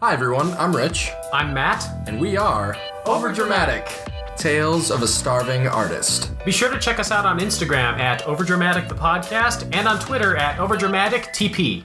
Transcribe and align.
Hi 0.00 0.12
everyone, 0.12 0.52
I'm 0.54 0.76
Rich, 0.76 1.10
I'm 1.32 1.54
Matt. 1.54 1.84
and 2.06 2.20
we 2.20 2.36
are 2.36 2.76
Overdramatic 3.04 3.88
Tales 4.36 4.90
of 4.90 5.02
a 5.02 5.08
Starving 5.08 5.66
Artist. 5.66 6.30
Be 6.44 6.52
sure 6.52 6.70
to 6.70 6.78
check 6.78 6.98
us 6.98 7.10
out 7.10 7.24
on 7.24 7.38
Instagram 7.40 7.98
at 7.98 8.22
Overdramatic 8.22 8.88
the 8.88 8.94
podcast 8.94 9.74
and 9.74 9.88
on 9.88 9.98
Twitter 9.98 10.36
at 10.36 10.58
Overdramatic 10.58 11.28
TP. 11.30 11.84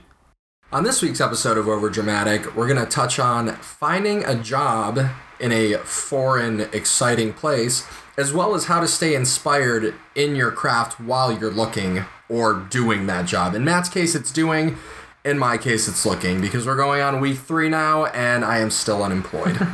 On 0.73 0.83
this 0.83 1.01
week's 1.01 1.21
episode 1.21 1.57
of 1.57 1.65
Overdramatic, 1.65 2.53
we're 2.55 2.67
going 2.67 2.83
to 2.83 2.89
touch 2.89 3.19
on 3.19 3.55
finding 3.57 4.23
a 4.25 4.35
job 4.35 4.99
in 5.39 5.51
a 5.51 5.75
foreign, 5.77 6.61
exciting 6.73 7.33
place, 7.33 7.85
as 8.17 8.31
well 8.33 8.53
as 8.53 8.65
how 8.65 8.79
to 8.79 8.87
stay 8.87 9.15
inspired 9.15 9.95
in 10.15 10.35
your 10.35 10.51
craft 10.51 10.99
while 10.99 11.31
you're 11.31 11.51
looking 11.51 12.03
or 12.29 12.53
doing 12.53 13.07
that 13.07 13.25
job. 13.25 13.55
In 13.55 13.63
Matt's 13.65 13.89
case, 13.89 14.15
it's 14.15 14.31
doing. 14.31 14.77
In 15.23 15.37
my 15.37 15.57
case, 15.57 15.87
it's 15.87 16.05
looking 16.05 16.41
because 16.41 16.65
we're 16.65 16.75
going 16.75 17.01
on 17.01 17.21
week 17.21 17.37
three 17.37 17.69
now, 17.69 18.05
and 18.05 18.43
I 18.43 18.57
am 18.59 18.71
still 18.71 19.03
unemployed. 19.03 19.59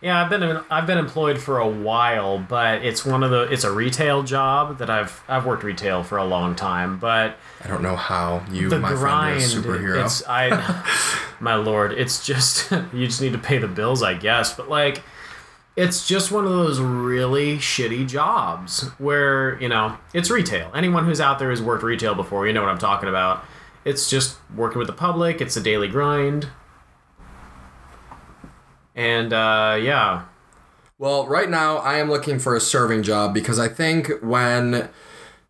Yeah, 0.00 0.22
I've 0.22 0.30
been 0.30 0.60
I've 0.70 0.86
been 0.86 0.98
employed 0.98 1.40
for 1.40 1.58
a 1.58 1.66
while, 1.66 2.38
but 2.38 2.84
it's 2.84 3.04
one 3.04 3.24
of 3.24 3.32
the 3.32 3.52
it's 3.52 3.64
a 3.64 3.72
retail 3.72 4.22
job 4.22 4.78
that 4.78 4.88
I've 4.88 5.24
I've 5.26 5.44
worked 5.44 5.64
retail 5.64 6.04
for 6.04 6.18
a 6.18 6.24
long 6.24 6.54
time, 6.54 7.00
but 7.00 7.36
I 7.64 7.66
don't 7.66 7.82
know 7.82 7.96
how 7.96 8.44
you, 8.48 8.68
the 8.68 8.78
my 8.78 8.90
grind 8.90 9.42
friend, 9.42 9.66
are 9.66 9.74
a 9.74 9.78
superhero. 9.80 10.04
it's 10.04 10.22
I 10.28 10.84
my 11.40 11.56
lord, 11.56 11.92
it's 11.92 12.24
just 12.24 12.70
you 12.92 13.06
just 13.06 13.20
need 13.20 13.32
to 13.32 13.38
pay 13.38 13.58
the 13.58 13.66
bills, 13.66 14.00
I 14.00 14.14
guess, 14.14 14.54
but 14.54 14.68
like 14.68 15.02
it's 15.74 16.06
just 16.06 16.30
one 16.30 16.44
of 16.44 16.52
those 16.52 16.78
really 16.80 17.56
shitty 17.56 18.06
jobs 18.06 18.82
where, 18.98 19.60
you 19.60 19.68
know, 19.68 19.96
it's 20.12 20.30
retail. 20.30 20.70
Anyone 20.74 21.06
who's 21.06 21.20
out 21.20 21.40
there 21.40 21.50
who's 21.50 21.62
worked 21.62 21.82
retail 21.84 22.14
before, 22.14 22.46
you 22.46 22.52
know 22.52 22.60
what 22.60 22.70
I'm 22.70 22.78
talking 22.78 23.08
about. 23.08 23.44
It's 23.84 24.10
just 24.10 24.36
working 24.54 24.78
with 24.78 24.86
the 24.88 24.92
public, 24.94 25.40
it's 25.40 25.56
a 25.56 25.60
daily 25.62 25.88
grind. 25.88 26.48
And 28.94 29.32
uh, 29.32 29.78
yeah, 29.80 30.24
Well, 30.98 31.26
right 31.26 31.48
now 31.48 31.76
I 31.78 31.98
am 31.98 32.10
looking 32.10 32.38
for 32.38 32.56
a 32.56 32.60
serving 32.60 33.02
job 33.04 33.32
because 33.32 33.58
I 33.58 33.68
think 33.68 34.10
when 34.20 34.88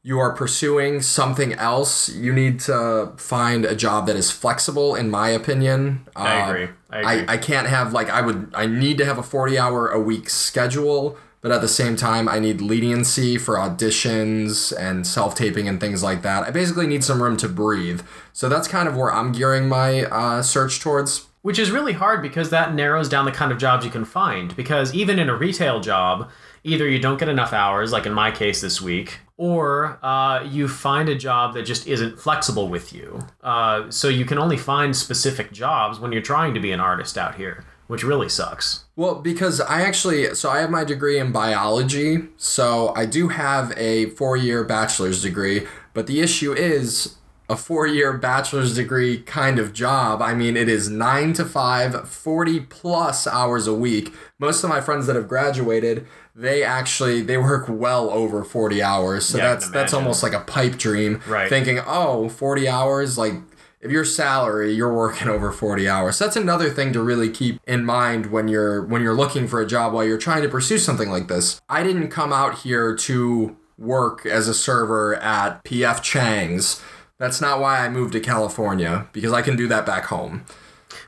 you 0.02 0.18
are 0.18 0.32
pursuing 0.34 1.00
something 1.02 1.52
else, 1.54 2.08
you 2.08 2.32
need 2.32 2.60
to 2.60 3.12
find 3.16 3.64
a 3.64 3.74
job 3.74 4.06
that 4.06 4.16
is 4.16 4.30
flexible. 4.30 4.94
In 4.94 5.10
my 5.10 5.30
opinion, 5.30 6.06
I 6.16 6.40
Uh, 6.42 6.50
agree. 6.50 6.68
I 6.90 7.00
agree. 7.00 7.26
I, 7.28 7.32
I 7.34 7.36
can't 7.38 7.66
have 7.68 7.92
like 7.92 8.10
I 8.10 8.20
would 8.20 8.50
I 8.54 8.66
need 8.66 8.98
to 8.98 9.04
have 9.04 9.18
a 9.18 9.22
forty 9.22 9.58
hour 9.58 9.88
a 9.88 10.00
week 10.00 10.28
schedule, 10.30 11.16
but 11.40 11.50
at 11.50 11.60
the 11.60 11.68
same 11.68 11.96
time 11.96 12.28
I 12.28 12.38
need 12.38 12.60
leniency 12.60 13.38
for 13.38 13.56
auditions 13.56 14.72
and 14.78 15.06
self 15.06 15.34
taping 15.34 15.68
and 15.68 15.80
things 15.80 16.02
like 16.02 16.22
that. 16.22 16.44
I 16.44 16.50
basically 16.50 16.86
need 16.86 17.04
some 17.04 17.22
room 17.22 17.36
to 17.38 17.48
breathe. 17.48 18.02
So 18.32 18.48
that's 18.48 18.68
kind 18.68 18.88
of 18.88 18.96
where 18.96 19.12
I'm 19.12 19.32
gearing 19.32 19.68
my 19.68 20.04
uh, 20.04 20.42
search 20.42 20.80
towards. 20.80 21.26
Which 21.42 21.58
is 21.58 21.70
really 21.70 21.92
hard 21.92 22.20
because 22.20 22.50
that 22.50 22.74
narrows 22.74 23.08
down 23.08 23.24
the 23.24 23.30
kind 23.30 23.52
of 23.52 23.58
jobs 23.58 23.84
you 23.84 23.90
can 23.90 24.04
find. 24.04 24.54
Because 24.56 24.92
even 24.92 25.18
in 25.18 25.28
a 25.28 25.36
retail 25.36 25.80
job, 25.80 26.30
either 26.64 26.88
you 26.88 26.98
don't 26.98 27.18
get 27.18 27.28
enough 27.28 27.52
hours, 27.52 27.92
like 27.92 28.06
in 28.06 28.12
my 28.12 28.30
case 28.30 28.60
this 28.60 28.80
week, 28.80 29.20
or 29.36 30.04
uh, 30.04 30.42
you 30.42 30.68
find 30.68 31.08
a 31.08 31.14
job 31.14 31.54
that 31.54 31.62
just 31.62 31.86
isn't 31.86 32.18
flexible 32.18 32.68
with 32.68 32.92
you. 32.92 33.20
Uh, 33.42 33.88
so 33.90 34.08
you 34.08 34.24
can 34.24 34.38
only 34.38 34.56
find 34.56 34.94
specific 34.96 35.52
jobs 35.52 36.00
when 36.00 36.12
you're 36.12 36.20
trying 36.20 36.54
to 36.54 36.60
be 36.60 36.72
an 36.72 36.80
artist 36.80 37.16
out 37.16 37.36
here, 37.36 37.64
which 37.88 38.04
really 38.04 38.28
sucks. 38.28 38.84
Well, 38.94 39.16
because 39.16 39.60
I 39.60 39.82
actually, 39.82 40.34
so 40.34 40.50
I 40.50 40.60
have 40.60 40.70
my 40.70 40.84
degree 40.84 41.18
in 41.18 41.32
biology, 41.32 42.28
so 42.36 42.92
I 42.94 43.04
do 43.06 43.28
have 43.28 43.72
a 43.76 44.06
four 44.10 44.36
year 44.36 44.62
bachelor's 44.62 45.20
degree, 45.20 45.66
but 45.94 46.06
the 46.06 46.20
issue 46.20 46.52
is 46.52 47.16
a 47.48 47.56
four 47.56 47.86
year 47.86 48.12
bachelor's 48.12 48.74
degree 48.74 49.22
kind 49.22 49.58
of 49.58 49.72
job. 49.72 50.20
I 50.20 50.34
mean, 50.34 50.56
it 50.56 50.68
is 50.68 50.90
nine 50.90 51.32
to 51.34 51.44
five, 51.44 52.08
40 52.08 52.60
plus 52.60 53.26
hours 53.26 53.66
a 53.66 53.74
week. 53.74 54.12
Most 54.38 54.62
of 54.62 54.68
my 54.70 54.82
friends 54.82 55.06
that 55.06 55.16
have 55.16 55.28
graduated, 55.28 56.06
they 56.34 56.62
actually 56.62 57.22
they 57.22 57.38
work 57.38 57.64
well 57.68 58.10
over 58.10 58.44
40 58.44 58.82
hours. 58.82 59.24
So 59.24 59.38
Yeah, 59.38 59.54
that's 59.54 59.70
that's 59.70 59.94
almost 59.94 60.22
like 60.22 60.34
a 60.34 60.40
pipe 60.40 60.76
dream. 60.76 61.22
Right. 61.26 61.48
Thinking, 61.48 61.80
oh, 61.86 62.28
40 62.28 62.68
hours, 62.68 63.16
like 63.16 63.34
if 63.80 63.90
your 63.90 64.04
salary 64.04 64.72
you're 64.72 64.92
working 64.92 65.28
over 65.28 65.52
40 65.52 65.88
hours 65.88 66.18
that's 66.18 66.36
another 66.36 66.70
thing 66.70 66.92
to 66.92 67.02
really 67.02 67.30
keep 67.30 67.60
in 67.66 67.84
mind 67.84 68.26
when 68.26 68.48
you're 68.48 68.84
when 68.84 69.02
you're 69.02 69.14
looking 69.14 69.46
for 69.46 69.60
a 69.60 69.66
job 69.66 69.92
while 69.92 70.04
you're 70.04 70.18
trying 70.18 70.42
to 70.42 70.48
pursue 70.48 70.78
something 70.78 71.10
like 71.10 71.28
this 71.28 71.60
i 71.68 71.82
didn't 71.82 72.08
come 72.08 72.32
out 72.32 72.60
here 72.60 72.94
to 72.96 73.56
work 73.76 74.26
as 74.26 74.48
a 74.48 74.54
server 74.54 75.14
at 75.16 75.62
pf 75.64 76.02
chang's 76.02 76.82
that's 77.18 77.40
not 77.40 77.60
why 77.60 77.78
i 77.84 77.88
moved 77.88 78.12
to 78.12 78.20
california 78.20 79.06
because 79.12 79.32
i 79.32 79.42
can 79.42 79.56
do 79.56 79.68
that 79.68 79.86
back 79.86 80.06
home 80.06 80.44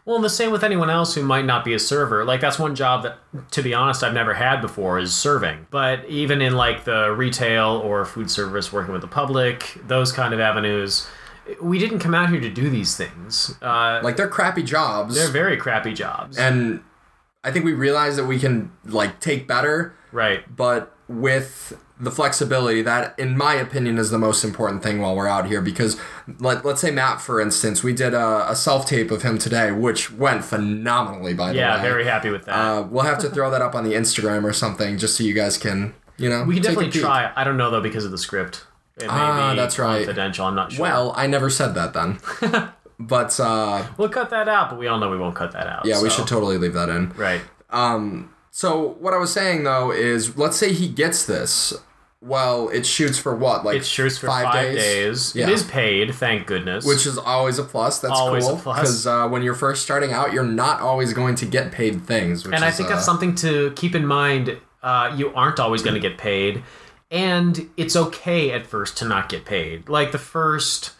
Well, 0.05 0.17
and 0.17 0.25
the 0.25 0.31
same 0.31 0.51
with 0.51 0.65
anyone 0.65 0.91
else 0.91 1.15
who 1.15 1.23
might 1.23 1.45
not 1.45 1.65
be 1.65 1.75
a 1.75 1.79
server. 1.79 2.25
Like 2.25 2.41
that's 2.41 2.59
one 2.59 2.75
job 2.75 3.03
that, 3.03 3.19
to 3.53 3.63
be 3.63 3.75
honest, 3.75 4.03
I've 4.03 4.15
never 4.15 4.35
had 4.35 4.61
before 4.61 4.99
is 4.99 5.15
serving. 5.15 5.67
But 5.71 6.05
even 6.09 6.41
in 6.43 6.55
like 6.55 6.85
the 6.85 7.13
retail 7.13 7.81
or 7.85 8.05
food 8.05 8.31
service, 8.31 8.73
working 8.73 8.93
with 8.93 9.03
the 9.03 9.09
public, 9.09 9.79
those 9.87 10.11
kind 10.11 10.35
of 10.35 10.41
avenues, 10.41 11.07
we 11.63 11.79
didn't 11.79 11.99
come 12.01 12.15
out 12.15 12.31
here 12.31 12.41
to 12.41 12.51
do 12.51 12.69
these 12.71 12.97
things. 12.97 13.57
Uh, 13.63 14.01
like 14.03 14.17
they're 14.17 14.29
crappy 14.29 14.63
jobs 14.63 15.15
they're 15.15 15.29
very 15.29 15.57
crappy 15.57 15.93
jobs. 15.95 16.37
and 16.39 16.83
i 17.45 17.51
think 17.51 17.65
we 17.65 17.73
realize 17.73 18.17
that 18.17 18.27
we 18.27 18.39
can 18.39 18.71
like 18.85 19.19
take 19.21 19.47
better 19.49 19.95
right. 20.13 20.45
but 20.55 20.95
with 21.09 21.73
the 21.99 22.11
flexibility 22.11 22.83
that 22.83 23.19
in 23.19 23.37
my 23.37 23.55
opinion 23.55 23.99
is 23.99 24.11
the 24.11 24.19
most 24.19 24.45
important 24.45 24.83
thing 24.83 25.01
while 25.01 25.15
we're 25.17 25.27
out 25.27 25.47
here 25.47 25.61
because 25.61 25.99
let, 26.39 26.65
let's 26.65 26.81
say 26.81 26.91
matt 26.91 27.21
for 27.21 27.41
instance 27.41 27.83
we 27.83 27.93
did 27.93 28.15
a, 28.15 28.51
a 28.51 28.55
self-tape 28.57 29.11
of 29.11 29.23
him 29.23 29.37
today 29.39 29.73
which 29.73 30.11
went 30.13 30.45
phenomenally 30.45 31.35
by 31.35 31.49
the 31.53 31.59
Yeah, 31.59 31.73
way 31.73 31.77
yeah 31.77 31.83
very 31.83 32.05
happy 32.05 32.31
with 32.31 32.45
that. 32.47 32.55
uh, 32.55 32.83
we'll 32.83 33.05
have 33.05 33.19
to 33.19 33.29
throw 33.31 33.51
that 33.51 33.63
up 33.63 33.75
on 33.75 33.85
the 33.85 33.95
instagram 33.95 34.45
or 34.45 34.53
something 34.53 34.99
just 34.99 35.17
so 35.17 35.25
you 35.25 35.35
guys 35.35 35.57
can 35.59 35.95
you 36.17 36.29
know 36.29 36.45
we 36.45 36.55
can 36.55 36.63
definitely 36.63 36.91
try. 36.91 37.33
I 37.35 37.45
don't 37.45 37.57
know 37.57 37.71
though 37.71 37.81
because 37.81 38.05
of 38.05 38.11
the 38.11 38.19
script. 38.19 38.67
It 39.03 39.09
Ah, 39.11 39.55
that's 39.55 39.79
right. 39.79 40.05
confidential. 40.05 40.47
I'm 40.47 40.55
not 40.55 40.73
sure. 40.73 40.83
well 40.83 41.13
i 41.17 41.27
never 41.27 41.51
said 41.51 41.75
that 41.75 41.93
then 41.95 42.19
but 42.99 43.39
uh, 43.41 43.87
we'll 43.97 44.09
cut 44.11 44.31
that 44.31 44.49
out, 44.49 44.71
but 44.71 44.79
we 44.79 44.87
all 44.87 44.99
know 44.99 45.11
we 45.11 45.17
won't 45.19 45.35
cut 45.35 45.53
that 45.53 45.67
out. 45.67 45.85
yeah 45.87 46.03
we 46.03 46.11
should 46.11 46.27
totally 46.27 46.59
leave 46.59 46.75
that 46.75 46.89
in 46.89 47.11
Right. 47.11 47.41
Um, 47.71 48.31
so 48.51 48.97
what 49.01 49.15
I 49.15 49.17
was 49.19 49.33
saying 49.33 49.63
though 49.65 49.91
is, 49.93 50.37
let's 50.37 50.57
say 50.57 50.73
he 50.73 50.89
gets 50.89 51.25
this. 51.25 51.73
Well, 52.23 52.69
it 52.69 52.85
shoots 52.85 53.17
for 53.19 53.35
what, 53.35 53.65
like 53.65 53.79
It 53.79 53.85
shoots 53.87 54.19
for 54.19 54.27
five, 54.27 54.53
days. 54.53 55.35
Yeah. 55.35 55.45
It 55.47 55.53
is 55.55 55.63
paid, 55.65 56.15
thank 56.15 56.47
goodness. 56.47 56.85
which 56.85 57.07
is 57.07 57.17
always 57.17 57.59
a 57.59 57.65
plus. 57.65 58.01
That's 58.01 58.13
Always 58.13 58.45
a 58.47 58.51
cool 58.51 58.59
plus. 58.59 58.79
because 58.81 59.07
uh, 59.07 59.29
when 59.29 59.43
you're 59.43 59.55
first 59.55 59.83
starting 59.83 60.13
out, 60.13 60.35
you're 60.35 60.45
not 60.45 60.81
always 60.83 61.15
going 61.15 61.37
to 61.37 61.47
get 61.47 61.73
paid 61.73 62.03
things. 62.05 62.45
Which 62.45 62.55
and 62.55 62.63
I 62.63 62.69
is, 62.69 62.77
think 62.77 62.91
uh, 62.91 62.95
that's 62.97 63.07
something 63.07 63.35
to 63.37 63.73
keep 63.75 63.95
in 63.95 64.05
mind. 64.05 64.59
Uh, 64.83 65.15
you 65.17 65.33
aren't 65.35 65.59
always 65.61 65.81
going 65.83 65.95
to 65.95 66.01
get 66.01 66.19
paid, 66.19 66.63
and 67.11 67.69
it's 67.77 67.97
okay 67.97 68.53
at 68.53 68.67
first 68.67 68.97
to 68.99 69.05
not 69.05 69.29
get 69.29 69.45
paid. 69.45 69.89
Like 69.89 70.13
the 70.13 70.19
first, 70.19 70.93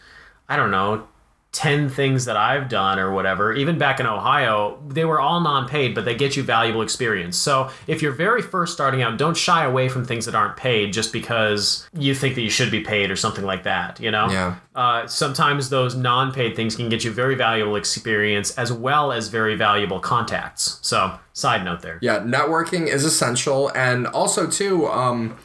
I 0.49 0.55
don't 0.55 0.71
know, 0.71 1.07
ten 1.51 1.89
things 1.89 2.25
that 2.25 2.37
I've 2.37 2.69
done 2.69 2.97
or 2.97 3.11
whatever. 3.11 3.51
Even 3.51 3.77
back 3.77 3.99
in 3.99 4.05
Ohio, 4.05 4.81
they 4.87 5.03
were 5.03 5.19
all 5.19 5.41
non-paid, 5.41 5.93
but 5.93 6.05
they 6.05 6.15
get 6.15 6.37
you 6.37 6.43
valuable 6.43 6.81
experience. 6.81 7.35
So 7.35 7.69
if 7.87 8.01
you're 8.01 8.13
very 8.13 8.41
first 8.41 8.71
starting 8.71 9.01
out, 9.01 9.17
don't 9.17 9.35
shy 9.35 9.65
away 9.65 9.89
from 9.89 10.05
things 10.05 10.25
that 10.25 10.35
aren't 10.35 10.55
paid 10.55 10.93
just 10.93 11.11
because 11.11 11.89
you 11.93 12.15
think 12.15 12.35
that 12.35 12.41
you 12.41 12.49
should 12.49 12.71
be 12.71 12.79
paid 12.79 13.11
or 13.11 13.17
something 13.17 13.43
like 13.43 13.63
that. 13.63 13.99
You 13.99 14.11
know. 14.11 14.29
Yeah. 14.29 14.55
Uh, 14.73 15.05
sometimes 15.07 15.69
those 15.69 15.93
non-paid 15.93 16.55
things 16.55 16.77
can 16.77 16.87
get 16.87 17.03
you 17.03 17.11
very 17.11 17.35
valuable 17.35 17.75
experience 17.75 18.57
as 18.57 18.71
well 18.71 19.11
as 19.11 19.27
very 19.27 19.55
valuable 19.55 19.99
contacts. 19.99 20.79
So, 20.81 21.19
side 21.33 21.65
note 21.65 21.81
there. 21.81 21.99
Yeah, 22.01 22.19
networking 22.19 22.87
is 22.87 23.03
essential, 23.03 23.69
and 23.75 24.07
also 24.07 24.47
too, 24.47 24.87
um, 24.87 25.37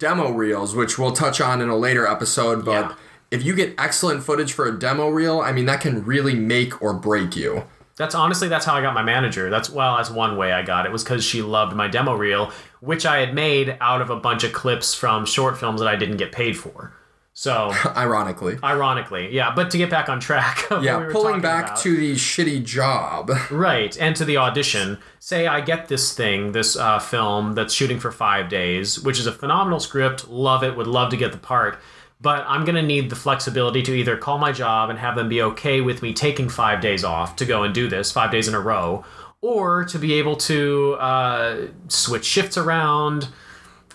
demo 0.00 0.30
reels, 0.32 0.74
which 0.74 0.98
we'll 0.98 1.12
touch 1.12 1.40
on 1.40 1.60
in 1.60 1.68
a 1.68 1.76
later 1.76 2.06
episode. 2.06 2.64
But 2.64 2.86
Yeah. 2.86 2.92
if 3.30 3.44
you 3.44 3.54
get 3.54 3.74
excellent 3.78 4.24
footage 4.24 4.52
for 4.52 4.66
a 4.66 4.72
demo 4.76 5.08
reel, 5.08 5.40
I 5.40 5.52
mean 5.52 5.66
that 5.66 5.80
can 5.80 6.04
really 6.04 6.34
make 6.34 6.82
or 6.82 6.92
break 6.92 7.36
you. 7.36 7.62
That's 7.96 8.14
honestly 8.14 8.48
that's 8.48 8.64
how 8.64 8.74
I 8.74 8.80
got 8.80 8.94
my 8.94 9.02
manager. 9.02 9.50
That's 9.50 9.68
well, 9.70 9.96
that's 9.98 10.10
one 10.10 10.36
way 10.36 10.52
I 10.52 10.62
got 10.62 10.86
it 10.86 10.90
was 10.92 11.04
because 11.04 11.22
she 11.22 11.42
loved 11.42 11.76
my 11.76 11.86
demo 11.86 12.14
reel, 12.14 12.50
which 12.80 13.04
I 13.06 13.18
had 13.18 13.34
made 13.34 13.76
out 13.80 14.00
of 14.00 14.08
a 14.10 14.16
bunch 14.16 14.42
of 14.42 14.52
clips 14.52 14.94
from 14.94 15.26
short 15.26 15.58
films 15.58 15.80
that 15.80 15.88
I 15.88 15.96
didn't 15.96 16.16
get 16.16 16.32
paid 16.32 16.56
for. 16.58 16.92
So, 17.32 17.72
Ironically. 17.96 18.58
ironically, 18.62 19.32
yeah. 19.34 19.54
But 19.54 19.70
to 19.70 19.78
get 19.78 19.88
back 19.88 20.08
on 20.08 20.20
track, 20.20 20.66
Yeah, 20.82 21.06
we 21.06 21.12
pulling 21.12 21.40
back 21.40 21.64
about- 21.66 21.78
to 21.78 21.96
the 21.96 22.14
shitty 22.14 22.64
job. 22.64 23.30
Right, 23.50 23.96
and 23.98 24.14
to 24.16 24.24
the 24.24 24.36
audition. 24.36 24.98
Say 25.20 25.46
I 25.46 25.60
get 25.60 25.88
this 25.88 26.12
thing, 26.14 26.52
this 26.52 26.76
uh, 26.76 26.98
film 26.98 27.54
that's 27.54 27.72
shooting 27.72 27.98
for 28.00 28.10
five 28.10 28.48
days, 28.48 29.00
which 29.00 29.18
is 29.18 29.26
a 29.26 29.32
phenomenal 29.32 29.80
script. 29.80 30.28
Love 30.28 30.62
it. 30.64 30.76
Would 30.76 30.86
love 30.86 31.10
to 31.10 31.16
get 31.16 31.32
the 31.32 31.38
part. 31.38 31.78
But 32.20 32.44
I'm 32.46 32.66
to 32.66 32.82
need 32.82 33.08
the 33.08 33.16
flexibility 33.16 33.80
to 33.82 33.92
either 33.94 34.16
call 34.18 34.36
my 34.38 34.52
job 34.52 34.90
and 34.90 34.98
have 34.98 35.16
them 35.16 35.28
be 35.30 35.40
okay 35.42 35.80
with 35.80 36.02
me 36.02 36.12
taking 36.12 36.50
five 36.50 36.82
days 36.82 37.02
off 37.04 37.36
to 37.36 37.46
go 37.46 37.62
and 37.62 37.72
do 37.74 37.88
this, 37.88 38.12
five 38.12 38.30
days 38.30 38.46
in 38.46 38.54
a 38.54 38.60
row, 38.60 39.04
or 39.40 39.84
to 39.86 39.98
be 39.98 40.12
able 40.14 40.36
to 40.36 40.96
uh, 41.00 41.66
switch 41.88 42.26
shifts 42.26 42.58
around, 42.58 43.28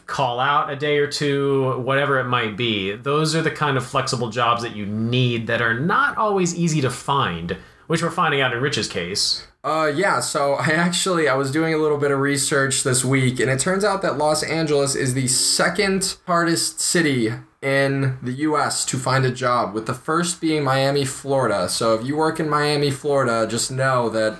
call 0.05 0.39
out 0.39 0.71
a 0.71 0.75
day 0.75 0.97
or 0.97 1.07
two, 1.07 1.79
whatever 1.79 2.19
it 2.19 2.25
might 2.25 2.55
be. 2.55 2.95
Those 2.95 3.35
are 3.35 3.41
the 3.41 3.51
kind 3.51 3.77
of 3.77 3.85
flexible 3.85 4.29
jobs 4.29 4.61
that 4.63 4.75
you 4.75 4.85
need 4.85 5.47
that 5.47 5.61
are 5.61 5.79
not 5.79 6.17
always 6.17 6.55
easy 6.55 6.81
to 6.81 6.89
find 6.89 7.57
which 7.87 8.01
we're 8.01 8.11
finding 8.11 8.41
out 8.41 8.53
in 8.53 8.61
Rich's 8.61 8.87
case. 8.87 9.47
Uh, 9.63 9.91
yeah, 9.93 10.19
so 10.19 10.53
I 10.53 10.67
actually 10.69 11.27
I 11.27 11.35
was 11.35 11.51
doing 11.51 11.73
a 11.73 11.77
little 11.77 11.97
bit 11.97 12.11
of 12.11 12.19
research 12.19 12.83
this 12.83 13.03
week, 13.03 13.39
and 13.39 13.49
it 13.49 13.59
turns 13.59 13.83
out 13.83 14.01
that 14.01 14.17
Los 14.17 14.43
Angeles 14.43 14.95
is 14.95 15.13
the 15.13 15.27
second 15.27 16.17
hardest 16.27 16.79
city 16.79 17.33
in 17.61 18.17
the 18.21 18.33
U.S. 18.33 18.85
to 18.85 18.97
find 18.97 19.25
a 19.25 19.31
job, 19.31 19.73
with 19.73 19.87
the 19.87 19.93
first 19.93 20.39
being 20.39 20.63
Miami, 20.63 21.03
Florida. 21.03 21.67
So 21.67 21.95
if 21.95 22.05
you 22.05 22.15
work 22.15 22.39
in 22.39 22.47
Miami, 22.47 22.91
Florida, 22.91 23.47
just 23.49 23.71
know 23.71 24.09
that 24.09 24.39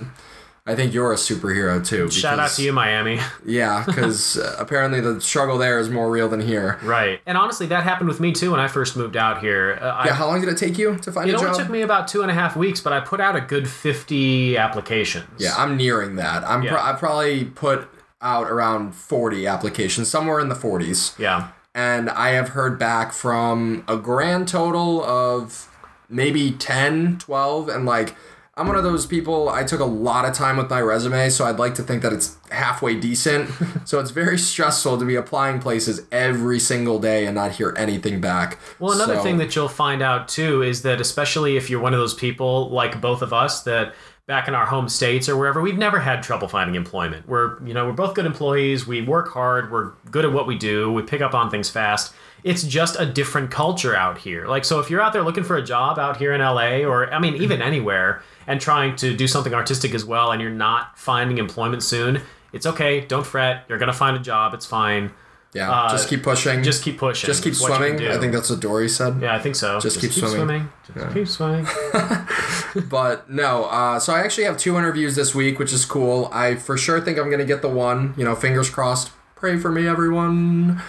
I 0.68 0.74
think 0.74 0.92
you're 0.92 1.12
a 1.12 1.16
superhero 1.16 1.84
too. 1.86 2.10
Shout 2.10 2.40
out 2.40 2.50
to 2.50 2.62
you, 2.62 2.72
Miami. 2.72 3.20
Yeah, 3.44 3.84
because 3.86 4.36
apparently 4.58 5.00
the 5.00 5.20
struggle 5.20 5.58
there 5.58 5.78
is 5.78 5.88
more 5.88 6.10
real 6.10 6.28
than 6.28 6.40
here. 6.40 6.78
right. 6.82 7.20
And 7.24 7.38
honestly, 7.38 7.66
that 7.68 7.84
happened 7.84 8.08
with 8.08 8.18
me 8.18 8.32
too 8.32 8.50
when 8.50 8.58
I 8.60 8.66
first 8.68 8.96
moved 8.96 9.16
out 9.16 9.40
here. 9.40 9.78
Uh, 9.80 9.84
I, 9.86 10.06
Yeah, 10.06 10.14
how 10.14 10.26
long 10.26 10.40
did 10.40 10.48
it 10.48 10.58
take 10.58 10.76
you 10.76 10.96
to 10.98 11.12
find 11.12 11.30
it 11.30 11.34
a 11.34 11.38
only 11.38 11.50
job? 11.50 11.56
took 11.58 11.70
me 11.70 11.82
about 11.82 12.08
two 12.08 12.22
and 12.22 12.30
a 12.30 12.34
half 12.34 12.56
weeks, 12.56 12.80
but 12.80 12.92
I 12.92 12.98
put 13.00 13.20
out 13.20 13.36
a 13.36 13.40
good 13.40 13.68
50 13.68 14.56
applications. 14.56 15.26
Yeah, 15.38 15.54
I'm 15.56 15.76
nearing 15.76 16.16
that. 16.16 16.42
I'm 16.44 16.66
pro- 16.66 16.80
I 16.82 16.92
probably 16.94 17.44
put 17.44 17.88
out 18.20 18.50
around 18.50 18.94
40 18.94 19.46
applications, 19.46 20.08
somewhere 20.08 20.40
in 20.40 20.48
the 20.48 20.54
40s. 20.56 21.16
Yeah. 21.18 21.48
And 21.74 22.08
I 22.10 22.30
have 22.30 22.48
heard 22.50 22.78
back 22.78 23.12
from 23.12 23.84
a 23.86 23.96
grand 23.98 24.48
total 24.48 25.04
of 25.04 25.68
maybe 26.08 26.50
10, 26.52 27.18
12 27.18 27.68
and 27.68 27.84
like 27.84 28.16
I'm 28.58 28.66
one 28.68 28.76
of 28.78 28.84
those 28.84 29.04
people 29.04 29.50
I 29.50 29.64
took 29.64 29.80
a 29.80 29.84
lot 29.84 30.24
of 30.24 30.32
time 30.32 30.56
with 30.56 30.70
my 30.70 30.80
resume, 30.80 31.28
so 31.28 31.44
I'd 31.44 31.58
like 31.58 31.74
to 31.74 31.82
think 31.82 32.00
that 32.02 32.14
it's 32.14 32.38
halfway 32.50 32.98
decent. 32.98 33.50
so 33.84 34.00
it's 34.00 34.10
very 34.10 34.38
stressful 34.38 34.98
to 34.98 35.04
be 35.04 35.14
applying 35.14 35.60
places 35.60 36.06
every 36.10 36.58
single 36.58 36.98
day 36.98 37.26
and 37.26 37.34
not 37.34 37.52
hear 37.52 37.74
anything 37.76 38.18
back. 38.18 38.58
Well, 38.78 38.92
another 38.92 39.16
So- 39.16 39.22
thing 39.22 39.36
that 39.38 39.54
you'll 39.54 39.68
find 39.68 40.00
out 40.02 40.26
too 40.28 40.62
is 40.62 40.80
that, 40.82 41.02
especially 41.02 41.58
if 41.58 41.68
you're 41.68 41.80
one 41.80 41.92
of 41.92 42.00
those 42.00 42.14
people 42.14 42.70
like 42.70 42.98
both 42.98 43.20
of 43.20 43.34
us, 43.34 43.62
that 43.64 43.94
back 44.26 44.48
in 44.48 44.54
our 44.54 44.64
home 44.66 44.88
states 44.88 45.28
or 45.28 45.36
wherever, 45.36 45.60
we've 45.60 45.76
never 45.76 45.98
had 46.00 46.22
trouble 46.22 46.48
finding 46.48 46.76
employment. 46.76 47.28
We're, 47.28 47.62
you 47.62 47.74
know, 47.74 47.84
we're 47.84 47.92
both 47.92 48.14
good 48.14 48.26
employees. 48.26 48.86
We 48.86 49.02
work 49.02 49.28
hard. 49.34 49.70
We're 49.70 49.90
good 50.10 50.24
at 50.24 50.32
what 50.32 50.46
we 50.46 50.56
do. 50.56 50.90
We 50.90 51.02
pick 51.02 51.20
up 51.20 51.34
on 51.34 51.50
things 51.50 51.68
fast. 51.68 52.14
It's 52.46 52.62
just 52.62 52.94
a 52.98 53.04
different 53.04 53.50
culture 53.50 53.96
out 53.96 54.18
here. 54.18 54.46
Like, 54.46 54.64
so 54.64 54.78
if 54.78 54.88
you're 54.88 55.00
out 55.00 55.12
there 55.12 55.22
looking 55.24 55.42
for 55.42 55.56
a 55.56 55.62
job 55.64 55.98
out 55.98 56.16
here 56.18 56.32
in 56.32 56.40
LA 56.40 56.84
or, 56.86 57.12
I 57.12 57.18
mean, 57.18 57.34
even 57.42 57.60
anywhere, 57.60 58.22
and 58.46 58.60
trying 58.60 58.94
to 58.96 59.16
do 59.16 59.26
something 59.26 59.52
artistic 59.52 59.92
as 59.94 60.04
well, 60.04 60.30
and 60.30 60.40
you're 60.40 60.50
not 60.52 60.96
finding 60.96 61.38
employment 61.38 61.82
soon, 61.82 62.22
it's 62.52 62.64
okay. 62.64 63.00
Don't 63.00 63.26
fret. 63.26 63.64
You're 63.68 63.78
gonna 63.78 63.92
find 63.92 64.16
a 64.16 64.20
job. 64.20 64.54
It's 64.54 64.64
fine. 64.64 65.10
yeah, 65.52 65.70
uh, 65.70 65.90
just 65.90 66.08
keep 66.08 66.22
pushing. 66.22 66.62
Just 66.62 66.84
keep 66.84 66.98
pushing. 66.98 67.26
just 67.26 67.42
keep 67.42 67.52
It's 67.52 67.60
what 67.60 67.80
you 67.80 67.88
can 67.88 67.98
swimming. 67.98 68.16
I 68.16 68.20
think 68.20 68.32
that's 68.32 68.48
what 68.48 68.60
Dory 68.60 68.88
said. 68.88 69.20
Yeah, 69.20 69.34
I 69.34 69.40
think 69.40 69.56
so. 69.56 69.80
Just 69.80 70.00
keep 70.00 70.12
swimming. 70.12 70.70
Just 70.94 71.14
keep 71.14 71.28
swimming. 71.28 71.66
But 72.90 73.30
no, 73.30 73.64
uh, 73.64 73.98
so 73.98 74.12
I 74.12 74.20
actually 74.20 74.44
have 74.44 74.58
two 74.58 74.76
interviews 74.76 75.16
this 75.16 75.34
week, 75.34 75.58
which 75.58 75.72
is 75.72 75.84
cool. 75.86 76.28
I 76.30 76.56
for 76.56 76.76
sure 76.76 77.00
think 77.00 77.18
I'm 77.18 77.30
gonna 77.30 77.44
get 77.44 77.62
the 77.62 77.68
one. 77.70 78.14
You 78.16 78.24
know, 78.24 78.34
fingers 78.34 78.70
crossed. 78.70 79.10
Pray 79.34 79.58
for 79.58 79.72
me, 79.72 79.86
everyone. 79.88 80.82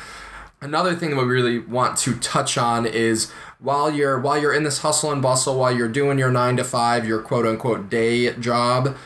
Another 0.59 0.95
thing 0.95 1.11
that 1.11 1.17
we 1.17 1.23
really 1.23 1.59
want 1.59 1.97
to 1.99 2.15
touch 2.19 2.57
on 2.57 2.85
is 2.85 3.31
while 3.59 3.91
you're 3.91 4.19
while 4.19 4.39
you're 4.41 4.53
in 4.53 4.63
this 4.63 4.79
hustle 4.79 5.11
and 5.11 5.21
bustle, 5.21 5.59
while 5.59 5.75
you're 5.75 5.87
doing 5.87 6.17
your 6.17 6.31
nine 6.31 6.57
to 6.57 6.63
five, 6.63 7.07
your 7.07 7.21
quote 7.21 7.45
unquote 7.45 7.89
day 7.89 8.33
job, 8.37 8.97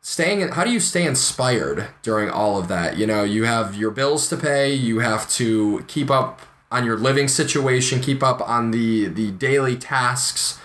staying 0.00 0.46
how 0.48 0.64
do 0.64 0.70
you 0.70 0.80
stay 0.80 1.04
inspired 1.04 1.88
during 2.02 2.30
all 2.30 2.58
of 2.58 2.68
that? 2.68 2.96
You 2.96 3.06
know 3.06 3.24
you 3.24 3.44
have 3.44 3.74
your 3.74 3.90
bills 3.90 4.28
to 4.28 4.36
pay 4.36 4.72
you 4.72 5.00
have 5.00 5.28
to 5.30 5.84
keep 5.88 6.10
up 6.10 6.40
on 6.70 6.86
your 6.86 6.96
living 6.96 7.26
situation 7.26 8.00
keep 8.00 8.22
up 8.22 8.40
on 8.48 8.70
the 8.70 9.06
the 9.06 9.32
daily 9.32 9.76
tasks 9.76 10.60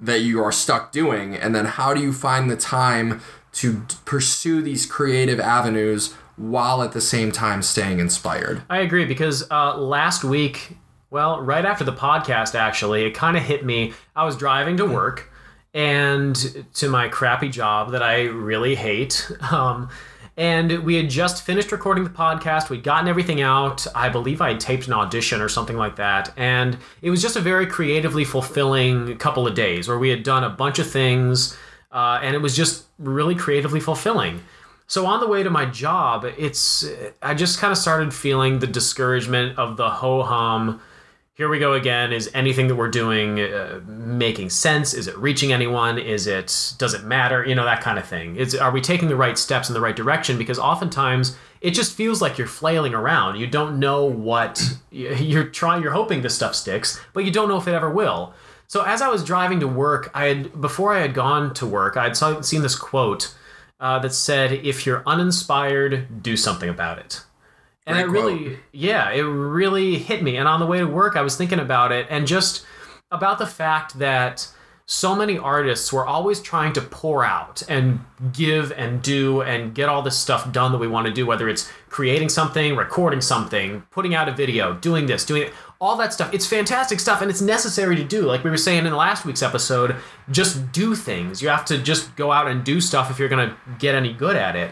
that 0.00 0.20
you 0.20 0.42
are 0.42 0.52
stuck 0.52 0.92
doing. 0.92 1.34
And 1.34 1.54
then 1.54 1.64
how 1.64 1.94
do 1.94 2.00
you 2.00 2.12
find 2.12 2.50
the 2.50 2.56
time 2.56 3.20
to 3.52 3.82
pursue 4.04 4.62
these 4.62 4.86
creative 4.86 5.40
avenues 5.40 6.14
while 6.38 6.82
at 6.82 6.92
the 6.92 7.00
same 7.00 7.32
time 7.32 7.62
staying 7.62 7.98
inspired 7.98 8.62
I 8.70 8.78
agree 8.78 9.04
because 9.04 9.48
uh, 9.50 9.76
last 9.76 10.24
week, 10.24 10.76
well, 11.10 11.40
right 11.40 11.64
after 11.64 11.84
the 11.84 11.92
podcast, 11.92 12.54
actually, 12.54 13.04
it 13.04 13.14
kind 13.14 13.36
of 13.36 13.42
hit 13.42 13.64
me. 13.64 13.92
I 14.14 14.24
was 14.24 14.36
driving 14.36 14.76
to 14.76 14.86
work 14.86 15.30
and 15.74 16.66
to 16.74 16.88
my 16.88 17.08
crappy 17.08 17.48
job 17.48 17.92
that 17.92 18.02
I 18.02 18.24
really 18.24 18.74
hate. 18.74 19.30
Um, 19.52 19.88
and 20.36 20.84
we 20.84 20.94
had 20.94 21.10
just 21.10 21.42
finished 21.42 21.72
recording 21.72 22.04
the 22.04 22.10
podcast. 22.10 22.70
We'd 22.70 22.84
gotten 22.84 23.08
everything 23.08 23.40
out. 23.40 23.84
I 23.92 24.08
believe 24.08 24.40
I 24.40 24.50
had 24.50 24.60
taped 24.60 24.86
an 24.86 24.92
audition 24.92 25.40
or 25.40 25.48
something 25.48 25.76
like 25.76 25.96
that. 25.96 26.32
And 26.36 26.78
it 27.02 27.10
was 27.10 27.20
just 27.20 27.34
a 27.34 27.40
very 27.40 27.66
creatively 27.66 28.22
fulfilling 28.22 29.18
couple 29.18 29.48
of 29.48 29.54
days 29.54 29.88
where 29.88 29.98
we 29.98 30.10
had 30.10 30.22
done 30.22 30.44
a 30.44 30.48
bunch 30.48 30.78
of 30.78 30.88
things. 30.88 31.56
Uh, 31.90 32.20
and 32.22 32.36
it 32.36 32.38
was 32.38 32.54
just 32.54 32.84
really 33.00 33.34
creatively 33.34 33.80
fulfilling. 33.80 34.40
So 34.88 35.04
on 35.04 35.20
the 35.20 35.28
way 35.28 35.42
to 35.42 35.50
my 35.50 35.66
job, 35.66 36.24
it's 36.24 36.84
I 37.20 37.34
just 37.34 37.58
kind 37.58 37.70
of 37.70 37.76
started 37.76 38.14
feeling 38.14 38.58
the 38.58 38.66
discouragement 38.66 39.58
of 39.58 39.76
the 39.76 39.90
ho 39.90 40.22
hum. 40.22 40.80
Here 41.34 41.48
we 41.48 41.58
go 41.58 41.74
again. 41.74 42.10
Is 42.10 42.30
anything 42.32 42.68
that 42.68 42.74
we're 42.74 42.88
doing 42.88 43.38
uh, 43.38 43.80
making 43.86 44.48
sense? 44.48 44.94
Is 44.94 45.06
it 45.06 45.16
reaching 45.18 45.52
anyone? 45.52 45.98
Is 45.98 46.26
it 46.26 46.72
does 46.78 46.94
it 46.94 47.04
matter? 47.04 47.44
You 47.44 47.54
know 47.54 47.66
that 47.66 47.82
kind 47.82 47.98
of 47.98 48.06
thing. 48.06 48.36
Is 48.36 48.54
are 48.54 48.70
we 48.70 48.80
taking 48.80 49.08
the 49.08 49.14
right 49.14 49.36
steps 49.36 49.68
in 49.68 49.74
the 49.74 49.80
right 49.80 49.94
direction? 49.94 50.38
Because 50.38 50.58
oftentimes 50.58 51.36
it 51.60 51.72
just 51.72 51.94
feels 51.94 52.22
like 52.22 52.38
you're 52.38 52.46
flailing 52.46 52.94
around. 52.94 53.38
You 53.38 53.46
don't 53.46 53.78
know 53.78 54.06
what 54.06 54.62
you're 54.90 55.44
trying. 55.44 55.82
You're 55.82 55.92
hoping 55.92 56.22
this 56.22 56.34
stuff 56.34 56.54
sticks, 56.54 56.98
but 57.12 57.26
you 57.26 57.30
don't 57.30 57.50
know 57.50 57.58
if 57.58 57.68
it 57.68 57.74
ever 57.74 57.90
will. 57.90 58.32
So 58.68 58.82
as 58.84 59.02
I 59.02 59.08
was 59.08 59.22
driving 59.22 59.60
to 59.60 59.68
work, 59.68 60.10
I 60.14 60.28
had 60.28 60.58
before 60.58 60.94
I 60.94 61.00
had 61.00 61.12
gone 61.12 61.52
to 61.54 61.66
work, 61.66 61.98
I 61.98 62.04
had 62.04 62.16
seen 62.16 62.62
this 62.62 62.74
quote 62.74 63.34
uh, 63.80 63.98
that 64.00 64.12
said, 64.12 64.52
"If 64.52 64.86
you're 64.86 65.02
uninspired, 65.06 66.22
do 66.22 66.36
something 66.36 66.68
about 66.68 66.98
it." 66.98 67.24
And 67.86 67.96
Great 67.96 68.04
it 68.04 68.10
really, 68.10 68.58
yeah, 68.72 69.10
it 69.10 69.22
really 69.22 69.98
hit 69.98 70.22
me. 70.22 70.36
And 70.36 70.46
on 70.46 70.60
the 70.60 70.66
way 70.66 70.78
to 70.78 70.86
work, 70.86 71.16
I 71.16 71.22
was 71.22 71.36
thinking 71.36 71.58
about 71.58 71.90
it 71.90 72.06
and 72.10 72.26
just 72.26 72.66
about 73.10 73.38
the 73.38 73.46
fact 73.46 73.98
that 73.98 74.46
so 74.90 75.14
many 75.14 75.36
artists 75.36 75.92
were 75.92 76.06
always 76.06 76.40
trying 76.40 76.72
to 76.72 76.80
pour 76.80 77.22
out 77.22 77.62
and 77.68 78.00
give 78.32 78.72
and 78.72 79.02
do 79.02 79.42
and 79.42 79.74
get 79.74 79.86
all 79.86 80.00
this 80.00 80.16
stuff 80.16 80.50
done 80.50 80.72
that 80.72 80.78
we 80.78 80.88
want 80.88 81.06
to 81.06 81.12
do, 81.12 81.26
whether 81.26 81.46
it's 81.46 81.70
creating 81.90 82.30
something, 82.30 82.74
recording 82.74 83.20
something, 83.20 83.82
putting 83.90 84.14
out 84.14 84.30
a 84.30 84.32
video, 84.32 84.72
doing 84.72 85.04
this, 85.04 85.26
doing 85.26 85.42
it, 85.42 85.52
all 85.78 85.94
that 85.98 86.14
stuff. 86.14 86.32
It's 86.32 86.46
fantastic 86.46 87.00
stuff 87.00 87.20
and 87.20 87.30
it's 87.30 87.42
necessary 87.42 87.96
to 87.96 88.04
do. 88.04 88.22
Like 88.22 88.42
we 88.42 88.48
were 88.48 88.56
saying 88.56 88.86
in 88.86 88.96
last 88.96 89.26
week's 89.26 89.42
episode, 89.42 89.94
just 90.30 90.72
do 90.72 90.94
things. 90.94 91.42
You 91.42 91.50
have 91.50 91.66
to 91.66 91.76
just 91.76 92.16
go 92.16 92.32
out 92.32 92.48
and 92.48 92.64
do 92.64 92.80
stuff 92.80 93.10
if 93.10 93.18
you're 93.18 93.28
going 93.28 93.46
to 93.46 93.56
get 93.78 93.94
any 93.94 94.14
good 94.14 94.36
at 94.36 94.56
it. 94.56 94.70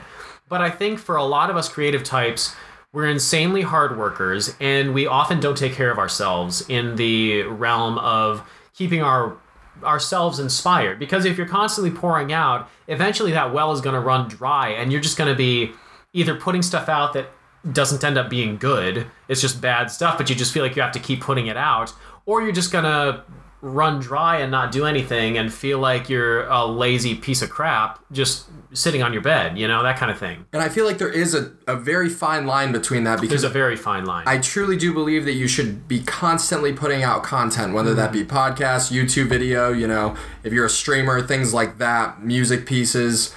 But 0.49 0.63
I 0.63 0.71
think 0.71 0.99
for 0.99 1.17
a 1.17 1.25
lot 1.25 1.51
of 1.51 1.59
us 1.59 1.69
creative 1.69 2.05
types, 2.05 2.57
we're 2.91 3.11
insanely 3.11 3.61
hard 3.61 3.99
workers 3.99 4.57
and 4.61 4.95
we 4.95 5.07
often 5.07 5.41
don't 5.41 5.59
take 5.59 5.75
care 5.75 5.91
of 5.91 5.99
ourselves 5.99 6.67
in 6.71 6.97
the 6.97 7.43
realm 7.43 7.99
of 7.99 8.49
keeping 8.73 9.03
our 9.03 9.37
ourselves 9.83 10.39
inspired. 10.39 10.99
Because 10.99 11.25
if 11.25 11.37
you're 11.37 11.47
constantly 11.47 11.91
pouring 11.91 12.33
out 12.33 12.69
eventually 12.89 13.33
that 13.33 13.53
well 13.53 13.73
is 13.73 13.81
going 13.81 13.95
to 13.95 14.01
run 14.01 14.29
dry 14.29 14.69
and 14.69 14.93
you're 14.93 15.01
just 15.01 15.17
going 15.17 15.31
to 15.31 15.37
be 15.37 15.73
either 16.13 16.35
putting 16.35 16.63
stuff 16.63 16.89
out 16.89 17.13
that 17.13 17.29
doesn't 17.73 18.05
end 18.05 18.17
up 18.17 18.31
being 18.31 18.57
good 18.57 19.07
it's 19.29 19.41
just 19.41 19.61
bad 19.61 19.91
stuff 19.91 20.17
but 20.17 20.31
you 20.31 20.37
just 20.37 20.53
feel 20.53 20.63
like 20.63 20.77
you 20.77 20.83
have 20.83 20.93
to 20.93 21.01
keep 21.01 21.21
putting 21.21 21.49
it 21.49 21.57
out 21.57 21.93
or 22.25 22.43
you're 22.43 22.53
just 22.53 22.71
going 22.71 22.85
to 22.85 23.23
run 23.61 23.99
dry 23.99 24.39
and 24.39 24.51
not 24.51 24.71
do 24.71 24.87
anything 24.87 25.37
and 25.37 25.53
feel 25.53 25.79
like 25.79 26.09
you're 26.09 26.47
a 26.47 26.65
lazy 26.65 27.15
piece 27.15 27.43
of 27.43 27.51
crap 27.51 27.99
just 28.13 28.47
sitting 28.77 29.03
on 29.03 29.13
your 29.13 29.23
bed 29.23 29.57
you 29.59 29.67
know 29.67 29.83
that 29.83 29.97
kind 29.97 30.11
of 30.11 30.19
thing 30.19 30.45
and 30.53 30.63
i 30.63 30.69
feel 30.69 30.85
like 30.85 30.99
there 30.99 31.13
is 31.13 31.35
a, 31.35 31.53
a 31.67 31.77
very 31.77 32.09
fine 32.09 32.47
line 32.47 32.73
between 32.73 33.05
that 33.05 33.21
because 33.21 33.43
there's 33.43 33.45
a 33.45 33.49
very 33.49 33.77
fine 33.77 34.05
line 34.05 34.27
I 34.27 34.39
truly 34.39 34.77
do 34.77 34.93
believe 34.93 35.25
that 35.25 35.35
you 35.35 35.47
should 35.47 35.87
be 35.87 36.03
constantly 36.03 36.73
putting 36.73 37.03
out 37.03 37.23
content, 37.23 37.73
whether 37.73 37.95
that 37.95 38.11
mm-hmm. 38.11 38.23
be 38.23 38.25
podcast, 38.25 38.91
YouTube 38.91 39.29
video, 39.29 39.73
you 39.73 39.87
know, 39.87 40.17
if 40.43 40.53
you're 40.53 40.67
a 40.67 40.71
streamer, 40.71 41.23
things 41.23 41.55
like 41.55 41.79
that, 41.79 42.23
music 42.23 42.67
pieces. 42.67 43.35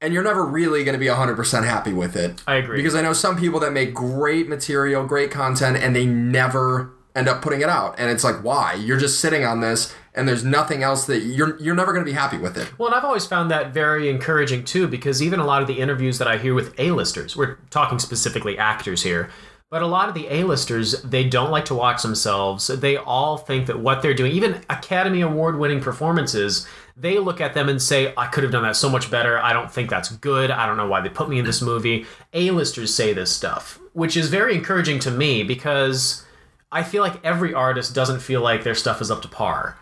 And 0.00 0.14
you're 0.14 0.22
never 0.22 0.46
really 0.46 0.82
going 0.84 0.94
to 0.94 0.98
be 0.98 1.06
100% 1.06 1.64
happy 1.66 1.92
with 1.92 2.16
it. 2.16 2.42
I 2.46 2.54
agree. 2.54 2.78
Because 2.78 2.94
I 2.94 3.02
know 3.02 3.12
some 3.12 3.36
people 3.36 3.60
that 3.60 3.72
make 3.72 3.92
great 3.92 4.48
material, 4.48 5.04
great 5.04 5.30
content, 5.30 5.76
and 5.76 5.94
they 5.94 6.06
never 6.06 6.92
end 7.14 7.28
up 7.28 7.42
putting 7.42 7.60
it 7.60 7.68
out. 7.68 7.94
And 7.98 8.10
it's 8.10 8.24
like, 8.24 8.42
why? 8.42 8.74
You're 8.74 8.98
just 8.98 9.20
sitting 9.20 9.44
on 9.44 9.60
this 9.60 9.94
and 10.14 10.28
there's 10.28 10.44
nothing 10.44 10.82
else 10.82 11.06
that 11.06 11.20
you're 11.20 11.60
you're 11.60 11.74
never 11.74 11.92
going 11.92 12.04
to 12.04 12.10
be 12.10 12.16
happy 12.16 12.38
with 12.38 12.56
it. 12.56 12.76
Well, 12.78 12.88
and 12.88 12.96
I've 12.96 13.04
always 13.04 13.26
found 13.26 13.50
that 13.50 13.72
very 13.72 14.08
encouraging 14.08 14.64
too, 14.64 14.88
because 14.88 15.22
even 15.22 15.40
a 15.40 15.44
lot 15.44 15.62
of 15.62 15.68
the 15.68 15.78
interviews 15.78 16.18
that 16.18 16.28
I 16.28 16.38
hear 16.38 16.54
with 16.54 16.78
A-listers, 16.78 17.36
we're 17.36 17.56
talking 17.70 17.98
specifically 17.98 18.58
actors 18.58 19.02
here, 19.02 19.30
but 19.70 19.82
a 19.82 19.86
lot 19.86 20.08
of 20.08 20.16
the 20.16 20.26
A-listers, 20.28 21.00
they 21.02 21.28
don't 21.28 21.52
like 21.52 21.64
to 21.66 21.74
watch 21.74 22.02
themselves. 22.02 22.66
They 22.66 22.96
all 22.96 23.36
think 23.36 23.66
that 23.66 23.78
what 23.78 24.02
they're 24.02 24.14
doing, 24.14 24.32
even 24.32 24.62
Academy 24.68 25.20
Award 25.20 25.58
winning 25.58 25.80
performances, 25.80 26.66
they 26.96 27.18
look 27.20 27.40
at 27.40 27.54
them 27.54 27.68
and 27.68 27.80
say, 27.80 28.12
I 28.16 28.26
could 28.26 28.42
have 28.42 28.52
done 28.52 28.64
that 28.64 28.74
so 28.74 28.90
much 28.90 29.12
better. 29.12 29.38
I 29.38 29.52
don't 29.52 29.70
think 29.70 29.88
that's 29.88 30.10
good. 30.16 30.50
I 30.50 30.66
don't 30.66 30.76
know 30.76 30.88
why 30.88 31.00
they 31.00 31.08
put 31.08 31.28
me 31.28 31.38
in 31.38 31.44
this 31.44 31.62
movie. 31.62 32.04
A-listers 32.32 32.92
say 32.92 33.12
this 33.12 33.30
stuff, 33.30 33.78
which 33.92 34.16
is 34.16 34.28
very 34.28 34.56
encouraging 34.56 34.98
to 35.00 35.10
me 35.12 35.44
because 35.44 36.24
I 36.72 36.82
feel 36.82 37.02
like 37.02 37.24
every 37.24 37.52
artist 37.54 37.94
doesn't 37.94 38.20
feel 38.20 38.40
like 38.42 38.62
their 38.64 38.74
stuff 38.74 39.00
is 39.00 39.10
up 39.10 39.22
to 39.22 39.28
par 39.28 39.76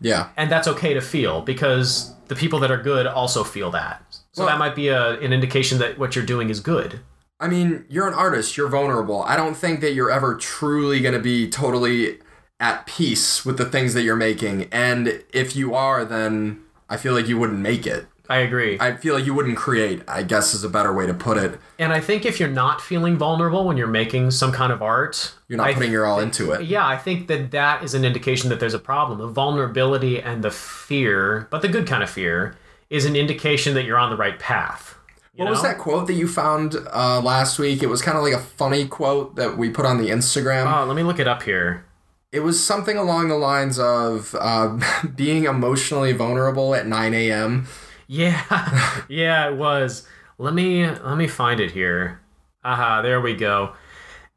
Yeah. 0.00 0.28
and 0.36 0.50
that's 0.50 0.68
okay 0.68 0.94
to 0.94 1.00
feel 1.00 1.40
because 1.42 2.12
the 2.28 2.34
people 2.34 2.58
that 2.60 2.70
are 2.70 2.82
good 2.82 3.06
also 3.06 3.42
feel 3.44 3.70
that. 3.70 4.02
So 4.32 4.42
Well- 4.42 4.48
that 4.52 4.58
might 4.58 4.74
be 4.74 4.88
a, 4.88 5.18
an 5.20 5.32
indication 5.32 5.78
that 5.78 5.98
what 5.98 6.14
you're 6.16 6.24
doing 6.26 6.50
is 6.50 6.60
good. 6.60 7.00
I 7.38 7.48
mean, 7.48 7.84
you're 7.88 8.08
an 8.08 8.14
artist, 8.14 8.56
you're 8.56 8.68
vulnerable. 8.68 9.22
I 9.24 9.36
don't 9.36 9.54
think 9.56 9.80
that 9.82 9.92
you're 9.92 10.10
ever 10.10 10.36
truly 10.36 11.00
going 11.00 11.14
to 11.14 11.20
be 11.20 11.48
totally 11.48 12.18
at 12.58 12.86
peace 12.86 13.44
with 13.44 13.58
the 13.58 13.66
things 13.66 13.92
that 13.94 14.02
you're 14.02 14.16
making. 14.16 14.68
And 14.72 15.22
if 15.34 15.54
you 15.54 15.74
are, 15.74 16.04
then 16.04 16.60
I 16.88 16.96
feel 16.96 17.12
like 17.12 17.28
you 17.28 17.36
wouldn't 17.38 17.58
make 17.58 17.86
it. 17.86 18.06
I 18.28 18.38
agree. 18.38 18.76
I 18.80 18.96
feel 18.96 19.14
like 19.14 19.24
you 19.24 19.34
wouldn't 19.34 19.56
create, 19.56 20.02
I 20.08 20.22
guess 20.22 20.54
is 20.54 20.64
a 20.64 20.68
better 20.68 20.92
way 20.92 21.06
to 21.06 21.14
put 21.14 21.36
it. 21.38 21.60
and 21.78 21.92
I 21.92 22.00
think 22.00 22.24
if 22.26 22.40
you're 22.40 22.48
not 22.48 22.80
feeling 22.80 23.16
vulnerable 23.16 23.64
when 23.66 23.76
you're 23.76 23.86
making 23.86 24.30
some 24.32 24.52
kind 24.52 24.72
of 24.72 24.82
art, 24.82 25.34
You're 25.48 25.58
not 25.58 25.68
I 25.68 25.74
putting 25.74 25.92
your 25.92 26.06
all 26.06 26.18
into 26.20 26.52
it. 26.52 26.64
Yeah, 26.64 26.86
I 26.86 26.96
think 26.96 27.28
that 27.28 27.50
that 27.52 27.84
is 27.84 27.94
an 27.94 28.04
indication 28.04 28.50
that 28.50 28.60
there's 28.60 28.74
a 28.74 28.78
problem. 28.78 29.18
The 29.18 29.28
vulnerability 29.28 30.20
and 30.20 30.42
the 30.42 30.50
fear, 30.50 31.46
but 31.50 31.62
the 31.62 31.68
good 31.68 31.86
kind 31.86 32.02
of 32.02 32.10
fear, 32.10 32.56
is 32.90 33.04
an 33.04 33.16
indication 33.16 33.74
that 33.74 33.84
you're 33.84 33.98
on 33.98 34.10
the 34.10 34.16
right 34.16 34.38
path. 34.38 34.96
You 35.34 35.44
What 35.44 35.50
was 35.50 35.62
that 35.62 35.78
quote 35.78 36.06
that 36.06 36.14
you 36.14 36.26
found 36.26 36.76
uh, 36.92 37.20
last 37.20 37.58
week? 37.58 37.82
It 37.82 37.88
was 37.88 38.00
kind 38.00 38.16
of 38.16 38.24
like 38.24 38.32
a 38.32 38.38
funny 38.38 38.86
quote 38.86 39.36
that 39.36 39.58
we 39.58 39.68
put 39.68 39.84
on 39.84 39.98
the 39.98 40.08
Instagram. 40.08 40.64
Oh, 40.72 40.86
let 40.86 40.96
me 40.96 41.02
look 41.02 41.18
it 41.18 41.28
up 41.28 41.42
here. 41.42 41.84
It 42.32 42.40
was 42.40 42.62
something 42.62 42.96
along 42.96 43.28
the 43.28 43.36
lines 43.36 43.78
of 43.78 44.34
uh, 44.38 44.78
being 45.14 45.44
emotionally 45.44 46.12
vulnerable 46.12 46.74
at 46.74 46.86
9 46.86 47.14
a.m. 47.14 47.66
Yeah, 48.06 49.02
yeah, 49.08 49.48
it 49.48 49.56
was. 49.56 50.06
Let 50.38 50.54
me 50.54 50.86
let 50.86 51.16
me 51.16 51.26
find 51.26 51.60
it 51.60 51.72
here. 51.72 52.20
Aha, 52.64 53.02
there 53.02 53.20
we 53.20 53.34
go. 53.34 53.74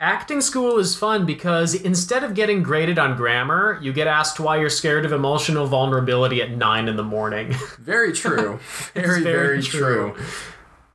Acting 0.01 0.39
school 0.39 0.77
is 0.77 0.95
fun 0.95 1.25
because 1.25 1.75
instead 1.75 2.23
of 2.23 2.33
getting 2.33 2.63
graded 2.63 2.97
on 2.97 3.17
grammar, 3.17 3.77
you 3.81 3.91
get 3.91 4.07
asked 4.07 4.39
why 4.39 4.57
you're 4.57 4.69
scared 4.69 5.05
of 5.05 5.11
emotional 5.11 5.67
vulnerability 5.67 6.41
at 6.41 6.51
nine 6.51 6.87
in 6.87 6.95
the 6.95 7.03
morning. 7.03 7.53
Very 7.79 8.13
true. 8.13 8.59
very, 8.93 9.21
very 9.21 9.23
very, 9.23 9.61
true. 9.61 10.13
true. 10.13 10.25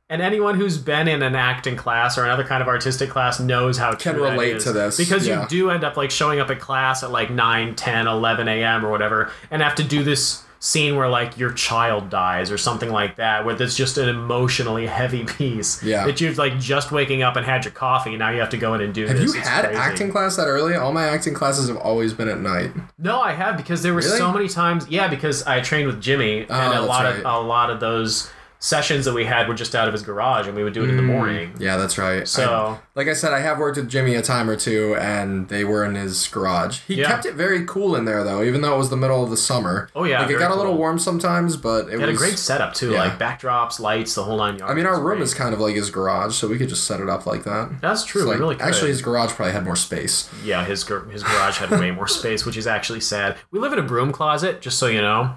And 0.09 0.21
anyone 0.23 0.55
who's 0.55 0.79
been 0.79 1.07
in 1.07 1.21
an 1.21 1.35
acting 1.35 1.75
class 1.75 2.17
or 2.17 2.23
another 2.25 2.43
kind 2.43 2.61
of 2.63 2.67
artistic 2.67 3.09
class 3.09 3.39
knows 3.39 3.77
how 3.77 3.95
Can 3.95 4.15
true 4.15 4.23
relate 4.23 4.57
is. 4.57 4.63
to 4.63 4.71
this, 4.71 4.97
because 4.97 5.27
yeah. 5.27 5.43
you 5.43 5.47
do 5.49 5.69
end 5.71 5.83
up 5.83 5.97
like 5.97 6.09
showing 6.09 6.39
up 6.39 6.49
at 6.49 6.59
class 6.59 7.03
at 7.03 7.11
like 7.11 7.29
9 7.29 7.75
10 7.75 8.07
11 8.07 8.47
a.m 8.47 8.85
or 8.85 8.89
whatever 8.89 9.31
and 9.49 9.61
have 9.63 9.75
to 9.75 9.83
do 9.83 10.03
this 10.03 10.44
scene 10.59 10.95
where 10.95 11.07
like 11.09 11.37
your 11.37 11.51
child 11.51 12.09
dies 12.09 12.49
or 12.49 12.57
something 12.57 12.89
like 12.89 13.17
that 13.17 13.45
where 13.45 13.61
it's 13.61 13.75
just 13.75 13.97
an 13.97 14.09
emotionally 14.09 14.87
heavy 14.87 15.23
piece 15.25 15.83
Yeah. 15.83 16.05
that 16.05 16.19
you've 16.21 16.37
like 16.37 16.59
just 16.59 16.91
waking 16.91 17.21
up 17.21 17.35
and 17.35 17.45
had 17.45 17.65
your 17.65 17.71
coffee 17.73 18.11
and 18.11 18.19
now 18.19 18.29
you 18.31 18.39
have 18.39 18.49
to 18.49 18.57
go 18.57 18.73
in 18.73 18.81
and 18.81 18.93
do 18.93 19.05
Have 19.05 19.17
this 19.17 19.33
you 19.33 19.39
It's 19.39 19.47
had 19.47 19.65
crazy. 19.65 19.79
acting 19.79 20.11
class 20.11 20.35
that 20.37 20.47
early? 20.47 20.75
All 20.75 20.91
my 20.91 21.03
acting 21.07 21.33
classes 21.33 21.67
have 21.67 21.77
always 21.77 22.13
been 22.13 22.29
at 22.29 22.39
night. 22.39 22.71
No, 22.97 23.21
I 23.21 23.33
have 23.33 23.57
because 23.57 23.83
there 23.83 23.93
were 23.93 23.99
Really? 24.01 24.17
so 24.17 24.31
many 24.31 24.47
times. 24.47 24.87
Yeah, 24.89 25.07
because 25.07 25.43
I 25.43 25.59
trained 25.61 25.87
with 25.87 26.01
Jimmy, 26.01 26.41
and 26.41 26.51
a 26.73 26.79
Oh, 26.79 26.85
lot 26.85 27.03
right. 27.05 27.19
of 27.19 27.25
a 27.25 27.39
lot 27.39 27.69
of 27.69 27.79
those 27.79 28.29
sessions 28.65 29.05
that 29.05 29.13
we 29.13 29.25
had 29.25 29.47
were 29.47 29.53
just 29.53 29.75
out 29.75 29.87
of 29.87 29.93
his 29.93 30.01
garage, 30.01 30.47
and 30.47 30.55
we 30.55 30.63
would 30.63 30.73
do 30.73 30.83
it 30.83 30.89
in 30.89 30.97
the 30.97 31.03
mm. 31.03 31.05
morning. 31.05 31.53
Yeah, 31.59 31.77
that's 31.77 31.99
right. 31.99 32.27
So- 32.27 32.79
I- 32.81 32.85
like 32.95 33.07
I 33.07 33.13
said, 33.13 33.31
I 33.33 33.39
have 33.41 33.59
worked 33.59 33.77
with 33.77 33.89
Jimmy 33.89 34.15
a 34.15 34.21
time 34.21 34.49
or 34.49 34.55
two, 34.55 34.95
and 34.95 35.47
they 35.49 35.63
were 35.63 35.83
in 35.85 35.95
his 35.95 36.27
garage. 36.29 36.79
He 36.87 36.95
Yeah. 36.95 37.07
kept 37.07 37.25
it 37.25 37.35
very 37.35 37.63
cool 37.65 37.95
in 37.95 38.05
there, 38.05 38.23
though, 38.23 38.41
even 38.41 38.61
though 38.61 38.73
it 38.73 38.77
was 38.77 38.89
the 38.89 38.95
middle 38.97 39.23
of 39.23 39.29
the 39.29 39.37
summer. 39.37 39.89
Oh, 39.95 40.05
yeah, 40.05 40.21
like 40.21 40.31
it 40.31 40.39
got 40.39 40.49
a 40.51 40.55
little 40.55 40.75
warm 40.77 40.97
sometimes, 40.97 41.57
but 41.57 41.87
it 41.89 41.95
He 41.95 41.99
had 41.99 42.09
was 42.09 42.15
a 42.15 42.25
great 42.25 42.39
setup 42.39 42.73
too, 42.73 42.93
yeah. 42.93 42.99
like 43.03 43.19
backdrops, 43.19 43.79
lights, 43.79 44.15
the 44.15 44.23
whole 44.23 44.37
nine 44.37 44.57
yards. 44.57 44.71
I 44.71 44.73
mean, 44.75 44.85
our 44.87 44.99
room 44.99 45.17
great. 45.17 45.23
is 45.23 45.33
kind 45.33 45.53
of 45.53 45.59
like 45.59 45.75
his 45.75 45.89
garage, 45.91 46.33
so 46.35 46.47
we 46.47 46.57
could 46.57 46.69
just 46.69 46.85
set 46.85 46.99
it 47.01 47.09
up 47.09 47.25
like 47.25 47.43
that. 47.43 47.69
That's 47.81 48.03
true. 48.05 48.23
We 48.23 48.29
like- 48.31 48.39
really 48.39 48.55
could. 48.55 48.65
actually, 48.65 48.89
his 48.89 49.01
garage 49.01 49.31
probably 49.31 49.53
had 49.53 49.63
more 49.65 49.75
space. 49.75 50.29
yeah, 50.43 50.63
his 50.65 50.83
his 51.11 51.23
garage 51.23 51.57
had 51.57 51.69
way 51.71 51.91
more 51.91 52.07
space, 52.07 52.45
which 52.45 52.57
is 52.57 52.65
actually 52.65 53.01
sad. 53.01 53.35
We 53.51 53.59
live 53.59 53.73
in 53.73 53.79
a 53.79 53.83
broom 53.83 54.11
closet, 54.11 54.61
just 54.61 54.79
so 54.79 54.87
you 54.87 55.01
know. 55.01 55.35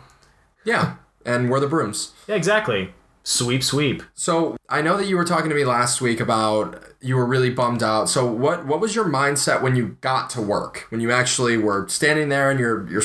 Yeah, 0.64 0.94
and 1.26 1.50
we're 1.50 1.60
the 1.60 1.66
brooms. 1.66 2.12
Yeah, 2.26 2.36
exactly. 2.36 2.94
Sweep, 3.22 3.62
sweep. 3.62 4.02
So 4.14 4.56
I 4.70 4.80
know 4.80 4.96
that 4.96 5.06
you 5.06 5.16
were 5.16 5.24
talking 5.24 5.50
to 5.50 5.54
me 5.54 5.64
last 5.64 6.00
week 6.00 6.18
about 6.18 6.82
you 7.00 7.14
were 7.16 7.26
really 7.26 7.50
bummed 7.50 7.82
out. 7.82 8.08
So 8.08 8.24
what 8.26 8.64
what 8.66 8.80
was 8.80 8.94
your 8.94 9.04
mindset 9.04 9.60
when 9.60 9.76
you 9.76 9.98
got 10.00 10.30
to 10.30 10.40
work? 10.40 10.86
When 10.88 11.00
you 11.00 11.10
actually 11.12 11.58
were 11.58 11.86
standing 11.88 12.30
there 12.30 12.50
and 12.50 12.58
your 12.58 12.88
your 12.88 13.02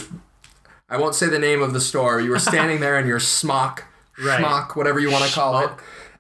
I 0.90 0.98
won't 0.98 1.16
say 1.16 1.28
the 1.28 1.40
name 1.40 1.62
of 1.62 1.74
the 1.74 1.82
store. 1.82 2.22
You 2.22 2.30
were 2.30 2.40
standing 2.54 2.80
there 2.80 2.98
in 2.98 3.06
your 3.08 3.20
smock, 3.20 3.84
Right. 4.24 4.76
whatever 4.76 5.00
you 5.00 5.12
want 5.12 5.26
to 5.26 5.32
call 5.34 5.60
it. 5.60 5.72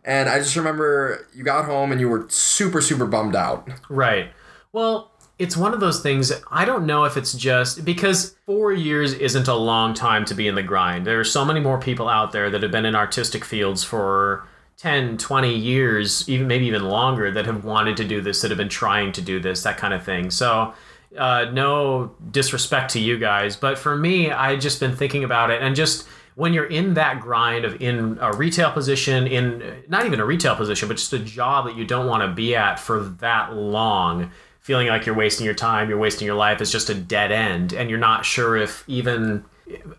And 0.03 0.27
I 0.27 0.39
just 0.39 0.57
remember 0.57 1.25
you 1.33 1.45
got 1.45 1.63
home 1.65 1.91
and 1.93 2.01
you 2.01 2.09
were 2.09 2.25
super 2.27 2.81
super 2.81 3.05
bummed 3.05 3.37
out. 3.37 3.69
Right. 3.89 4.31
Well, 4.73 5.11
it's 5.43 5.57
one 5.57 5.73
of 5.73 5.81
those 5.81 6.01
things. 6.01 6.31
I 6.49 6.63
don't 6.63 6.85
know 6.85 7.03
if 7.03 7.17
it's 7.17 7.33
just 7.33 7.83
because 7.83 8.35
four 8.45 8.71
years 8.71 9.13
isn't 9.13 9.49
a 9.49 9.53
long 9.53 9.93
time 9.93 10.23
to 10.25 10.33
be 10.33 10.47
in 10.47 10.55
the 10.55 10.63
grind. 10.63 11.05
There 11.05 11.19
are 11.19 11.25
so 11.25 11.43
many 11.43 11.59
more 11.59 11.77
people 11.77 12.07
out 12.07 12.31
there 12.31 12.49
that 12.49 12.63
have 12.63 12.71
been 12.71 12.85
in 12.85 12.95
artistic 12.95 13.43
fields 13.43 13.83
for 13.83 14.47
10, 14.77 15.17
20 15.17 15.53
years, 15.53 16.27
even 16.29 16.47
maybe 16.47 16.65
even 16.65 16.85
longer, 16.85 17.29
that 17.29 17.45
have 17.45 17.65
wanted 17.65 17.97
to 17.97 18.05
do 18.05 18.21
this, 18.21 18.41
that 18.41 18.51
have 18.51 18.57
been 18.57 18.69
trying 18.69 19.11
to 19.11 19.21
do 19.21 19.41
this, 19.41 19.63
that 19.63 19.77
kind 19.77 19.93
of 19.93 20.01
thing. 20.01 20.31
So, 20.31 20.73
uh, 21.17 21.47
no 21.51 22.15
disrespect 22.31 22.91
to 22.91 22.99
you 22.99 23.19
guys, 23.19 23.57
but 23.57 23.77
for 23.77 23.97
me, 23.97 24.31
I 24.31 24.55
just 24.55 24.79
been 24.79 24.95
thinking 24.95 25.25
about 25.25 25.51
it 25.51 25.61
and 25.61 25.75
just 25.75 26.07
when 26.35 26.53
you're 26.53 26.65
in 26.65 26.95
that 26.95 27.19
grind 27.19 27.65
of 27.65 27.79
in 27.81 28.17
a 28.19 28.33
retail 28.33 28.71
position, 28.71 29.27
in 29.27 29.83
not 29.89 30.05
even 30.05 30.19
a 30.19 30.25
retail 30.25 30.55
position, 30.55 30.87
but 30.87 30.97
just 30.97 31.13
a 31.13 31.19
job 31.19 31.65
that 31.65 31.75
you 31.75 31.85
don't 31.85 32.07
want 32.07 32.23
to 32.23 32.33
be 32.33 32.55
at 32.55 32.79
for 32.79 33.03
that 33.03 33.53
long, 33.53 34.31
feeling 34.63 34.87
like 34.87 35.05
you're 35.05 35.15
wasting 35.15 35.45
your 35.45 35.53
time, 35.53 35.89
you're 35.89 35.99
wasting 35.99 36.25
your 36.25 36.35
life, 36.35 36.61
it's 36.61 36.71
just 36.71 36.89
a 36.89 36.95
dead 36.95 37.31
end, 37.31 37.73
and 37.73 37.89
you're 37.89 37.99
not 37.99 38.25
sure 38.25 38.55
if 38.55 38.83
even 38.87 39.43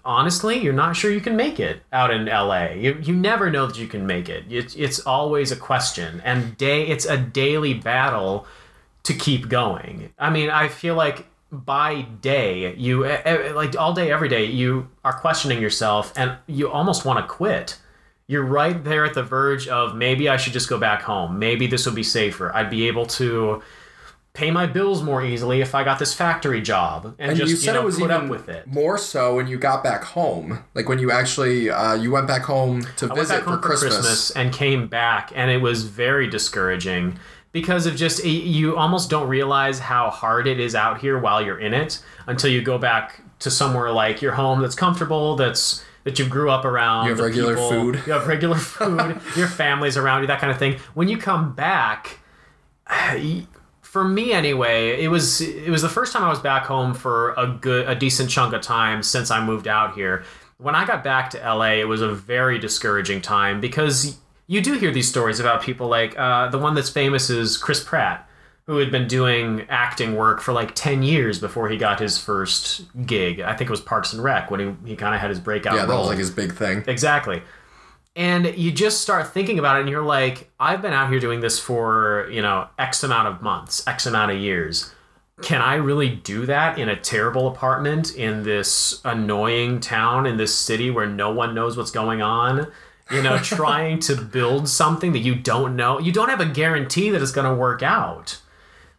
honestly, 0.05 0.59
you're 0.59 0.73
not 0.73 0.97
sure 0.97 1.11
you 1.11 1.21
can 1.21 1.37
make 1.37 1.61
it 1.61 1.83
out 1.93 2.11
in 2.11 2.27
LA. 2.27 2.71
You, 2.71 2.99
you 3.03 3.15
never 3.15 3.51
know 3.51 3.67
that 3.67 3.79
you 3.79 3.87
can 3.87 4.07
make 4.07 4.29
it. 4.29 4.45
It's, 4.51 4.75
it's 4.75 5.01
always 5.01 5.53
a 5.53 5.57
question, 5.57 6.21
and 6.25 6.57
day 6.57 6.87
it's 6.87 7.05
a 7.05 7.19
daily 7.19 7.75
battle 7.75 8.47
to 9.05 9.13
keep 9.13 9.49
going. 9.49 10.13
I 10.19 10.31
mean, 10.31 10.49
I 10.49 10.69
feel 10.69 10.95
like 10.95 11.27
by 11.53 12.03
day, 12.03 12.75
you 12.75 13.05
like 13.55 13.79
all 13.79 13.93
day, 13.93 14.11
every 14.11 14.29
day, 14.29 14.47
you 14.47 14.89
are 15.05 15.13
questioning 15.13 15.61
yourself, 15.61 16.13
and 16.17 16.39
you 16.47 16.71
almost 16.71 17.05
want 17.05 17.19
to 17.19 17.27
quit. 17.27 17.79
You're 18.27 18.45
right 18.45 18.83
there 18.83 19.05
at 19.05 19.13
the 19.13 19.23
verge 19.23 19.69
of 19.69 19.95
maybe 19.95 20.31
I 20.31 20.39
should 20.39 20.55
just 20.55 20.71
go 20.71 20.79
back 20.79 21.03
home. 21.03 21.39
Maybe 21.39 21.67
this 21.67 21.85
would 21.85 21.95
be 21.95 22.03
safer. 22.03 22.55
I'd 22.57 22.71
be 22.71 22.89
able 22.89 23.05
to 23.07 23.63
pay 24.35 24.51
my 24.51 24.67
bills 24.67 25.01
more 25.01 25.25
easily 25.25 25.61
if 25.61 25.75
I 25.77 25.85
got 25.85 26.01
this 26.01 26.13
factory 26.13 26.61
job 26.61 27.15
and, 27.21 27.31
And 27.31 27.39
just 27.39 27.51
you 27.51 27.57
said 27.57 27.75
know, 27.75 27.83
it 27.83 27.85
was 27.85 27.95
put 27.99 28.11
even 28.11 28.25
up 28.25 28.29
with 28.29 28.49
it. 28.49 28.67
more 28.67 28.99
so 28.99 29.37
when 29.37 29.47
you 29.47 29.57
got 29.59 29.85
back 29.85 30.03
home. 30.03 30.65
Like 30.75 30.89
when 30.89 30.99
you 30.99 31.13
actually 31.13 31.71
uh, 31.71 31.95
you 31.95 32.11
went 32.11 32.27
back 32.27 32.43
home 32.43 32.83
to 32.97 33.11
I 33.11 33.15
visit 33.15 33.43
home 33.45 33.55
for 33.55 33.61
Christmas. 33.67 33.95
Christmas 33.95 34.31
and 34.33 34.53
came 34.53 34.89
back, 34.89 35.31
and 35.37 35.51
it 35.53 35.59
was 35.63 35.85
very 35.85 36.27
discouraging 36.29 37.17
because 37.53 37.87
of 37.87 37.95
just 37.95 38.25
you 38.25 38.77
almost 38.77 39.09
don't 39.09 39.29
realize 39.29 39.79
how 39.79 40.11
hard 40.11 40.49
it 40.49 40.59
is 40.59 40.75
out 40.75 41.01
here 41.01 41.17
while 41.17 41.41
you're 41.41 41.61
in 41.61 41.73
it 41.73 42.03
until 42.27 42.51
you 42.51 42.61
go 42.61 42.77
back 42.77 43.21
to 43.39 43.51
somewhere 43.53 43.93
like 43.93 44.21
your 44.21 44.33
home 44.33 44.61
that's 44.61 44.75
comfortable, 44.75 45.37
that's 45.37 45.85
that 46.03 46.19
you 46.19 46.27
grew 46.27 46.51
up 46.51 46.65
around. 46.65 47.05
You 47.05 47.11
have 47.13 47.21
regular 47.21 47.55
people- 47.55 47.71
food. 47.71 48.03
You 48.05 48.13
have 48.15 48.27
regular 48.27 48.57
food. 48.59 49.21
your 49.37 49.47
family's 49.47 49.97
around 49.97 50.23
you, 50.23 50.27
that 50.27 50.41
kind 50.41 50.51
of 50.51 50.59
thing. 50.59 50.81
When 50.95 51.07
you 51.07 51.19
come 51.19 51.55
back, 51.55 52.19
for 53.95 54.03
me 54.03 54.33
anyway, 54.33 55.01
it 55.01 55.07
was 55.07 55.41
it 55.41 55.71
was 55.71 55.81
the 55.81 55.89
first 55.89 56.13
time 56.13 56.25
I 56.25 56.29
was 56.29 56.41
back 56.41 56.65
home 56.65 56.95
for 56.95 57.33
a 57.35 57.47
good 57.47 57.89
a 57.89 57.95
decent 57.95 58.29
chunk 58.29 58.53
of 58.53 58.61
time 58.61 59.05
since 59.05 59.31
I 59.31 59.43
moved 59.43 59.69
out 59.69 59.95
here. 59.95 60.25
When 60.59 60.75
I 60.75 60.85
got 60.85 61.05
back 61.05 61.31
to 61.31 61.39
LA, 61.39 61.75
it 61.75 61.87
was 61.87 62.03
a 62.03 62.13
very 62.13 62.59
discouraging 62.59 63.23
time 63.23 63.61
because 63.61 64.19
you 64.49 64.61
do 64.61 64.73
hear 64.73 64.91
these 64.91 65.09
stories 65.09 65.39
about 65.39 65.63
people 65.63 65.87
like 65.87 66.19
uh, 66.19 66.49
the 66.49 66.59
one 66.59 66.75
that's 66.75 66.91
famous 66.91 67.31
is 67.31 67.57
Chris 67.57 67.85
Pratt, 67.85 68.29
who 68.67 68.79
had 68.79 68.91
been 68.91 69.07
doing 69.07 69.65
acting 69.69 70.17
work 70.17 70.41
for 70.41 70.53
like 70.53 70.75
ten 70.75 71.05
years 71.05 71.39
before 71.39 71.69
he 71.69 71.77
got 71.77 72.01
his 72.01 72.19
first 72.19 72.83
gig. 73.07 73.39
I 73.39 73.55
think 73.55 73.71
it 73.71 73.71
was 73.71 73.81
Parks 73.81 74.13
and 74.13 74.25
Rec 74.25 74.51
when 74.51 74.59
he, 74.59 74.91
he 74.91 74.97
kind 74.97 75.15
of 75.15 75.21
had 75.21 75.31
his 75.31 75.39
breakout. 75.39 75.75
Yeah, 75.75 75.83
that 75.83 75.89
role. 75.89 76.01
was 76.01 76.09
like 76.09 76.19
his 76.19 76.33
big 76.33 76.53
thing. 76.53 76.83
Exactly. 76.89 77.45
And 78.17 78.57
you 78.57 78.71
just 78.71 79.01
start 79.01 79.33
thinking 79.33 79.59
about 79.59 79.77
it 79.77 79.81
and 79.81 79.89
you're 79.89 80.05
like, 80.05 80.51
I've 80.61 80.81
been 80.81 80.93
out 80.93 81.11
here 81.11 81.19
doing 81.19 81.41
this 81.41 81.59
for, 81.59 82.29
you 82.31 82.43
know, 82.43 82.69
X 82.79 83.03
amount 83.03 83.29
of 83.29 83.43
months, 83.43 83.87
X 83.87 84.07
amount 84.07 84.31
of 84.31 84.39
years. 84.39 84.93
Can 85.43 85.61
I 85.61 85.75
really 85.75 86.11
do 86.11 86.47
that 86.47 86.79
in 86.79 86.89
a 86.89 86.95
terrible 86.95 87.49
apartment 87.49 88.15
in 88.15 88.45
this 88.45 89.01
annoying 89.05 89.81
town, 89.81 90.27
in 90.27 90.37
this 90.37 90.55
city 90.55 90.93
where 90.93 91.07
no 91.07 91.33
one 91.33 91.57
knows 91.57 91.77
what's 91.77 91.91
going 91.91 92.23
on? 92.23 92.71
You 93.11 93.21
know, 93.21 93.39
trying 93.43 93.99
to 94.01 94.15
build 94.15 94.69
something 94.69 95.13
that 95.13 95.19
you 95.19 95.35
don't 95.35 95.75
know. 95.75 95.99
You 95.99 96.13
don't 96.13 96.29
have 96.29 96.41
a 96.41 96.47
guarantee 96.47 97.11
that 97.11 97.21
it's 97.21 97.33
going 97.33 97.49
to 97.49 97.55
work 97.55 97.83
out. 97.83 98.41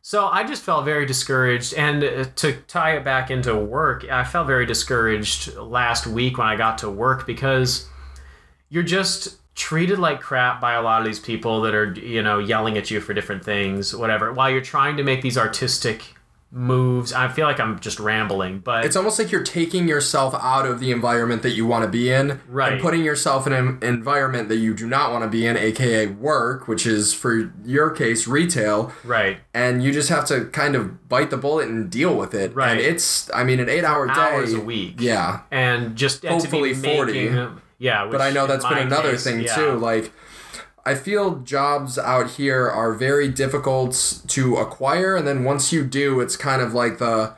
So 0.02 0.28
I 0.28 0.44
just 0.44 0.62
felt 0.62 0.84
very 0.84 1.06
discouraged. 1.06 1.74
And 1.74 2.04
uh, 2.04 2.26
to 2.36 2.54
tie 2.68 2.98
it 2.98 3.06
back 3.06 3.32
into 3.32 3.56
work, 3.56 4.06
I 4.08 4.26
felt 4.26 4.46
very 4.46 4.66
discouraged 4.66 5.56
last 5.56 6.06
week 6.06 6.38
when 6.38 6.48
I 6.48 6.58
got 6.58 6.78
to 6.80 6.90
work 6.90 7.26
because 7.26 7.88
you're 8.76 8.84
just 8.84 9.38
treated 9.56 9.98
like 9.98 10.20
crap 10.20 10.60
by 10.60 10.74
a 10.74 10.82
lot 10.82 11.00
of 11.00 11.06
these 11.08 11.18
people 11.20 11.62
that 11.62 11.74
are, 11.74 11.94
you 11.94 12.22
know, 12.22 12.40
yelling 12.40 12.78
at 12.78 12.92
you 12.92 13.00
for 13.00 13.14
different 13.14 13.42
things, 13.46 13.96
whatever, 13.96 14.34
while 14.34 14.50
you're 14.52 14.60
trying 14.60 14.98
to 14.98 15.04
make 15.04 15.22
these 15.22 15.38
artistic 15.38 16.04
moves. 16.52 17.14
I 17.14 17.30
feel 17.30 17.46
like 17.48 17.60
I'm 17.60 17.80
just 17.80 17.98
rambling, 18.00 18.60
but 18.60 18.84
It's 18.86 18.98
almost 18.98 19.18
like 19.18 19.32
you're 19.32 19.44
taking 19.44 19.88
yourself 19.88 20.34
out 20.36 20.66
of 20.66 20.80
the 20.82 20.92
environment 20.92 21.42
that 21.44 21.52
you 21.52 21.66
want 21.66 21.84
to 21.86 21.90
be 21.90 22.12
in 22.12 22.42
Right. 22.50 22.74
and 22.74 22.82
putting 22.82 23.04
yourself 23.04 23.48
in 23.48 23.54
an 23.54 23.80
environment 23.82 24.50
that 24.50 24.58
you 24.58 24.74
do 24.74 24.88
not 24.88 25.12
want 25.12 25.24
to 25.24 25.30
be 25.30 25.46
in, 25.46 25.56
aka 25.58 26.08
work, 26.08 26.68
which 26.68 26.86
is 26.86 27.14
for 27.14 27.52
your 27.66 27.90
case 27.92 28.28
retail, 28.28 28.92
right. 29.06 29.38
and 29.54 29.84
you 29.84 29.92
just 29.94 30.10
have 30.10 30.26
to 30.26 30.46
kind 30.46 30.76
of 30.76 31.08
bite 31.10 31.30
the 31.30 31.38
bullet 31.38 31.68
and 31.70 31.90
deal 31.90 32.14
with 32.16 32.34
it. 32.34 32.54
Right. 32.54 32.72
And 32.72 32.80
it's, 32.82 33.30
I 33.34 33.44
mean, 33.46 33.60
an 33.62 33.70
eight-hour 33.70 34.08
day, 34.08 34.14
Hours 34.16 34.54
a 34.54 34.60
week. 34.60 34.96
Yeah, 35.00 35.42
And 35.52 35.96
just 35.96 36.24
and 36.26 36.40
Hopefully 36.42 36.74
40. 36.74 37.14
making- 37.30 37.62
yeah, 37.78 38.08
but 38.10 38.22
I 38.22 38.32
know 38.32 38.48
that's 38.48 38.66
been 38.66 38.78
another 38.80 39.18
thing 39.18 39.46
too. 39.54 39.74
Like, 39.74 40.12
I 40.86 40.96
feel 40.96 41.38
jobs 41.40 41.98
out 41.98 42.32
here 42.32 42.70
are 42.70 42.94
very 42.94 43.28
difficult 43.28 44.22
to 44.28 44.56
acquire, 44.58 45.16
and 45.16 45.28
then 45.28 45.44
once 45.44 45.74
you 45.74 45.84
do, 45.84 46.20
it's 46.20 46.38
kind 46.38 46.62
of 46.62 46.74
like 46.74 47.00
the, 47.00 47.34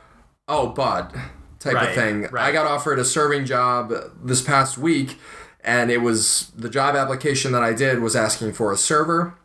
oh, 0.47 0.67
but 0.69 1.13
type 1.59 1.75
Right, 1.75 1.89
of 1.89 1.95
thing. 1.95 2.21
right. 2.31 2.49
I 2.49 2.51
got 2.51 2.67
offered 2.67 2.99
a 2.99 3.05
serving 3.05 3.45
job 3.45 3.93
this 4.21 4.41
past 4.41 4.77
week, 4.77 5.17
and 5.61 5.89
it 5.89 6.01
was 6.01 6.51
the 6.55 6.69
job 6.69 6.95
application 6.95 7.51
that 7.53 7.63
I 7.63 7.73
did 7.73 7.99
was 7.99 8.15
asking 8.15 8.53
for 8.53 8.71
a 8.71 8.77
server. 8.77 9.36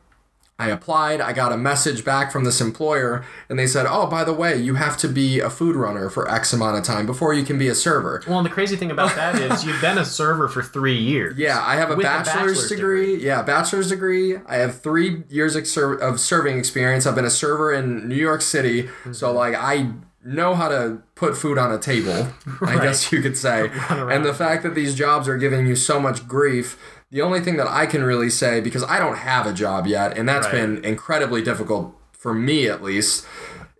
I 0.62 0.68
applied. 0.70 1.20
I 1.20 1.32
got 1.32 1.52
a 1.52 1.56
message 1.56 2.04
back 2.04 2.30
from 2.32 2.44
this 2.44 2.60
employer, 2.60 3.24
and 3.48 3.58
they 3.58 3.66
said, 3.66 3.86
"Oh, 3.88 4.06
by 4.06 4.22
the 4.24 4.32
way, 4.32 4.56
you 4.56 4.74
have 4.76 4.96
to 4.98 5.08
be 5.08 5.40
a 5.40 5.50
food 5.50 5.76
runner 5.76 6.08
for 6.08 6.30
X 6.30 6.52
amount 6.52 6.76
of 6.78 6.84
time 6.84 7.04
before 7.06 7.34
you 7.34 7.42
can 7.44 7.58
be 7.58 7.68
a 7.68 7.74
server." 7.74 8.22
Well, 8.28 8.38
and 8.38 8.46
the 8.46 8.50
crazy 8.50 8.76
thing 8.76 8.90
about 8.90 9.14
that 9.16 9.34
is 9.38 9.64
you've 9.64 9.80
been 9.80 9.98
a 9.98 10.04
server 10.04 10.48
for 10.48 10.62
three 10.62 10.96
years. 10.98 11.36
Yeah, 11.36 11.60
I 11.64 11.76
have 11.76 11.90
a 11.90 11.96
With 11.96 12.06
a 12.06 12.08
bachelor's, 12.08 12.34
bachelor's 12.58 12.68
degree. 12.68 13.16
Yeah, 13.22 13.42
bachelor's 13.42 13.88
degree. 13.88 14.36
I 14.46 14.56
have 14.56 14.80
three 14.80 15.24
years 15.28 15.56
of, 15.56 15.66
ser- 15.66 15.94
of 15.94 16.20
serving 16.20 16.58
experience. 16.58 17.06
I've 17.06 17.14
been 17.16 17.24
a 17.24 17.30
server 17.30 17.72
in 17.72 18.08
New 18.08 18.14
York 18.16 18.42
City, 18.42 18.84
Mm-hmm. 18.84 19.12
so 19.12 19.32
like 19.32 19.54
I 19.54 19.90
know 20.24 20.54
how 20.54 20.68
to 20.68 21.02
put 21.16 21.36
food 21.36 21.58
on 21.58 21.72
a 21.72 21.78
table. 21.78 22.28
I 22.60 22.76
guess 22.80 23.10
you 23.10 23.20
could 23.20 23.36
say. 23.36 23.68
and 23.90 24.24
the 24.24 24.32
fact 24.32 24.62
that 24.62 24.74
these 24.76 24.94
jobs 24.94 25.26
are 25.26 25.36
giving 25.36 25.66
you 25.66 25.74
so 25.74 25.98
much 25.98 26.28
grief. 26.28 26.78
The 27.12 27.20
only 27.20 27.40
thing 27.40 27.58
that 27.58 27.68
I 27.68 27.84
can 27.84 28.02
really 28.02 28.30
say, 28.30 28.60
because 28.62 28.82
I 28.84 28.98
don't 28.98 29.18
have 29.18 29.46
a 29.46 29.52
job 29.52 29.86
yet, 29.86 30.16
and 30.16 30.26
that's 30.26 30.46
Right. 30.46 30.54
been 30.54 30.82
incredibly 30.84 31.42
difficult 31.42 31.94
for 32.12 32.32
me 32.32 32.66
at 32.68 32.82
least, 32.82 33.26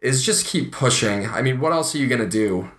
is 0.02 0.22
just 0.22 0.44
keep 0.44 0.70
pushing. 0.70 1.26
I 1.26 1.40
mean, 1.40 1.58
what 1.58 1.72
else 1.72 1.94
are 1.94 1.98
you 1.98 2.06
gonna 2.06 2.26
do? 2.26 2.70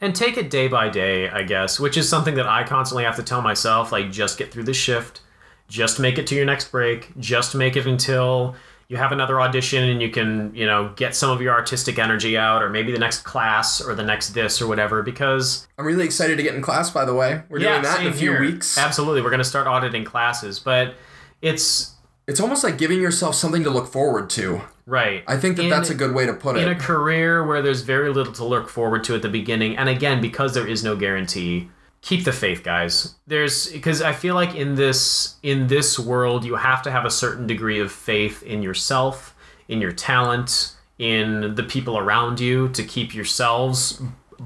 and 0.00 0.14
take 0.14 0.36
it 0.36 0.50
day 0.50 0.68
by 0.68 0.88
day, 0.90 1.30
I 1.30 1.44
guess, 1.44 1.80
which 1.80 1.96
is 1.96 2.06
something 2.06 2.34
that 2.34 2.46
I 2.46 2.64
constantly 2.64 3.04
have 3.04 3.16
to 3.16 3.22
tell 3.22 3.40
myself 3.40 3.90
like, 3.90 4.10
just 4.10 4.36
get 4.36 4.52
through 4.52 4.64
the 4.64 4.74
shift, 4.74 5.22
just 5.68 5.98
make 5.98 6.18
it 6.18 6.26
to 6.26 6.34
your 6.34 6.44
next 6.44 6.70
break, 6.70 7.16
just 7.18 7.54
make 7.54 7.74
it 7.74 7.86
until 7.86 8.54
you 8.88 8.96
have 8.96 9.12
another 9.12 9.40
audition 9.40 9.82
and 9.84 10.02
you 10.02 10.10
can, 10.10 10.54
you 10.54 10.66
know, 10.66 10.92
get 10.96 11.14
some 11.14 11.30
of 11.30 11.40
your 11.40 11.54
artistic 11.54 11.98
energy 11.98 12.36
out, 12.36 12.62
or 12.62 12.68
maybe 12.68 12.92
the 12.92 12.98
next 12.98 13.22
class 13.24 13.80
or 13.80 13.94
the 13.94 14.04
next 14.04 14.30
this 14.30 14.60
or 14.60 14.66
whatever, 14.66 15.02
because 15.02 15.66
I'm 15.78 15.86
really 15.86 16.04
excited 16.04 16.36
to 16.36 16.42
get 16.42 16.54
in 16.54 16.62
class. 16.62 16.90
By 16.90 17.04
the 17.04 17.14
way, 17.14 17.42
we're 17.48 17.58
doing 17.60 17.82
that 17.82 18.00
in 18.00 18.08
a 18.08 18.12
few 18.12 18.32
here. 18.32 18.40
weeks. 18.40 18.76
Absolutely, 18.78 19.22
we're 19.22 19.30
going 19.30 19.38
to 19.38 19.44
start 19.44 19.66
auditing 19.66 20.04
classes, 20.04 20.58
but 20.58 20.94
it's 21.42 21.92
It's 22.26 22.40
almost 22.40 22.64
like 22.64 22.78
giving 22.78 23.00
yourself 23.00 23.34
something 23.34 23.62
to 23.64 23.70
look 23.70 23.86
forward 23.86 24.30
to. 24.30 24.62
right. 24.86 25.22
I 25.26 25.36
think 25.36 25.56
that 25.56 25.64
In- 25.64 25.70
that's 25.70 25.90
a 25.90 25.94
good 25.94 26.14
way 26.14 26.26
to 26.26 26.32
put 26.34 26.56
it. 26.56 26.62
in 26.62 26.68
a 26.68 26.74
career 26.74 27.44
where 27.44 27.60
there's 27.62 27.82
very 27.82 28.10
little 28.12 28.32
to 28.34 28.44
look 28.44 28.68
forward 28.70 29.04
to 29.04 29.14
at 29.14 29.22
the 29.22 29.28
beginning 29.28 29.76
and 29.76 29.88
again 29.88 30.20
because 30.20 30.54
there 30.54 30.66
is 30.66 30.82
no 30.84 30.94
guarantee 30.96 31.68
keep 32.04 32.24
the 32.24 32.32
faith 32.32 32.62
guys. 32.62 33.14
There's 33.26 33.72
because 33.72 34.02
i 34.02 34.12
feel 34.12 34.34
like 34.34 34.54
in 34.54 34.74
this 34.74 35.36
in 35.42 35.66
this 35.66 35.98
world 35.98 36.44
you 36.44 36.54
have 36.54 36.82
to 36.82 36.90
have 36.90 37.04
a 37.04 37.10
certain 37.10 37.46
degree 37.46 37.80
of 37.80 37.90
faith 37.90 38.42
in 38.42 38.62
yourself 38.62 39.34
in 39.68 39.80
your 39.80 39.92
talent 39.92 40.74
in 40.98 41.54
the 41.54 41.62
people 41.62 41.98
around 41.98 42.38
you 42.38 42.68
to 42.68 42.84
keep 42.84 43.14
yourselves 43.14 44.00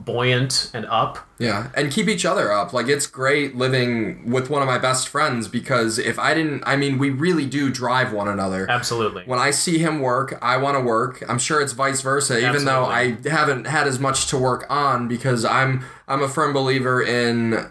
buoyant 0.05 0.71
and 0.75 0.87
up 0.87 1.29
yeah, 1.39 1.71
and 1.75 1.93
keep 1.93 2.09
each 2.09 2.25
other 2.25 2.53
up. 2.53 2.73
Like 2.73 2.89
it's 2.89 3.07
great 3.07 3.55
living 3.55 4.29
with 4.31 4.51
one 4.51 4.61
of 4.61 4.67
my 4.67 4.79
best 4.79 5.09
friends 5.09 5.47
because 5.47 5.99
if 5.99 6.19
I 6.19 6.35
didn't, 6.35 6.65
I 6.67 6.75
mean, 6.77 6.99
we 6.99 7.11
really 7.11 7.47
do 7.47 7.71
drive 7.71 8.13
one 8.13 8.27
another. 8.27 8.69
absolutely 8.69 9.23
When 9.25 9.39
I 9.39 9.53
see 9.53 9.79
him 9.79 10.01
work, 10.01 10.37
I 10.43 10.57
want 10.57 10.77
to 10.77 10.81
work. 10.81 11.23
I'm 11.29 11.39
sure 11.39 11.61
it's 11.61 11.73
vice 11.73 12.01
versa, 12.01 12.45
even 12.49 12.65
though 12.65 12.87
I 12.87 13.17
haven't 13.29 13.67
had 13.67 13.87
as 13.87 14.01
much 14.01 14.27
to 14.29 14.39
work 14.39 14.67
on 14.69 15.07
because 15.07 15.45
I'm 15.45 15.85
I'm 16.09 16.23
a 16.23 16.29
firm 16.29 16.53
believer 16.53 17.01
in 17.01 17.71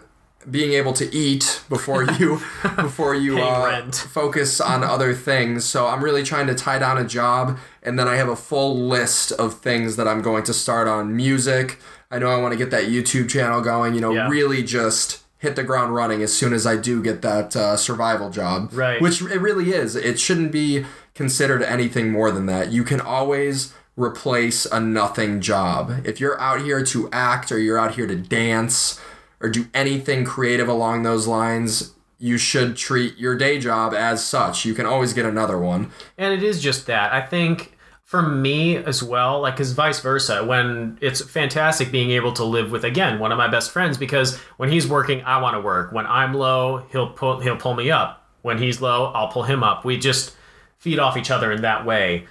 being 0.50 0.72
able 0.72 0.94
to 0.94 1.14
eat 1.14 1.62
before 1.68 2.04
you 2.18 2.40
before 2.76 3.14
you 3.14 3.38
uh, 3.38 3.90
focus 3.92 4.62
on 4.62 4.82
other 4.82 5.12
things. 5.12 5.66
So 5.66 5.86
I'm 5.86 6.02
really 6.02 6.22
trying 6.22 6.46
to 6.46 6.54
tie 6.54 6.78
down 6.78 6.96
a 6.96 7.04
job, 7.04 7.58
and 7.82 7.98
then 7.98 8.08
I 8.08 8.16
have 8.16 8.28
a 8.28 8.36
full 8.36 8.78
list 8.88 9.32
of 9.32 9.60
things 9.60 9.96
that 9.96 10.08
I'm 10.08 10.22
going 10.22 10.44
to 10.44 10.54
start 10.54 10.88
on 10.88 11.14
music. 11.14 11.78
I 12.10 12.18
know 12.18 12.28
I 12.28 12.36
want 12.40 12.52
to 12.52 12.58
get 12.58 12.70
that 12.70 12.84
YouTube 12.84 13.28
channel 13.28 13.60
going. 13.60 13.94
You 13.94 14.00
know, 14.00 14.12
Yeah. 14.12 14.28
really 14.28 14.62
just 14.62 15.20
hit 15.38 15.56
the 15.56 15.62
ground 15.62 15.94
running 15.94 16.22
as 16.22 16.32
soon 16.32 16.52
as 16.52 16.66
I 16.66 16.76
do 16.76 17.02
get 17.02 17.22
that 17.22 17.54
uh, 17.54 17.76
survival 17.76 18.30
job. 18.30 18.70
Right. 18.72 19.00
Which 19.00 19.20
it 19.22 19.40
really 19.40 19.72
is. 19.72 19.94
It 19.94 20.18
shouldn't 20.18 20.50
be 20.50 20.84
considered 21.14 21.62
anything 21.62 22.10
more 22.10 22.30
than 22.30 22.46
that. 22.46 22.72
You 22.72 22.82
can 22.82 23.00
always 23.00 23.72
replace 23.96 24.64
a 24.66 24.80
nothing 24.80 25.40
job. 25.40 26.00
If 26.04 26.18
you're 26.20 26.40
out 26.40 26.62
here 26.62 26.82
to 26.84 27.08
act 27.12 27.52
or 27.52 27.58
you're 27.58 27.78
out 27.78 27.94
here 27.94 28.06
to 28.06 28.16
dance 28.16 29.00
or 29.40 29.48
do 29.48 29.66
anything 29.74 30.24
creative 30.24 30.68
along 30.68 31.02
those 31.02 31.26
lines, 31.26 31.92
you 32.18 32.36
should 32.38 32.76
treat 32.76 33.16
your 33.18 33.36
day 33.36 33.58
job 33.60 33.94
as 33.94 34.24
such. 34.24 34.64
You 34.64 34.74
can 34.74 34.86
always 34.86 35.12
get 35.12 35.24
another 35.24 35.58
one. 35.58 35.90
And 36.16 36.32
it 36.32 36.42
is 36.42 36.60
just 36.60 36.86
that. 36.86 37.12
I 37.12 37.20
think 37.20 37.76
for 38.08 38.22
me 38.22 38.74
as 38.74 39.02
well, 39.02 39.42
like, 39.42 39.56
because 39.56 39.72
vice 39.72 40.00
versa, 40.00 40.42
when 40.42 40.96
it's 41.02 41.20
fantastic 41.20 41.92
being 41.92 42.10
able 42.12 42.32
to 42.32 42.42
live 42.42 42.70
with, 42.70 42.82
again, 42.82 43.18
one 43.18 43.32
of 43.32 43.36
my 43.36 43.48
best 43.48 43.70
friends, 43.70 43.98
because 43.98 44.38
when 44.56 44.70
he's 44.70 44.88
working, 44.88 45.20
I 45.24 45.42
want 45.42 45.56
to 45.56 45.60
work. 45.60 45.92
When 45.92 46.06
I'm 46.06 46.32
low, 46.32 46.86
he'll 46.90 47.10
pull, 47.10 47.40
he'll 47.40 47.58
pull 47.58 47.74
me 47.74 47.90
up. 47.90 48.26
When 48.40 48.56
he's 48.56 48.80
low, 48.80 49.12
I'll 49.12 49.28
pull 49.28 49.42
him 49.42 49.62
up. 49.62 49.84
We 49.84 49.98
just 49.98 50.34
feed 50.78 50.98
off 50.98 51.18
each 51.18 51.30
other 51.30 51.52
in 51.52 51.60
that 51.60 51.84
way. 51.84 52.26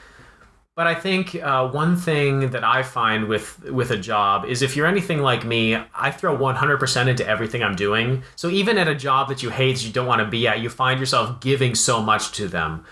But 0.73 0.87
I 0.87 0.95
think 0.95 1.35
uh, 1.35 1.69
one 1.69 1.95
thing 1.95 2.49
that 2.49 2.63
I 2.63 2.81
find 2.81 3.27
with 3.27 3.63
with 3.65 3.91
a 3.91 3.97
job 3.97 4.45
is 4.45 4.63
if 4.63 4.75
you're 4.75 4.87
anything 4.87 5.19
like 5.19 5.45
me, 5.45 5.75
I 5.93 6.09
throw 6.09 6.35
100% 6.35 7.07
into 7.07 7.27
everything 7.27 7.61
I'm 7.61 7.75
doing. 7.75 8.23
So 8.35 8.49
even 8.49 8.79
at 8.79 8.87
a 8.87 8.95
job 8.95 9.29
that 9.29 9.43
you 9.43 9.51
hate, 9.51 9.85
you 9.85 9.93
don't 9.93 10.07
want 10.07 10.21
to 10.21 10.27
be 10.27 10.47
at, 10.47 10.59
you 10.59 10.71
find 10.71 10.99
yourself 10.99 11.39
giving 11.39 11.75
so 11.75 12.01
much 12.01 12.31
to 12.31 12.47
them. 12.47 12.83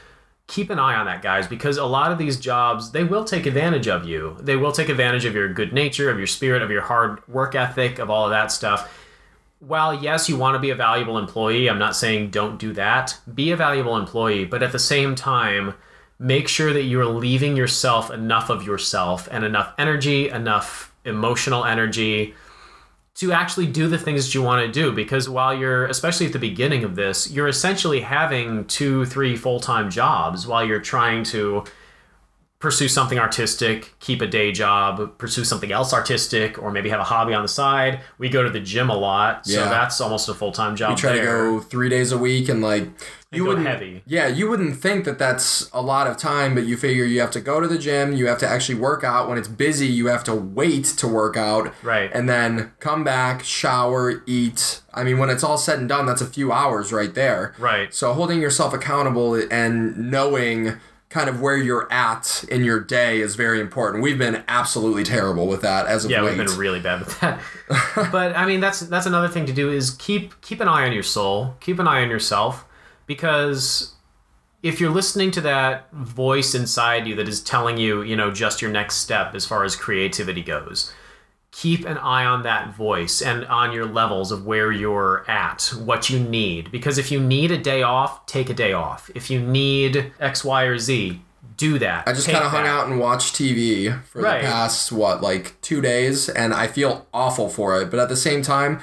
Keep 0.48 0.70
an 0.70 0.80
eye 0.80 0.96
on 0.96 1.08
that, 1.08 1.22
guys, 1.22 1.48
because 1.48 1.78
a 1.78 1.86
lot 1.86 2.12
of 2.12 2.18
these 2.18 2.40
jobs 2.40 2.92
they 2.92 3.04
will 3.04 3.24
take 3.24 3.46
advantage 3.46 3.88
of 3.88 4.08
you. 4.08 4.38
They 4.40 4.56
will 4.56 4.72
take 4.72 4.90
advantage 4.90 5.26
of 5.26 5.34
your 5.34 5.52
good 5.52 5.74
nature, 5.74 6.10
of 6.10 6.18
your 6.18 6.28
spirit, 6.28 6.62
of 6.62 6.70
your 6.70 6.84
hard 6.84 7.28
work 7.28 7.56
ethic, 7.56 7.98
of 7.98 8.10
all 8.10 8.26
of 8.26 8.32
that 8.32 8.52
stuff 8.52 8.92
while 9.60 9.94
yes, 9.94 10.30
you 10.30 10.38
want 10.38 10.56
to 10.56 10.60
be 10.60 10.70
a 10.70 10.76
valuable 10.76 11.18
employee, 11.18 11.70
I'm 11.70 11.80
not 11.80 11.96
saying 11.96 12.30
don't 12.30 12.60
do 12.60 12.74
that. 12.74 13.18
Be 13.34 13.52
a 13.52 13.56
valuable 13.56 13.98
employee, 13.98 14.46
but 14.46 14.62
at 14.62 14.72
the 14.72 14.80
same 14.80 15.16
time, 15.16 15.74
make 16.20 16.48
sure 16.48 16.72
that 16.74 16.84
you're 16.84 17.06
leaving 17.06 17.58
yourself 17.58 18.12
enough 18.12 18.50
of 18.50 18.66
yourself 18.66 19.28
and 19.32 19.44
enough 19.44 19.74
energy, 19.78 20.30
enough 20.30 20.94
emotional 21.04 21.66
energy 21.66 22.34
to 23.16 23.32
actually 23.32 23.66
do 23.68 23.88
the 23.88 23.98
things 23.98 24.26
that 24.26 24.34
you 24.36 24.42
want 24.42 24.66
to 24.66 24.72
do. 24.72 24.92
Because 24.92 25.30
while 25.30 25.54
you're, 25.58 25.86
especially 25.86 26.26
at 26.26 26.34
the 26.34 26.40
beginning 26.40 26.84
of 26.84 26.96
this, 26.96 27.32
you're 27.32 27.48
essentially 27.48 28.02
having 28.02 28.66
two, 28.66 29.06
three 29.06 29.36
full 29.38 29.60
time 29.60 29.90
jobs 29.90 30.46
while 30.46 30.66
you're 30.66 30.82
trying 30.82 31.24
to 31.26 31.64
pursue 32.60 32.88
something 32.88 33.20
artistic, 33.20 33.94
keep 34.00 34.22
a 34.22 34.28
day 34.28 34.52
job, 34.52 35.18
pursue 35.18 35.44
something 35.44 35.72
else 35.72 35.94
artistic, 35.94 36.58
or 36.62 36.72
maybe 36.72 36.90
have 36.90 37.00
a 37.00 37.04
hobby 37.06 37.34
on 37.34 37.42
the 37.44 37.48
side. 37.48 38.00
We 38.18 38.28
go 38.30 38.44
to 38.44 38.50
the 38.50 38.60
gym 38.62 38.90
a 38.90 38.98
lot, 38.98 39.46
so 39.46 39.60
Yeah. 39.64 39.70
that's 39.70 40.02
almost 40.02 40.28
a 40.30 40.34
full 40.34 40.52
time 40.52 40.76
job. 40.76 40.92
You 40.92 40.96
try 40.98 41.14
to 41.18 41.22
go 41.24 41.60
three 41.60 41.90
days 41.90 42.12
a 42.12 42.18
week 42.18 42.50
and 42.50 42.62
like 42.62 42.90
you 43.36 43.44
go 43.44 43.50
wouldn't 43.50 43.68
heavy. 43.68 44.02
Yeah, 44.06 44.28
you 44.28 44.50
wouldn't 44.50 44.78
think 44.78 45.06
that 45.06 45.18
that's 45.20 45.70
a 45.74 45.82
lot 45.82 46.08
of 46.08 46.18
time, 46.18 46.56
but 46.56 46.66
you 46.66 46.78
figure 46.78 47.06
you 47.06 47.20
have 47.22 47.32
to 47.32 47.42
go 47.42 47.60
to 47.60 47.68
the 47.68 47.78
gym, 47.78 48.14
you 48.14 48.28
have 48.28 48.38
to 48.40 48.48
actually 48.48 48.76
work 48.76 49.04
out. 49.04 49.28
When 49.30 49.38
it's 49.38 49.48
busy, 49.48 49.88
you 49.88 50.08
have 50.08 50.24
to 50.26 50.36
wait 50.36 50.86
to 50.86 51.08
work 51.08 51.38
out, 51.38 51.74
Right. 51.84 52.10
And 52.14 52.28
then 52.30 52.72
come 52.80 53.04
back, 53.04 53.44
shower, 53.44 54.24
eat. 54.26 54.82
I 54.94 55.04
mean, 55.04 55.18
when 55.18 55.30
it's 55.30 55.44
all 55.44 55.58
said 55.58 55.80
and 55.80 55.90
done, 55.90 56.06
that's 56.06 56.22
a 56.22 56.26
few 56.28 56.52
hours 56.52 56.92
right 56.94 57.14
there, 57.14 57.54
Right. 57.58 57.94
So 57.94 58.14
holding 58.14 58.42
yourself 58.42 58.74
accountable 58.74 59.36
and 59.52 60.10
knowing 60.12 60.74
kind 61.10 61.30
of 61.30 61.40
where 61.40 61.56
you're 61.56 61.88
at 61.94 62.44
in 62.50 62.64
your 62.66 62.80
day 62.80 63.22
is 63.22 63.36
very 63.36 63.62
important. 63.62 64.04
We've 64.04 64.18
been 64.18 64.44
absolutely 64.50 65.04
terrible 65.04 65.48
with 65.48 65.62
that 65.62 65.86
as 65.86 66.04
of 66.04 66.12
Yeah, 66.12 66.22
late. 66.22 66.38
we've 66.38 66.48
been 66.48 66.58
really 66.58 66.82
bad 66.82 67.00
with 67.06 67.18
that. 67.22 67.40
but 68.12 68.36
I 68.36 68.46
mean, 68.46 68.60
that's 68.60 68.82
that's 68.82 69.06
another 69.06 69.30
thing 69.30 69.46
to 69.46 69.54
do 69.54 69.70
is 69.72 69.92
keep 69.92 70.40
keep 70.42 70.60
an 70.60 70.68
eye 70.68 70.86
on 70.86 70.92
your 70.92 71.04
soul, 71.04 71.56
keep 71.62 71.80
an 71.80 71.88
eye 71.88 72.02
on 72.02 72.10
yourself, 72.10 72.66
because 73.08 73.94
if 74.64 74.80
you're 74.80 74.92
listening 74.92 75.32
to 75.32 75.42
that 75.42 75.92
voice 75.94 76.56
inside 76.56 77.08
you 77.08 77.16
that 77.16 77.28
is 77.28 77.42
telling 77.42 77.78
you, 77.78 78.02
you 78.02 78.16
know, 78.16 78.32
just 78.32 78.62
your 78.62 78.72
next 78.72 78.96
step 78.98 79.36
as 79.36 79.46
far 79.46 79.64
as 79.64 79.76
creativity 79.76 80.42
goes, 80.42 80.92
keep 81.52 81.86
an 81.86 81.98
eye 82.00 82.26
on 82.26 82.44
that 82.44 82.76
voice 82.76 83.22
and 83.22 83.46
on 83.46 83.72
your 83.72 83.86
levels 83.86 84.32
of 84.32 84.46
where 84.46 84.72
you're 84.72 85.24
at, 85.30 85.72
what 85.84 86.10
you 86.10 86.20
need. 86.20 86.72
Because 86.72 86.98
if 86.98 87.12
you 87.12 87.20
need 87.20 87.52
a 87.52 87.58
day 87.58 87.84
off, 87.84 88.26
take 88.26 88.50
a 88.50 88.54
day 88.54 88.74
off. 88.74 89.10
If 89.16 89.30
you 89.30 89.40
need 89.40 90.12
X, 90.20 90.44
Y, 90.44 90.64
or 90.64 90.78
Z, 90.80 91.22
do 91.58 91.80
that. 91.80 92.08
I 92.08 92.12
just 92.14 92.28
kind 92.28 92.44
of 92.44 92.52
hung 92.52 92.66
out 92.68 92.88
and 92.88 93.00
watched 93.00 93.36
TV 93.36 94.04
for 94.06 94.22
Right. 94.22 94.42
the 94.42 94.48
past 94.48 94.92
what 94.92 95.22
like 95.22 95.62
two 95.62 95.80
days, 95.80 96.28
and 96.28 96.54
I 96.54 96.68
feel 96.68 97.08
awful 97.14 97.48
for 97.48 97.80
it. 97.80 97.90
But 97.92 98.00
at 98.00 98.10
the 98.10 98.18
same 98.18 98.42
time, 98.42 98.82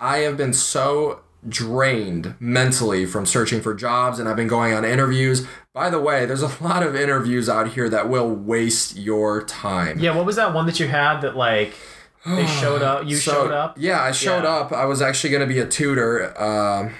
I 0.00 0.18
have 0.18 0.36
been 0.38 0.54
so 0.54 1.20
drained 1.48 2.34
mentally 2.40 3.06
from 3.06 3.26
searching 3.26 3.60
for 3.60 3.74
jobs, 3.74 4.18
and 4.18 4.28
I've 4.28 4.36
been 4.36 4.48
going 4.48 4.72
on 4.74 4.84
interviews. 4.84 5.46
By 5.72 5.90
the 5.90 6.00
way, 6.00 6.26
there's 6.26 6.42
a 6.42 6.50
lot 6.62 6.82
of 6.82 6.94
interviews 6.96 7.48
out 7.48 7.68
here 7.72 7.88
that 7.88 8.08
will 8.08 8.30
waste 8.30 8.96
your 8.96 9.42
time. 9.44 9.98
Yeah, 9.98 10.14
what 10.16 10.26
was 10.26 10.36
that 10.36 10.54
one 10.54 10.66
that 10.66 10.78
you 10.80 10.88
had 10.88 11.20
that 11.22 11.36
like 11.36 11.74
they 12.26 12.46
showed 12.60 12.82
up? 12.82 13.06
You 13.06 13.16
So, 13.16 13.32
showed 13.32 13.50
up. 13.52 13.76
Yeah, 13.78 14.00
I 14.02 14.12
showed 14.12 14.44
Yeah. 14.44 14.50
up. 14.54 14.72
I 14.72 14.84
was 14.84 15.02
actually 15.02 15.30
going 15.30 15.46
to 15.46 15.52
be 15.52 15.60
a 15.60 15.66
tutor. 15.66 16.32
Uh, 16.38 16.90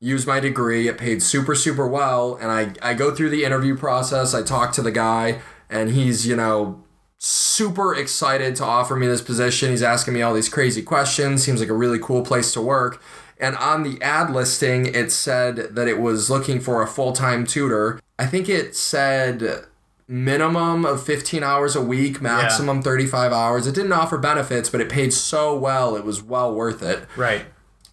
use 0.00 0.26
my 0.26 0.40
degree. 0.40 0.88
It 0.88 0.98
paid 0.98 1.22
super 1.22 1.54
super 1.54 1.86
well, 1.86 2.36
and 2.40 2.50
I 2.50 2.72
I 2.82 2.94
go 2.94 3.14
through 3.14 3.30
the 3.30 3.44
interview 3.44 3.76
process. 3.76 4.34
I 4.34 4.42
talk 4.42 4.72
to 4.72 4.82
the 4.82 4.90
guy, 4.92 5.40
and 5.70 5.90
he's 5.90 6.26
you 6.26 6.36
know 6.36 6.82
super 7.18 7.94
excited 7.94 8.54
to 8.56 8.62
offer 8.64 8.94
me 8.94 9.06
this 9.06 9.22
position. 9.22 9.70
He's 9.70 9.82
asking 9.82 10.12
me 10.14 10.20
all 10.22 10.34
these 10.34 10.50
crazy 10.50 10.82
questions. 10.82 11.42
Seems 11.42 11.60
like 11.60 11.70
a 11.70 11.74
really 11.74 11.98
cool 11.98 12.22
place 12.22 12.52
to 12.52 12.60
work. 12.60 13.02
And 13.38 13.56
on 13.56 13.82
the 13.82 14.00
ad 14.02 14.30
listing, 14.30 14.86
it 14.86 15.12
said 15.12 15.74
that 15.74 15.88
it 15.88 16.00
was 16.00 16.30
looking 16.30 16.60
for 16.60 16.82
a 16.82 16.86
full 16.86 17.12
time 17.12 17.46
tutor. 17.46 18.00
I 18.18 18.26
think 18.26 18.48
it 18.48 18.74
said 18.74 19.66
minimum 20.08 20.84
of 20.84 21.02
15 21.04 21.42
hours 21.42 21.74
a 21.74 21.82
week, 21.82 22.22
maximum 22.22 22.82
35 22.82 23.32
hours. 23.32 23.66
It 23.66 23.74
didn't 23.74 23.92
offer 23.92 24.18
benefits, 24.18 24.70
but 24.70 24.80
it 24.80 24.88
paid 24.88 25.12
so 25.12 25.56
well, 25.56 25.96
it 25.96 26.04
was 26.04 26.22
well 26.22 26.54
worth 26.54 26.82
it. 26.82 27.06
Right. 27.16 27.46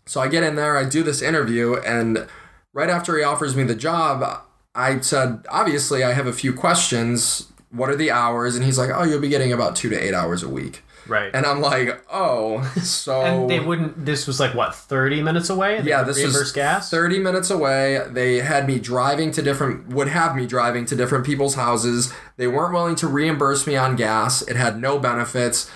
So 0.05 0.21
I 0.21 0.27
get 0.27 0.43
in 0.43 0.55
there, 0.55 0.77
I 0.77 0.87
do 0.87 1.01
this 1.01 1.21
interview, 1.21 1.75
and 1.77 2.27
right 2.73 2.89
after 2.89 3.17
he 3.17 3.23
offers 3.23 3.55
me 3.55 3.63
the 3.63 3.75
job, 3.75 4.43
I 4.75 4.99
said, 4.99 5.45
obviously, 5.49 6.03
I 6.03 6.13
have 6.13 6.27
a 6.27 6.33
few 6.33 6.53
questions. 6.53 7.51
What 7.69 7.89
are 7.89 7.95
the 7.95 8.11
hours? 8.11 8.55
And 8.55 8.65
he's 8.65 8.77
like, 8.77 8.89
oh, 8.93 9.03
you'll 9.03 9.21
be 9.21 9.29
getting 9.29 9.53
about 9.53 9.75
two 9.75 9.89
to 9.89 9.97
eight 9.97 10.13
hours 10.13 10.43
a 10.43 10.49
week. 10.49 10.83
Right. 11.07 11.31
And 11.33 11.45
I'm 11.45 11.61
like, 11.61 12.03
oh, 12.11 12.63
so. 12.83 13.21
And 13.21 13.49
they 13.49 13.59
wouldn't. 13.59 14.05
This 14.05 14.27
was 14.27 14.39
like 14.39 14.53
what 14.53 14.73
thirty 14.75 15.21
minutes 15.21 15.49
away. 15.49 15.81
they 15.81 15.89
yeah, 15.89 16.03
this 16.03 16.23
was 16.23 16.51
gas. 16.51 16.89
30 16.89 17.19
minutes 17.19 17.49
away. 17.49 18.01
They 18.09 18.37
had 18.37 18.67
me 18.67 18.79
driving 18.79 19.31
to 19.31 19.41
different, 19.41 19.87
would 19.89 20.07
have 20.07 20.35
me 20.35 20.45
driving 20.45 20.85
to 20.85 20.95
different 20.95 21.25
people's 21.25 21.55
houses. 21.55 22.13
They 22.37 22.47
weren't 22.47 22.73
willing 22.73 22.95
to 22.95 23.07
reimburse 23.07 23.67
me 23.67 23.75
on 23.75 23.95
gas. 23.95 24.41
It 24.41 24.55
had 24.55 24.79
no 24.79 24.99
benefits. 24.99 25.69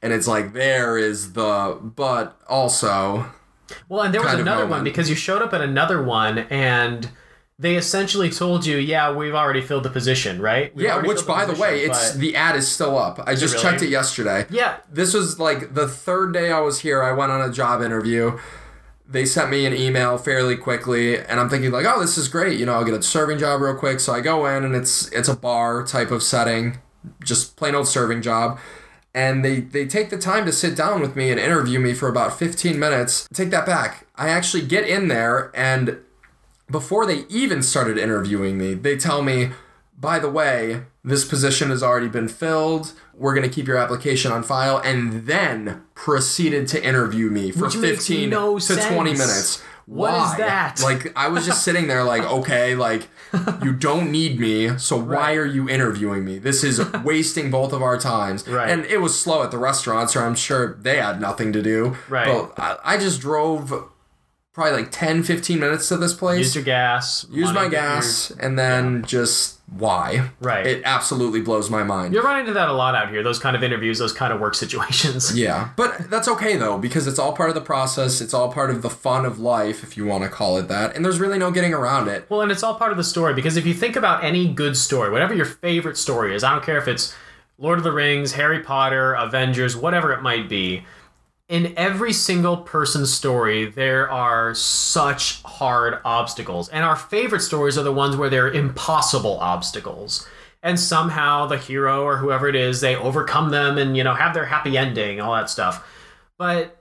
And 0.00 0.12
it's 0.12 0.28
like, 0.28 0.52
there 0.52 0.96
is 0.96 1.32
the, 1.32 1.78
but 1.82 2.40
also, 2.48 3.26
Well, 3.88 4.02
and 4.02 4.14
there 4.14 4.22
was 4.22 4.34
another 4.34 4.66
one 4.66 4.84
because 4.84 5.10
you 5.10 5.16
showed 5.16 5.42
up 5.42 5.52
at 5.52 5.60
another 5.60 6.02
one 6.02 6.38
and 6.38 7.08
they 7.58 7.76
essentially 7.76 8.30
told 8.30 8.64
you, 8.64 8.76
"Yeah, 8.76 9.12
we've 9.12 9.34
already 9.34 9.60
filled 9.60 9.82
the 9.82 9.90
position, 9.90 10.40
right?" 10.40 10.74
We've 10.74 10.86
yeah, 10.86 11.02
which 11.02 11.20
the 11.22 11.26
by 11.26 11.44
the 11.44 11.54
way, 11.60 11.80
it's 11.82 12.12
the 12.14 12.36
ad 12.36 12.54
is 12.54 12.68
still 12.68 12.96
up. 12.96 13.20
I 13.26 13.34
just 13.34 13.54
really? 13.54 13.62
checked 13.62 13.82
it 13.82 13.88
yesterday. 13.88 14.46
yeah, 14.50 14.76
This 14.92 15.12
was 15.14 15.38
like 15.40 15.74
the 15.74 15.88
third 15.88 16.32
day 16.32 16.52
I 16.52 16.60
was 16.60 16.80
here. 16.80 17.02
I 17.02 17.12
went 17.12 17.32
on 17.32 17.40
a 17.40 17.52
job 17.52 17.82
interview. 17.82 18.38
They 19.10 19.24
sent 19.24 19.50
me 19.50 19.64
an 19.64 19.74
email 19.74 20.18
fairly 20.18 20.54
quickly, 20.56 21.18
and 21.18 21.40
I'm 21.40 21.48
thinking 21.48 21.70
like, 21.72 21.86
oh, 21.86 21.98
this 21.98 22.18
is 22.18 22.28
great. 22.28 22.60
You 22.60 22.66
know, 22.66 22.74
I'll 22.74 22.84
get 22.84 22.94
a 22.94 23.02
serving 23.02 23.38
job 23.38 23.60
real 23.62 23.74
quick. 23.74 24.00
So 24.00 24.12
I 24.12 24.20
go 24.20 24.46
in, 24.46 24.64
and 24.64 24.76
it's 24.76 25.10
it's 25.12 25.28
a 25.28 25.36
bar 25.36 25.82
type 25.84 26.10
of 26.10 26.22
setting, 26.22 26.78
just 27.24 27.56
plain 27.56 27.74
old 27.74 27.88
serving 27.88 28.22
job. 28.22 28.58
And 29.14 29.44
they 29.44 29.60
they 29.60 29.86
take 29.86 30.10
the 30.10 30.18
time 30.18 30.44
to 30.46 30.52
sit 30.52 30.76
down 30.76 31.00
with 31.00 31.16
me 31.16 31.30
and 31.30 31.40
interview 31.40 31.80
me 31.80 31.92
for 31.94 32.08
about 32.08 32.38
15 32.38 32.78
minutes. 32.78 33.26
Take 33.32 33.50
that 33.50 33.66
back. 33.66 34.06
I 34.14 34.28
actually 34.28 34.64
get 34.64 34.86
in 34.86 35.08
there, 35.08 35.50
and 35.54 35.98
before 36.70 37.06
they 37.06 37.24
even 37.28 37.62
started 37.62 37.98
interviewing 37.98 38.58
me, 38.58 38.74
they 38.74 38.96
tell 38.96 39.22
me, 39.22 39.50
by 39.98 40.18
the 40.18 40.28
way, 40.30 40.82
this 41.02 41.24
position 41.24 41.70
has 41.70 41.82
already 41.82 42.08
been 42.08 42.28
filled. 42.28 42.92
We're 43.14 43.34
going 43.34 43.48
to 43.48 43.52
keep 43.54 43.66
your 43.66 43.78
application 43.78 44.30
on 44.30 44.42
file, 44.42 44.78
and 44.78 45.26
then 45.26 45.82
proceeded 45.94 46.68
to 46.68 46.84
interview 46.84 47.30
me 47.30 47.50
for 47.50 47.64
Which 47.64 47.76
15 47.76 48.30
no 48.30 48.58
to 48.58 48.76
20 48.76 49.14
sense. 49.14 49.18
minutes. 49.18 49.62
What 49.86 50.10
is 50.12 50.20
Why? 50.32 50.36
that? 50.38 50.80
Like, 50.82 51.16
I 51.16 51.28
was 51.28 51.46
just 51.46 51.64
sitting 51.64 51.88
there, 51.88 52.04
like, 52.04 52.22
okay, 52.30 52.74
like, 52.74 53.08
you 53.62 53.72
don't 53.72 54.12
need 54.12 54.38
me, 54.38 54.76
so 54.76 54.98
why 54.98 55.34
are 55.34 55.46
you 55.46 55.66
interviewing 55.68 56.26
me? 56.26 56.38
This 56.38 56.62
is 56.62 56.80
wasting 57.04 57.50
both 57.50 57.72
of 57.72 57.82
our 57.82 57.98
times. 57.98 58.46
Right. 58.46 58.68
And 58.68 58.84
it 58.84 58.98
was 58.98 59.18
slow 59.18 59.42
at 59.42 59.50
the 59.50 59.56
restaurant, 59.58 60.10
so 60.10 60.20
I'm 60.20 60.34
sure 60.34 60.74
they 60.74 60.98
had 60.98 61.20
nothing 61.22 61.54
to 61.54 61.62
do. 61.62 61.96
Right. 62.08 62.26
But 62.26 62.52
I, 62.62 62.76
I 62.84 62.98
just 62.98 63.18
drove 63.20 63.72
probably 64.58 64.82
like 64.82 64.90
10, 64.90 65.22
15 65.22 65.60
minutes 65.60 65.88
to 65.88 65.96
this 65.96 66.12
place 66.14 66.38
use 66.38 66.54
your 66.56 66.64
gas. 66.64 67.24
use 67.30 67.52
my 67.52 67.62
your- 67.62 67.70
gas 67.70 68.30
and 68.40 68.58
then 68.58 69.04
just 69.04 69.60
why 69.76 70.30
Right. 70.40 70.66
it 70.66 70.82
absolutely 70.84 71.40
blows 71.42 71.68
my 71.70 71.82
mind 71.82 72.14
You're 72.14 72.22
running 72.22 72.40
into 72.40 72.54
that 72.54 72.68
a 72.68 72.72
lot 72.72 72.94
out 72.94 73.10
here. 73.10 73.22
Those 73.22 73.38
kind 73.38 73.54
of 73.54 73.62
interviews, 73.62 73.98
those 73.98 74.12
kind 74.14 74.32
of 74.32 74.40
work 74.40 74.54
situations. 74.64 75.36
yeah 75.38 75.68
but 75.76 76.10
that's 76.10 76.26
okay 76.26 76.56
though 76.56 76.76
because 76.78 77.06
it's 77.06 77.18
all 77.18 77.32
part 77.34 77.50
of 77.50 77.54
the 77.54 77.60
process 77.60 78.20
it's 78.20 78.34
all 78.34 78.50
part 78.50 78.70
of 78.70 78.82
the 78.82 78.90
fun 78.90 79.24
of 79.24 79.38
life 79.38 79.82
if 79.84 79.96
you 79.96 80.04
want 80.06 80.24
to 80.24 80.28
call 80.30 80.56
it 80.58 80.68
that 80.68 80.96
and 80.96 81.04
there's 81.04 81.20
really 81.20 81.38
no 81.38 81.50
getting 81.50 81.72
around 81.74 82.08
it 82.08 82.26
Well, 82.28 82.40
and 82.40 82.50
it's 82.50 82.62
all 82.62 82.74
part 82.74 82.90
of 82.90 82.96
the 82.96 83.04
story 83.04 83.34
because 83.34 83.56
if 83.56 83.64
you 83.66 83.74
think 83.74 83.94
about 83.94 84.24
any 84.24 84.48
good 84.52 84.76
story, 84.76 85.10
whatever 85.10 85.34
your 85.34 85.46
favorite 85.46 85.96
story 85.98 86.34
is, 86.34 86.42
I 86.42 86.50
don't 86.52 86.64
care 86.64 86.78
if 86.78 86.88
it's 86.88 87.14
Lord 87.58 87.78
of 87.78 87.84
the 87.84 87.92
Rings, 87.92 88.32
Harry 88.32 88.60
Potter, 88.60 89.14
Avengers, 89.14 89.76
whatever 89.76 90.12
it 90.12 90.22
might 90.22 90.48
be, 90.48 90.84
in 91.48 91.72
every 91.78 92.12
single 92.12 92.58
person's 92.58 93.12
story, 93.12 93.70
there 93.70 94.10
are 94.10 94.54
such 94.54 95.42
hard 95.42 95.98
obstacles. 96.04 96.68
And 96.68 96.84
our 96.84 96.96
favorite 96.96 97.40
stories 97.40 97.78
are 97.78 97.82
the 97.82 97.92
ones 97.92 98.16
where 98.16 98.28
they're 98.28 98.50
impossible 98.50 99.38
obstacles. 99.40 100.26
And 100.62 100.78
somehow 100.78 101.46
the 101.46 101.56
hero 101.56 102.04
or 102.04 102.18
whoever 102.18 102.48
it 102.48 102.56
is, 102.56 102.80
they 102.80 102.96
overcome 102.96 103.50
them 103.50 103.78
and, 103.78 103.96
you 103.96 104.04
know, 104.04 104.14
have 104.14 104.34
their 104.34 104.44
happy 104.44 104.76
ending, 104.76 105.20
all 105.20 105.34
that 105.34 105.48
stuff. 105.48 105.86
But 106.36 106.76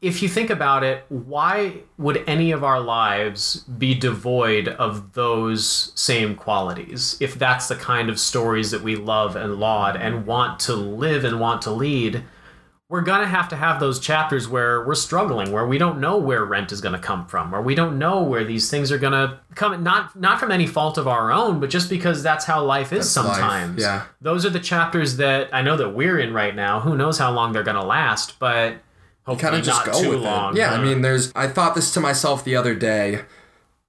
if 0.00 0.22
you 0.22 0.28
think 0.28 0.48
about 0.48 0.82
it, 0.82 1.04
why 1.08 1.78
would 1.98 2.22
any 2.26 2.52
of 2.52 2.64
our 2.64 2.80
lives 2.80 3.56
be 3.56 3.94
devoid 3.94 4.68
of 4.68 5.12
those 5.12 5.92
same 5.94 6.34
qualities? 6.34 7.16
If 7.20 7.38
that's 7.38 7.68
the 7.68 7.76
kind 7.76 8.08
of 8.08 8.20
stories 8.20 8.70
that 8.70 8.82
we 8.82 8.96
love 8.96 9.36
and 9.36 9.56
laud 9.56 9.96
and 9.96 10.26
want 10.26 10.60
to 10.60 10.74
live 10.74 11.24
and 11.24 11.40
want 11.40 11.60
to 11.62 11.70
lead, 11.70 12.22
we're 12.88 13.02
going 13.02 13.20
to 13.20 13.26
have 13.26 13.48
to 13.48 13.56
have 13.56 13.80
those 13.80 13.98
chapters 13.98 14.46
where 14.48 14.84
we're 14.86 14.94
struggling, 14.94 15.50
where 15.50 15.66
we 15.66 15.76
don't 15.76 16.00
know 16.00 16.16
where 16.18 16.44
rent 16.44 16.70
is 16.70 16.80
going 16.80 16.92
to 16.92 17.00
come 17.00 17.26
from, 17.26 17.52
or 17.52 17.60
we 17.60 17.74
don't 17.74 17.98
know 17.98 18.22
where 18.22 18.44
these 18.44 18.70
things 18.70 18.92
are 18.92 18.98
going 18.98 19.12
to 19.12 19.40
come 19.56 19.82
not 19.82 20.14
not 20.14 20.38
from 20.38 20.52
any 20.52 20.66
fault 20.66 20.96
of 20.96 21.08
our 21.08 21.32
own, 21.32 21.58
but 21.58 21.68
just 21.68 21.90
because 21.90 22.22
that's 22.22 22.44
how 22.44 22.64
life 22.64 22.92
is 22.92 23.16
life, 23.16 23.26
sometimes. 23.26 23.82
yeah. 23.82 24.04
Those 24.20 24.46
are 24.46 24.50
the 24.50 24.60
chapters 24.60 25.16
that 25.16 25.52
I 25.52 25.62
know 25.62 25.76
that 25.76 25.90
we're 25.90 26.20
in 26.20 26.32
right 26.32 26.54
now. 26.54 26.80
Who 26.80 26.96
knows 26.96 27.18
how 27.18 27.32
long 27.32 27.52
they're 27.52 27.64
going 27.64 27.76
to 27.76 27.84
last, 27.84 28.38
but 28.38 28.76
hopefully 29.26 29.50
kind 29.50 29.56
of 29.60 29.64
just 29.66 29.84
not 29.84 29.92
go 29.92 30.02
too 30.02 30.10
with 30.10 30.20
long. 30.20 30.54
it 30.54 30.60
yeah 30.60 30.72
i 30.72 30.80
mean 30.80 31.00
there's 31.02 31.32
i 31.34 31.48
thought 31.48 31.74
this 31.74 31.92
to 31.92 31.98
myself 32.00 32.44
the 32.44 32.54
other 32.54 32.76
day 32.76 33.24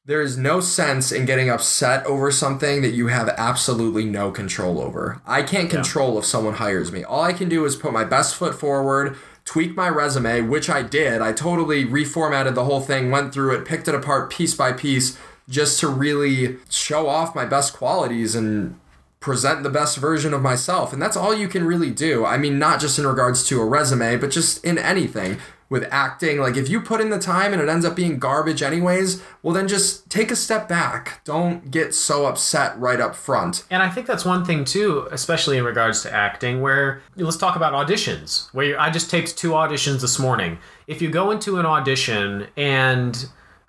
there 0.08 0.22
is 0.22 0.38
no 0.38 0.62
sense 0.62 1.12
in 1.12 1.26
getting 1.26 1.50
upset 1.50 2.06
over 2.06 2.32
something 2.32 2.82
that 2.82 2.94
you 2.94 3.08
have 3.08 3.28
absolutely 3.38 4.06
no 4.06 4.32
control 4.32 4.80
over. 4.80 5.22
I 5.26 5.44
can't 5.44 5.70
control 5.70 6.18
if 6.18 6.24
someone 6.24 6.54
hires 6.56 6.94
me. 6.94 7.04
All 7.04 7.22
I 7.22 7.34
can 7.34 7.50
do 7.50 7.66
is 7.66 7.76
put 7.76 7.92
my 7.92 8.06
best 8.06 8.34
foot 8.34 8.56
forward, 8.56 9.18
tweak 9.44 9.76
my 9.76 9.90
resume, 9.90 10.42
which 10.42 10.70
I 10.70 10.82
did. 10.82 11.22
I 11.22 11.34
totally 11.34 11.86
reformatted 11.86 12.56
the 12.56 12.64
whole 12.64 12.80
thing, 12.80 13.12
went 13.12 13.34
through 13.34 13.54
it, 13.56 13.66
picked 13.66 13.90
it 13.90 13.96
apart 13.96 14.32
piece 14.32 14.56
by 14.56 14.72
piece 14.72 15.18
just 15.50 15.78
to 15.82 15.90
really 15.90 16.56
show 16.70 17.10
off 17.10 17.36
my 17.36 17.46
best 17.46 17.74
qualities 17.74 18.34
and 18.34 18.80
present 19.20 19.64
the 19.64 19.70
best 19.70 19.98
version 19.98 20.34
of 20.34 20.42
myself. 20.42 20.94
And 20.94 21.02
that's 21.02 21.18
all 21.18 21.36
you 21.36 21.50
can 21.50 21.66
really 21.66 21.92
do. 21.92 22.26
I 22.26 22.38
mean, 22.38 22.58
not 22.58 22.80
just 22.80 22.98
in 22.98 23.06
regards 23.06 23.46
to 23.48 23.60
a 23.60 23.66
resume, 23.66 24.16
but 24.16 24.32
just 24.32 24.64
in 24.64 24.78
anything. 24.78 25.38
With 25.70 25.86
acting, 25.92 26.40
like 26.40 26.56
if 26.56 26.70
you 26.70 26.80
put 26.80 27.02
in 27.02 27.10
the 27.10 27.20
time 27.20 27.52
and 27.52 27.62
it 27.62 27.68
ends 27.68 27.86
up 27.86 27.96
being 27.96 28.20
garbage 28.20 28.62
anyways, 28.62 29.22
well, 29.44 29.54
then 29.54 29.68
just 29.68 30.10
take 30.10 30.32
a 30.32 30.36
step 30.36 30.70
back. 30.70 31.22
Don't 31.26 31.70
get 31.72 31.94
so 31.94 32.26
upset 32.26 32.80
right 32.80 33.02
up 33.02 33.16
front. 33.16 33.66
And 33.70 33.84
I 33.84 33.90
think 33.90 34.08
that's 34.08 34.24
one 34.24 34.46
thing 34.46 34.64
too, 34.64 35.10
especially 35.12 35.58
in 35.58 35.66
regards 35.66 36.02
to 36.04 36.14
acting, 36.14 36.62
where 36.62 37.02
let's 37.18 37.36
talk 37.36 37.58
about 37.58 37.74
auditions. 37.74 38.48
Where 38.54 38.80
I 38.80 38.90
just 38.90 39.10
taped 39.10 39.38
two 39.38 39.52
auditions 39.52 40.00
this 40.00 40.18
morning. 40.20 40.60
If 40.88 41.02
you 41.02 41.10
go 41.10 41.32
into 41.32 41.60
an 41.60 41.66
audition 41.66 42.48
and 42.56 43.16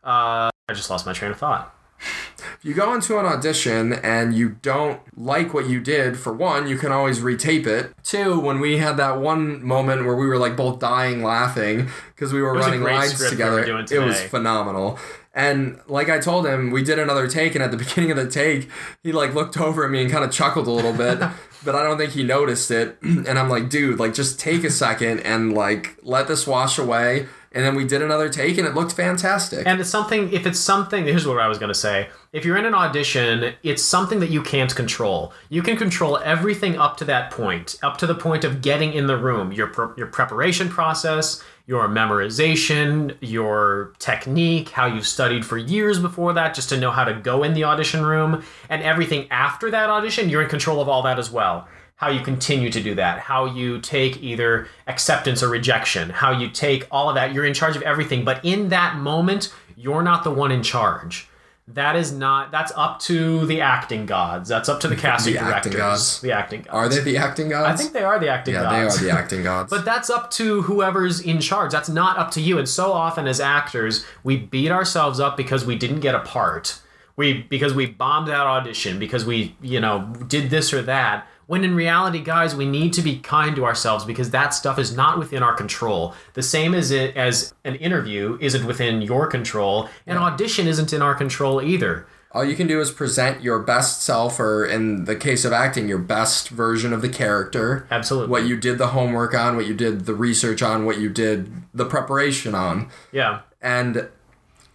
uh, 0.04 0.50
I 0.68 0.74
just 0.74 0.90
lost 0.90 1.04
my 1.04 1.12
train 1.12 1.32
of 1.32 1.38
thought. 1.38 1.74
If 1.98 2.64
you 2.64 2.74
go 2.74 2.92
into 2.92 3.18
an 3.18 3.26
audition 3.26 3.92
and 3.92 4.34
you 4.34 4.56
don't 4.62 5.00
like 5.16 5.54
what 5.54 5.68
you 5.68 5.80
did, 5.80 6.18
for 6.18 6.32
one, 6.32 6.66
you 6.66 6.76
can 6.76 6.90
always 6.90 7.20
retape 7.20 7.66
it. 7.66 7.92
Two, 8.02 8.40
when 8.40 8.58
we 8.58 8.78
had 8.78 8.96
that 8.96 9.20
one 9.20 9.64
moment 9.64 10.04
where 10.04 10.16
we 10.16 10.26
were 10.26 10.38
like 10.38 10.56
both 10.56 10.80
dying 10.80 11.22
laughing 11.22 11.88
because 12.14 12.32
we 12.32 12.42
were 12.42 12.54
running 12.54 12.82
lines 12.82 13.14
script 13.14 13.30
we 13.32 13.36
together, 13.36 13.86
it 13.90 14.00
was 14.00 14.20
phenomenal. 14.20 14.98
And 15.38 15.78
like 15.86 16.08
I 16.08 16.18
told 16.18 16.46
him, 16.46 16.72
we 16.72 16.82
did 16.82 16.98
another 16.98 17.28
take, 17.28 17.54
and 17.54 17.62
at 17.62 17.70
the 17.70 17.76
beginning 17.84 18.10
of 18.10 18.16
the 18.16 18.28
take, 18.28 18.68
he 19.04 19.12
like 19.12 19.34
looked 19.34 19.56
over 19.56 19.84
at 19.84 19.90
me 19.90 20.02
and 20.02 20.10
kind 20.10 20.24
of 20.24 20.32
chuckled 20.32 20.66
a 20.66 20.70
little 20.72 20.92
bit, 20.92 21.20
but 21.64 21.76
I 21.76 21.84
don't 21.84 21.96
think 21.96 22.12
he 22.12 22.24
noticed 22.24 22.70
it. 22.72 22.98
And 23.28 23.38
I'm 23.38 23.48
like, 23.48 23.68
dude, 23.68 24.00
like 24.00 24.14
just 24.14 24.40
take 24.40 24.64
a 24.64 24.70
second 24.70 25.20
and 25.20 25.52
like 25.52 25.96
let 26.02 26.26
this 26.26 26.46
wash 26.46 26.78
away. 26.78 27.28
And 27.52 27.64
then 27.64 27.74
we 27.74 27.84
did 27.84 28.02
another 28.02 28.28
take 28.28 28.58
and 28.58 28.66
it 28.66 28.74
looked 28.74 28.92
fantastic. 28.92 29.66
And 29.66 29.80
it's 29.80 29.88
something, 29.88 30.32
if 30.32 30.46
it's 30.46 30.58
something, 30.58 31.04
here's 31.04 31.26
what 31.26 31.38
I 31.38 31.48
was 31.48 31.58
going 31.58 31.68
to 31.68 31.78
say. 31.78 32.08
If 32.32 32.44
you're 32.44 32.58
in 32.58 32.66
an 32.66 32.74
audition, 32.74 33.54
it's 33.62 33.82
something 33.82 34.20
that 34.20 34.30
you 34.30 34.42
can't 34.42 34.74
control. 34.74 35.32
You 35.48 35.62
can 35.62 35.76
control 35.76 36.18
everything 36.18 36.76
up 36.76 36.96
to 36.98 37.04
that 37.06 37.30
point, 37.30 37.78
up 37.82 37.96
to 37.98 38.06
the 38.06 38.14
point 38.14 38.44
of 38.44 38.60
getting 38.60 38.92
in 38.92 39.06
the 39.06 39.16
room, 39.16 39.52
your, 39.52 39.68
pre- 39.68 39.96
your 39.96 40.08
preparation 40.08 40.68
process, 40.68 41.42
your 41.66 41.88
memorization, 41.88 43.16
your 43.20 43.94
technique, 43.98 44.70
how 44.70 44.86
you've 44.86 45.06
studied 45.06 45.44
for 45.44 45.56
years 45.56 45.98
before 45.98 46.32
that 46.34 46.54
just 46.54 46.68
to 46.70 46.76
know 46.78 46.90
how 46.90 47.04
to 47.04 47.14
go 47.14 47.42
in 47.42 47.54
the 47.54 47.64
audition 47.64 48.04
room, 48.04 48.42
and 48.68 48.82
everything 48.82 49.26
after 49.30 49.70
that 49.70 49.88
audition, 49.88 50.28
you're 50.28 50.42
in 50.42 50.48
control 50.48 50.80
of 50.80 50.88
all 50.88 51.02
that 51.02 51.18
as 51.18 51.30
well 51.30 51.66
how 51.98 52.08
you 52.08 52.20
continue 52.22 52.70
to 52.70 52.80
do 52.80 52.94
that, 52.94 53.18
how 53.18 53.44
you 53.44 53.80
take 53.80 54.22
either 54.22 54.68
acceptance 54.86 55.42
or 55.42 55.48
rejection, 55.48 56.10
how 56.10 56.30
you 56.30 56.48
take 56.48 56.86
all 56.92 57.08
of 57.08 57.16
that. 57.16 57.34
You're 57.34 57.44
in 57.44 57.54
charge 57.54 57.74
of 57.74 57.82
everything, 57.82 58.24
but 58.24 58.44
in 58.44 58.68
that 58.68 58.96
moment, 58.96 59.52
you're 59.76 60.02
not 60.02 60.22
the 60.22 60.30
one 60.30 60.52
in 60.52 60.62
charge. 60.62 61.28
That 61.66 61.96
is 61.96 62.12
not. 62.12 62.52
That's 62.52 62.72
up 62.76 63.00
to 63.00 63.44
the 63.46 63.60
acting 63.60 64.06
gods. 64.06 64.48
That's 64.48 64.68
up 64.68 64.78
to 64.80 64.88
the 64.88 64.94
casting 65.06 65.34
The 65.34 65.40
acting 65.40 65.72
directors. 65.72 65.98
gods. 65.98 66.20
The 66.20 66.32
acting 66.32 66.62
gods. 66.62 66.74
Are 66.74 66.88
they 66.88 67.00
the 67.12 67.16
acting 67.18 67.48
gods? 67.48 67.74
I 67.80 67.82
think 67.82 67.92
they 67.92 68.04
are 68.04 68.18
the 68.18 68.28
acting 68.28 68.54
yeah, 68.54 68.62
gods. 68.62 68.72
Yeah, 68.96 69.02
they 69.02 69.10
are 69.10 69.14
the 69.14 69.20
acting 69.20 69.42
gods. 69.50 69.68
But 69.70 69.84
that's 69.84 70.08
up 70.08 70.30
to 70.32 70.62
whoever's 70.62 71.20
in 71.20 71.40
charge. 71.40 71.72
That's 71.72 71.88
not 71.88 72.16
up 72.16 72.30
to 72.32 72.40
you. 72.40 72.58
And 72.58 72.68
so 72.68 72.92
often 72.92 73.26
as 73.26 73.40
actors, 73.40 74.06
we 74.22 74.36
beat 74.36 74.70
ourselves 74.70 75.18
up 75.20 75.36
because 75.36 75.66
we 75.66 75.76
didn't 75.76 76.00
get 76.00 76.14
a 76.14 76.20
part. 76.20 76.80
We 77.16 77.42
because 77.42 77.74
we 77.74 77.86
bombed 77.86 78.28
that 78.28 78.46
audition, 78.46 79.00
because 79.00 79.26
we, 79.26 79.56
you 79.60 79.80
know, 79.80 80.10
did 80.28 80.50
this 80.50 80.72
or 80.72 80.80
that. 80.82 81.26
When 81.48 81.64
in 81.64 81.74
reality, 81.74 82.22
guys, 82.22 82.54
we 82.54 82.66
need 82.66 82.92
to 82.92 83.00
be 83.00 83.20
kind 83.20 83.56
to 83.56 83.64
ourselves 83.64 84.04
because 84.04 84.32
that 84.32 84.50
stuff 84.50 84.78
is 84.78 84.94
not 84.94 85.18
within 85.18 85.42
our 85.42 85.54
control. 85.54 86.14
The 86.34 86.42
same 86.42 86.74
as 86.74 86.90
it 86.90 87.16
as 87.16 87.54
an 87.64 87.74
interview 87.76 88.36
isn't 88.38 88.66
within 88.66 89.00
your 89.00 89.26
control, 89.26 89.88
an 90.06 90.18
audition 90.18 90.66
isn't 90.66 90.92
in 90.92 91.00
our 91.00 91.14
control 91.14 91.62
either. 91.62 92.06
All 92.32 92.44
you 92.44 92.54
can 92.54 92.66
do 92.66 92.82
is 92.82 92.90
present 92.90 93.42
your 93.42 93.60
best 93.60 94.02
self, 94.02 94.38
or 94.38 94.66
in 94.66 95.06
the 95.06 95.16
case 95.16 95.46
of 95.46 95.54
acting, 95.54 95.88
your 95.88 95.96
best 95.96 96.50
version 96.50 96.92
of 96.92 97.00
the 97.00 97.08
character. 97.08 97.88
Absolutely. 97.90 98.30
What 98.30 98.44
you 98.44 98.58
did 98.58 98.76
the 98.76 98.88
homework 98.88 99.32
on, 99.32 99.56
what 99.56 99.66
you 99.66 99.72
did 99.72 100.04
the 100.04 100.14
research 100.14 100.62
on, 100.62 100.84
what 100.84 100.98
you 100.98 101.08
did 101.08 101.50
the 101.72 101.86
preparation 101.86 102.54
on. 102.54 102.90
Yeah. 103.10 103.40
And 103.62 104.10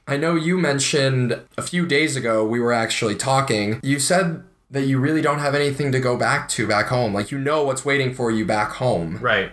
I 0.07 0.17
know 0.17 0.33
you 0.33 0.57
mentioned 0.57 1.39
a 1.55 1.62
few 1.62 1.86
days 1.86 2.15
ago, 2.15 2.43
we 2.43 2.59
were 2.59 2.73
actually 2.73 3.15
talking. 3.15 3.79
You 3.83 3.99
said 3.99 4.43
that 4.73 4.83
you 4.83 4.99
really 4.99 5.21
don't 5.21 5.39
have 5.39 5.55
anything 5.55 5.91
to 5.91 5.99
go 5.99 6.17
back 6.17 6.49
to 6.49 6.67
back 6.67 6.88
home. 6.88 7.13
Like, 7.13 7.31
you 7.31 7.38
know 7.39 7.63
what's 7.63 7.86
waiting 7.86 8.13
for 8.13 8.29
you 8.31 8.45
back 8.45 8.71
home. 8.73 9.17
Right. 9.21 9.51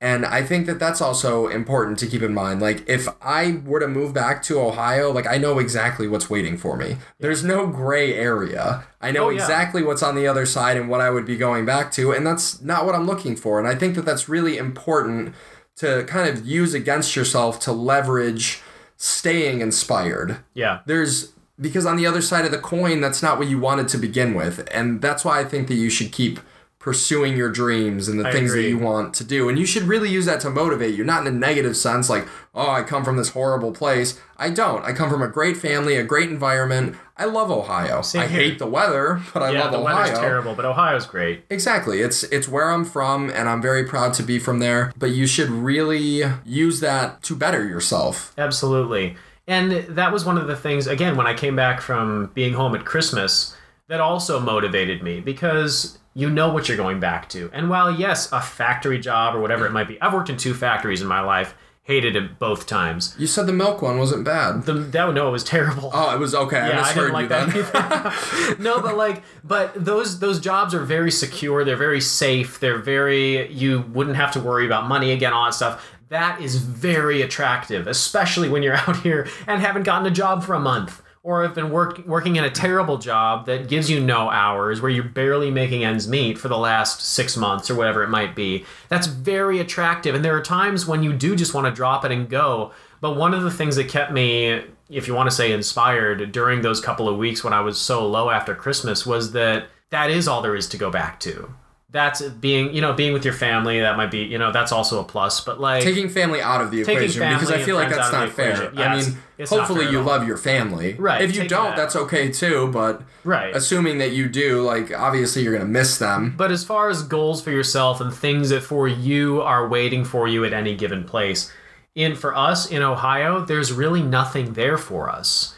And 0.00 0.26
I 0.26 0.42
think 0.42 0.66
that 0.66 0.78
that's 0.78 1.00
also 1.00 1.46
important 1.48 1.98
to 2.00 2.06
keep 2.06 2.20
in 2.22 2.34
mind. 2.34 2.60
Like, 2.60 2.86
if 2.88 3.06
I 3.22 3.60
were 3.64 3.80
to 3.80 3.88
move 3.88 4.12
back 4.12 4.42
to 4.44 4.60
Ohio, 4.60 5.10
like, 5.10 5.26
I 5.26 5.38
know 5.38 5.58
exactly 5.58 6.06
what's 6.08 6.28
waiting 6.28 6.56
for 6.58 6.76
me. 6.76 6.96
There's 7.20 7.42
no 7.44 7.66
gray 7.66 8.12
area. 8.14 8.84
I 9.00 9.12
know 9.12 9.26
Oh, 9.26 9.30
yeah. 9.30 9.40
exactly 9.40 9.82
what's 9.82 10.02
on 10.02 10.14
the 10.14 10.26
other 10.26 10.44
side 10.46 10.76
and 10.76 10.88
what 10.90 11.00
I 11.00 11.08
would 11.10 11.24
be 11.24 11.36
going 11.36 11.64
back 11.64 11.90
to. 11.92 12.12
And 12.12 12.26
that's 12.26 12.60
not 12.60 12.84
what 12.84 12.94
I'm 12.94 13.06
looking 13.06 13.36
for. 13.36 13.58
And 13.58 13.66
I 13.68 13.74
think 13.74 13.94
that 13.96 14.04
that's 14.04 14.28
really 14.28 14.58
important 14.58 15.34
to 15.76 16.04
kind 16.04 16.28
of 16.28 16.46
use 16.46 16.74
against 16.74 17.16
yourself 17.16 17.58
to 17.60 17.72
leverage 17.72 18.60
staying 18.96 19.60
inspired 19.60 20.38
Yeah. 20.54 20.78
there's 20.86 21.32
because 21.60 21.86
on 21.86 21.96
the 21.96 22.06
other 22.06 22.20
side 22.20 22.44
of 22.44 22.50
the 22.50 22.58
coin 22.58 23.00
that's 23.00 23.22
not 23.22 23.38
what 23.38 23.48
you 23.48 23.58
wanted 23.58 23.88
to 23.88 23.98
begin 23.98 24.34
with 24.34 24.68
and 24.72 25.00
that's 25.00 25.24
why 25.24 25.40
i 25.40 25.44
think 25.44 25.68
that 25.68 25.74
you 25.74 25.90
should 25.90 26.12
keep 26.12 26.40
pursuing 26.78 27.34
your 27.34 27.48
dreams 27.50 28.08
and 28.08 28.20
the 28.20 28.28
I 28.28 28.32
things 28.32 28.50
agree. 28.50 28.64
that 28.64 28.68
you 28.68 28.78
want 28.78 29.14
to 29.14 29.24
do 29.24 29.48
and 29.48 29.58
you 29.58 29.64
should 29.64 29.84
really 29.84 30.10
use 30.10 30.26
that 30.26 30.40
to 30.40 30.50
motivate 30.50 30.94
you 30.94 31.02
not 31.02 31.26
in 31.26 31.34
a 31.34 31.36
negative 31.36 31.78
sense 31.78 32.10
like 32.10 32.28
oh 32.54 32.70
i 32.70 32.82
come 32.82 33.04
from 33.04 33.16
this 33.16 33.30
horrible 33.30 33.72
place 33.72 34.20
i 34.36 34.50
don't 34.50 34.84
i 34.84 34.92
come 34.92 35.08
from 35.08 35.22
a 35.22 35.28
great 35.28 35.56
family 35.56 35.96
a 35.96 36.02
great 36.02 36.28
environment 36.28 36.94
i 37.16 37.24
love 37.24 37.50
ohio 37.50 38.02
i 38.16 38.26
here. 38.26 38.28
hate 38.28 38.58
the 38.58 38.66
weather 38.66 39.22
but 39.32 39.42
i 39.42 39.50
yeah, 39.50 39.62
love 39.62 39.72
the 39.72 39.78
ohio 39.78 39.96
weather's 39.96 40.18
terrible, 40.18 40.54
but 40.54 40.66
Ohio's 40.66 41.06
great. 41.06 41.44
Exactly. 41.48 42.00
It's 42.02 42.22
it's 42.24 42.48
where 42.48 42.70
I'm 42.70 42.84
from 42.84 43.30
and 43.30 43.48
I'm 43.48 43.62
very 43.62 43.84
proud 43.84 44.12
to 44.14 44.22
be 44.22 44.38
from 44.38 44.58
there, 44.58 44.92
but 44.98 45.10
you 45.10 45.26
should 45.26 45.48
really 45.48 46.22
use 46.44 46.80
that 46.80 47.22
to 47.22 47.36
better 47.36 47.66
yourself. 47.66 48.34
Absolutely. 48.36 49.16
And 49.46 49.72
that 49.96 50.12
was 50.12 50.24
one 50.24 50.38
of 50.38 50.46
the 50.46 50.56
things, 50.56 50.86
again, 50.86 51.16
when 51.16 51.26
I 51.26 51.34
came 51.34 51.54
back 51.54 51.80
from 51.80 52.30
being 52.34 52.54
home 52.54 52.74
at 52.74 52.84
Christmas, 52.84 53.54
that 53.88 54.00
also 54.00 54.40
motivated 54.40 55.02
me 55.02 55.20
because 55.20 55.98
you 56.14 56.30
know 56.30 56.52
what 56.52 56.68
you're 56.68 56.76
going 56.76 57.00
back 57.00 57.28
to. 57.30 57.50
And 57.52 57.68
while, 57.68 57.90
yes, 57.90 58.30
a 58.32 58.40
factory 58.40 58.98
job 58.98 59.34
or 59.34 59.40
whatever 59.40 59.66
it 59.66 59.72
might 59.72 59.88
be, 59.88 60.00
I've 60.00 60.14
worked 60.14 60.30
in 60.30 60.36
two 60.36 60.54
factories 60.54 61.02
in 61.02 61.08
my 61.08 61.20
life, 61.20 61.54
hated 61.84 62.16
it 62.16 62.38
both 62.38 62.66
times. 62.66 63.14
You 63.18 63.26
said 63.26 63.46
the 63.46 63.52
milk 63.52 63.82
one 63.82 63.98
wasn't 63.98 64.24
bad. 64.24 64.62
The, 64.62 64.72
that 64.72 65.12
no, 65.12 65.28
it 65.28 65.32
was 65.32 65.44
terrible. 65.44 65.90
Oh, 65.92 66.14
it 66.14 66.18
was 66.18 66.34
okay. 66.34 66.58
I 66.58 66.68
yeah, 66.68 66.80
I 66.80 66.82
misheard 66.82 67.12
didn't 67.12 67.30
like 67.30 67.54
you 67.54 67.62
that 67.62 68.14
then. 68.48 68.56
no, 68.62 68.80
but 68.80 68.96
like, 68.96 69.22
but 69.44 69.84
those 69.84 70.18
those 70.18 70.40
jobs 70.40 70.74
are 70.74 70.82
very 70.82 71.10
secure. 71.10 71.62
They're 71.64 71.76
very 71.76 72.00
safe. 72.00 72.58
They're 72.58 72.78
very. 72.78 73.52
You 73.52 73.82
wouldn't 73.92 74.16
have 74.16 74.32
to 74.32 74.40
worry 74.40 74.64
about 74.64 74.88
money 74.88 75.12
again. 75.12 75.34
All 75.34 75.44
that 75.44 75.54
stuff. 75.54 75.86
That 76.14 76.40
is 76.40 76.58
very 76.58 77.22
attractive, 77.22 77.88
especially 77.88 78.48
when 78.48 78.62
you're 78.62 78.76
out 78.86 78.98
here 78.98 79.26
and 79.48 79.60
haven't 79.60 79.82
gotten 79.82 80.06
a 80.06 80.12
job 80.12 80.44
for 80.44 80.54
a 80.54 80.60
month, 80.60 81.02
or 81.24 81.42
have 81.42 81.56
been 81.56 81.70
work, 81.70 82.06
working 82.06 82.36
in 82.36 82.44
a 82.44 82.50
terrible 82.52 82.98
job 82.98 83.46
that 83.46 83.68
gives 83.68 83.90
you 83.90 83.98
no 83.98 84.30
hours, 84.30 84.80
where 84.80 84.92
you're 84.92 85.02
barely 85.02 85.50
making 85.50 85.82
ends 85.82 86.06
meet 86.06 86.38
for 86.38 86.46
the 86.46 86.56
last 86.56 87.00
six 87.00 87.36
months 87.36 87.68
or 87.68 87.74
whatever 87.74 88.04
it 88.04 88.10
might 88.10 88.36
be. 88.36 88.64
That's 88.88 89.08
very 89.08 89.58
attractive, 89.58 90.14
and 90.14 90.24
there 90.24 90.36
are 90.36 90.40
times 90.40 90.86
when 90.86 91.02
you 91.02 91.12
do 91.12 91.34
just 91.34 91.52
want 91.52 91.66
to 91.66 91.72
drop 91.72 92.04
it 92.04 92.12
and 92.12 92.30
go. 92.30 92.70
But 93.00 93.16
one 93.16 93.34
of 93.34 93.42
the 93.42 93.50
things 93.50 93.74
that 93.74 93.88
kept 93.88 94.12
me 94.12 94.62
if 94.88 95.08
you 95.08 95.14
want 95.14 95.28
to 95.28 95.34
say 95.34 95.50
inspired 95.50 96.30
during 96.30 96.62
those 96.62 96.80
couple 96.80 97.08
of 97.08 97.18
weeks 97.18 97.42
when 97.42 97.52
I 97.52 97.60
was 97.60 97.76
so 97.76 98.06
low 98.06 98.30
after 98.30 98.54
Christmas 98.54 99.04
was 99.04 99.32
that 99.32 99.66
that 99.90 100.10
is 100.10 100.28
all 100.28 100.42
there 100.42 100.54
is 100.54 100.68
to 100.68 100.76
go 100.76 100.92
back 100.92 101.18
to. 101.20 101.52
That's 101.94 102.20
being, 102.22 102.74
you 102.74 102.80
know, 102.80 102.92
being 102.92 103.12
with 103.12 103.24
your 103.24 103.34
family. 103.34 103.78
That 103.78 103.96
might 103.96 104.10
be, 104.10 104.24
you 104.24 104.36
know, 104.36 104.50
that's 104.50 104.72
also 104.72 105.00
a 105.00 105.04
plus. 105.04 105.40
But 105.42 105.60
like, 105.60 105.84
Taking 105.84 106.08
family 106.08 106.40
out 106.40 106.60
of 106.60 106.72
the 106.72 106.80
equation 106.80 107.32
because 107.32 107.52
I 107.52 107.62
feel 107.62 107.76
like 107.76 107.88
that's 107.88 108.10
not 108.10 108.30
fair. 108.30 108.72
Yeah, 108.74 108.94
I 108.94 108.96
mean, 108.96 109.16
hopefully 109.46 109.88
you 109.88 110.02
love 110.02 110.26
your 110.26 110.36
family. 110.36 110.94
Right, 110.94 111.22
If 111.22 111.36
you 111.36 111.46
don't, 111.46 111.66
that. 111.66 111.76
that's 111.76 111.94
okay 111.94 112.32
too. 112.32 112.68
But 112.72 113.02
right. 113.22 113.54
assuming 113.54 113.98
that 113.98 114.10
you 114.10 114.28
do, 114.28 114.62
like 114.62 114.92
obviously 114.92 115.44
you're 115.44 115.52
gonna 115.52 115.70
miss 115.70 115.96
them. 115.96 116.34
But 116.36 116.50
as 116.50 116.64
far 116.64 116.90
as 116.90 117.04
goals 117.04 117.40
for 117.40 117.52
yourself 117.52 118.00
and 118.00 118.12
things 118.12 118.50
that 118.50 118.64
for 118.64 118.88
you 118.88 119.40
are 119.40 119.68
waiting 119.68 120.04
for 120.04 120.26
you 120.26 120.44
at 120.44 120.52
any 120.52 120.74
given 120.74 121.04
place, 121.04 121.52
in 121.94 122.16
for 122.16 122.36
us 122.36 122.68
in 122.68 122.82
Ohio, 122.82 123.44
there's 123.44 123.72
really 123.72 124.02
nothing 124.02 124.54
there 124.54 124.78
for 124.78 125.08
us. 125.08 125.54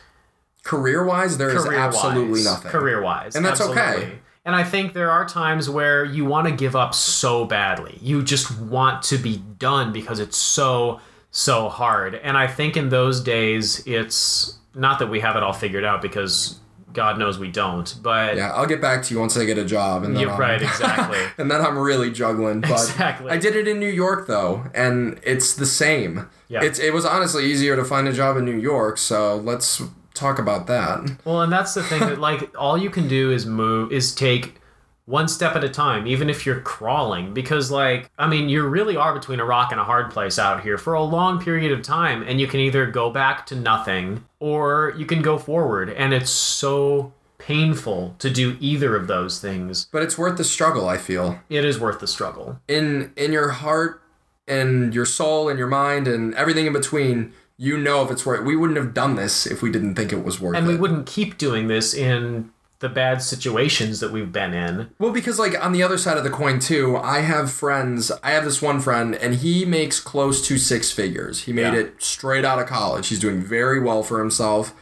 Career 0.65 1.03
wise, 1.03 1.39
there 1.39 1.49
is 1.49 1.65
absolutely 1.65 2.45
nothing. 2.45 2.71
Career 2.71 3.01
wise. 3.01 3.37
And 3.37 3.43
that's 3.43 3.63
okay. 3.63 4.19
And 4.47 4.55
I 4.55 4.63
think 4.65 4.95
there 4.95 5.11
are 5.11 5.27
times 5.27 5.69
where 5.69 6.05
you 6.05 6.25
want 6.25 6.47
to 6.49 6.55
give 6.55 6.75
up 6.77 6.95
so 6.95 7.45
badly. 7.45 7.99
You 8.01 8.23
just 8.23 8.59
want 8.61 9.03
to 9.05 9.19
be 9.19 9.39
done 9.59 9.93
because 9.93 10.21
it's 10.21 10.39
so, 10.39 11.01
so 11.33 11.69
hard. 11.69 12.15
And 12.15 12.39
I 12.39 12.47
think 12.47 12.77
in 12.77 12.89
those 12.89 13.21
days, 13.21 13.83
it's 13.87 14.57
not 14.75 15.01
that 15.01 15.09
we 15.09 15.21
have 15.21 15.37
it 15.37 15.43
all 15.43 15.53
figured 15.53 15.85
out 15.85 16.01
because 16.01 16.61
God 16.93 17.19
knows 17.19 17.39
we 17.39 17.51
don't, 17.51 17.95
but 18.03 18.37
Yeah, 18.37 18.53
I'll 18.53 18.65
get 18.67 18.81
back 18.81 19.03
to 19.03 19.13
you 19.15 19.21
once 19.21 19.37
I 19.37 19.45
get 19.45 19.59
a 19.59 19.65
job, 19.67 20.03
and 20.05 20.15
then 20.17 20.23
Yeah, 20.23 20.31
I'm- 20.31 20.41
right, 20.41 20.63
exactly. 20.71 21.19
and 21.37 21.51
then 21.51 21.61
I'm 21.61 21.77
really 21.77 22.11
juggling. 22.11 22.61
But 22.63 22.71
Exactly. 22.71 23.31
I 23.31 23.37
did 23.37 23.55
it 23.57 23.69
in 23.69 23.79
New 23.79 23.91
York 23.91 24.27
though, 24.27 24.65
and 24.75 25.21
it's 25.23 25.53
the 25.55 25.67
same. 25.67 26.29
Yeah. 26.49 26.63
It's 26.63 26.79
it 26.79 26.95
was 26.95 27.05
honestly 27.05 27.45
easier 27.51 27.77
to 27.77 27.85
find 27.85 28.09
a 28.09 28.13
job 28.15 28.37
in 28.39 28.45
New 28.47 28.57
York, 28.59 28.97
so 28.97 29.37
let's 29.37 29.83
talk 30.17 30.39
about 30.39 30.67
that. 30.67 31.19
Well, 31.25 31.43
and 31.43 31.53
that's 31.53 31.75
the 31.75 31.83
thing 31.83 32.01
that 32.01 32.19
like 32.19 32.55
all 32.59 32.77
you 32.79 32.91
can 32.91 33.09
do 33.09 33.31
is 33.31 33.47
move 33.47 33.93
is 33.93 34.15
take 34.15 34.61
one 35.07 35.29
step 35.29 35.55
at 35.55 35.63
a 35.63 35.69
time, 35.69 36.07
even 36.07 36.29
if 36.29 36.45
you're 36.45 36.61
crawling, 36.61 37.33
because 37.33 37.71
like 37.71 38.11
I 38.19 38.27
mean, 38.27 38.49
you 38.49 38.67
really 38.67 38.97
are 38.97 39.15
between 39.15 39.41
a 39.41 39.45
rock 39.45 39.71
and 39.71 39.81
a 39.81 39.85
hard 39.85 40.11
place 40.11 40.39
out 40.39 40.63
here 40.63 40.79
for 40.79 40.95
a 40.95 41.03
long 41.03 41.41
period 41.43 41.73
of 41.73 41.83
time, 41.83 42.23
and 42.23 42.41
you 42.41 42.47
can 42.47 42.61
either 42.61 42.87
go 42.87 43.11
back 43.11 43.47
to 43.47 43.57
nothing 43.57 44.25
or 44.41 44.95
you 44.97 45.07
can 45.07 45.23
go 45.23 45.39
forward, 45.39 45.91
and 45.91 46.13
it's 46.13 46.31
so 46.31 47.13
painful 47.39 48.17
to 48.19 48.29
do 48.29 48.57
either 48.61 48.97
of 48.97 49.07
those 49.07 49.41
things. 49.41 49.87
But 49.93 50.03
it's 50.03 50.19
worth 50.19 50.37
the 50.37 50.45
struggle, 50.45 50.89
I 50.89 50.99
feel. 50.99 51.39
It 51.49 51.65
is 51.65 51.79
worth 51.79 52.01
the 52.01 52.09
struggle. 52.09 52.61
In 52.67 53.13
in 53.17 53.33
your 53.33 53.51
heart 53.51 54.03
and 54.49 54.95
your 54.95 55.07
soul 55.07 55.49
and 55.49 55.59
your 55.59 55.69
mind 55.69 56.09
and 56.09 56.35
everything 56.35 56.67
in 56.67 56.73
between, 56.73 57.33
you 57.59 57.79
know 57.79 58.05
if 58.05 58.11
it's 58.11 58.27
worth 58.27 58.45
we 58.45 58.55
wouldn't 58.57 58.77
have 58.79 58.93
done 58.95 59.15
this 59.17 59.47
if 59.47 59.63
we 59.63 59.71
didn't 59.71 59.95
think 59.95 60.13
it 60.13 60.23
was 60.25 60.41
worth 60.41 60.55
it. 60.55 60.59
And 60.59 60.67
it. 60.69 60.73
we 60.73 60.77
wouldn't 60.79 61.07
keep 61.07 61.39
doing 61.39 61.69
this 61.69 61.95
in 61.95 62.51
the 62.81 62.89
bad 62.91 63.23
situations 63.23 64.01
that 64.01 64.13
we've 64.13 64.31
been 64.31 64.53
in. 64.53 64.91
Well, 64.99 65.11
because 65.11 65.39
like 65.39 65.59
on 65.65 65.73
the 65.73 65.83
other 65.83 65.97
side 65.97 66.19
of 66.19 66.25
the 66.25 66.29
coin 66.31 66.59
too, 66.59 66.99
I 66.99 67.21
have 67.21 67.51
friends. 67.51 68.13
I 68.23 68.33
have 68.33 68.45
this 68.45 68.61
one 68.61 68.81
friend, 68.81 69.15
and 69.15 69.37
he 69.37 69.65
makes 69.65 69.99
close 69.99 70.47
to 70.49 70.59
six 70.59 70.91
figures. 70.93 71.45
He 71.45 71.55
made 71.55 71.73
Yeah. 71.73 71.81
it 71.81 72.03
straight 72.03 72.45
out 72.45 72.59
of 72.59 72.67
college. 72.67 73.09
He's 73.09 73.19
doing 73.19 73.41
very 73.41 73.81
well 73.81 74.03
for 74.03 74.19
himself. 74.19 74.75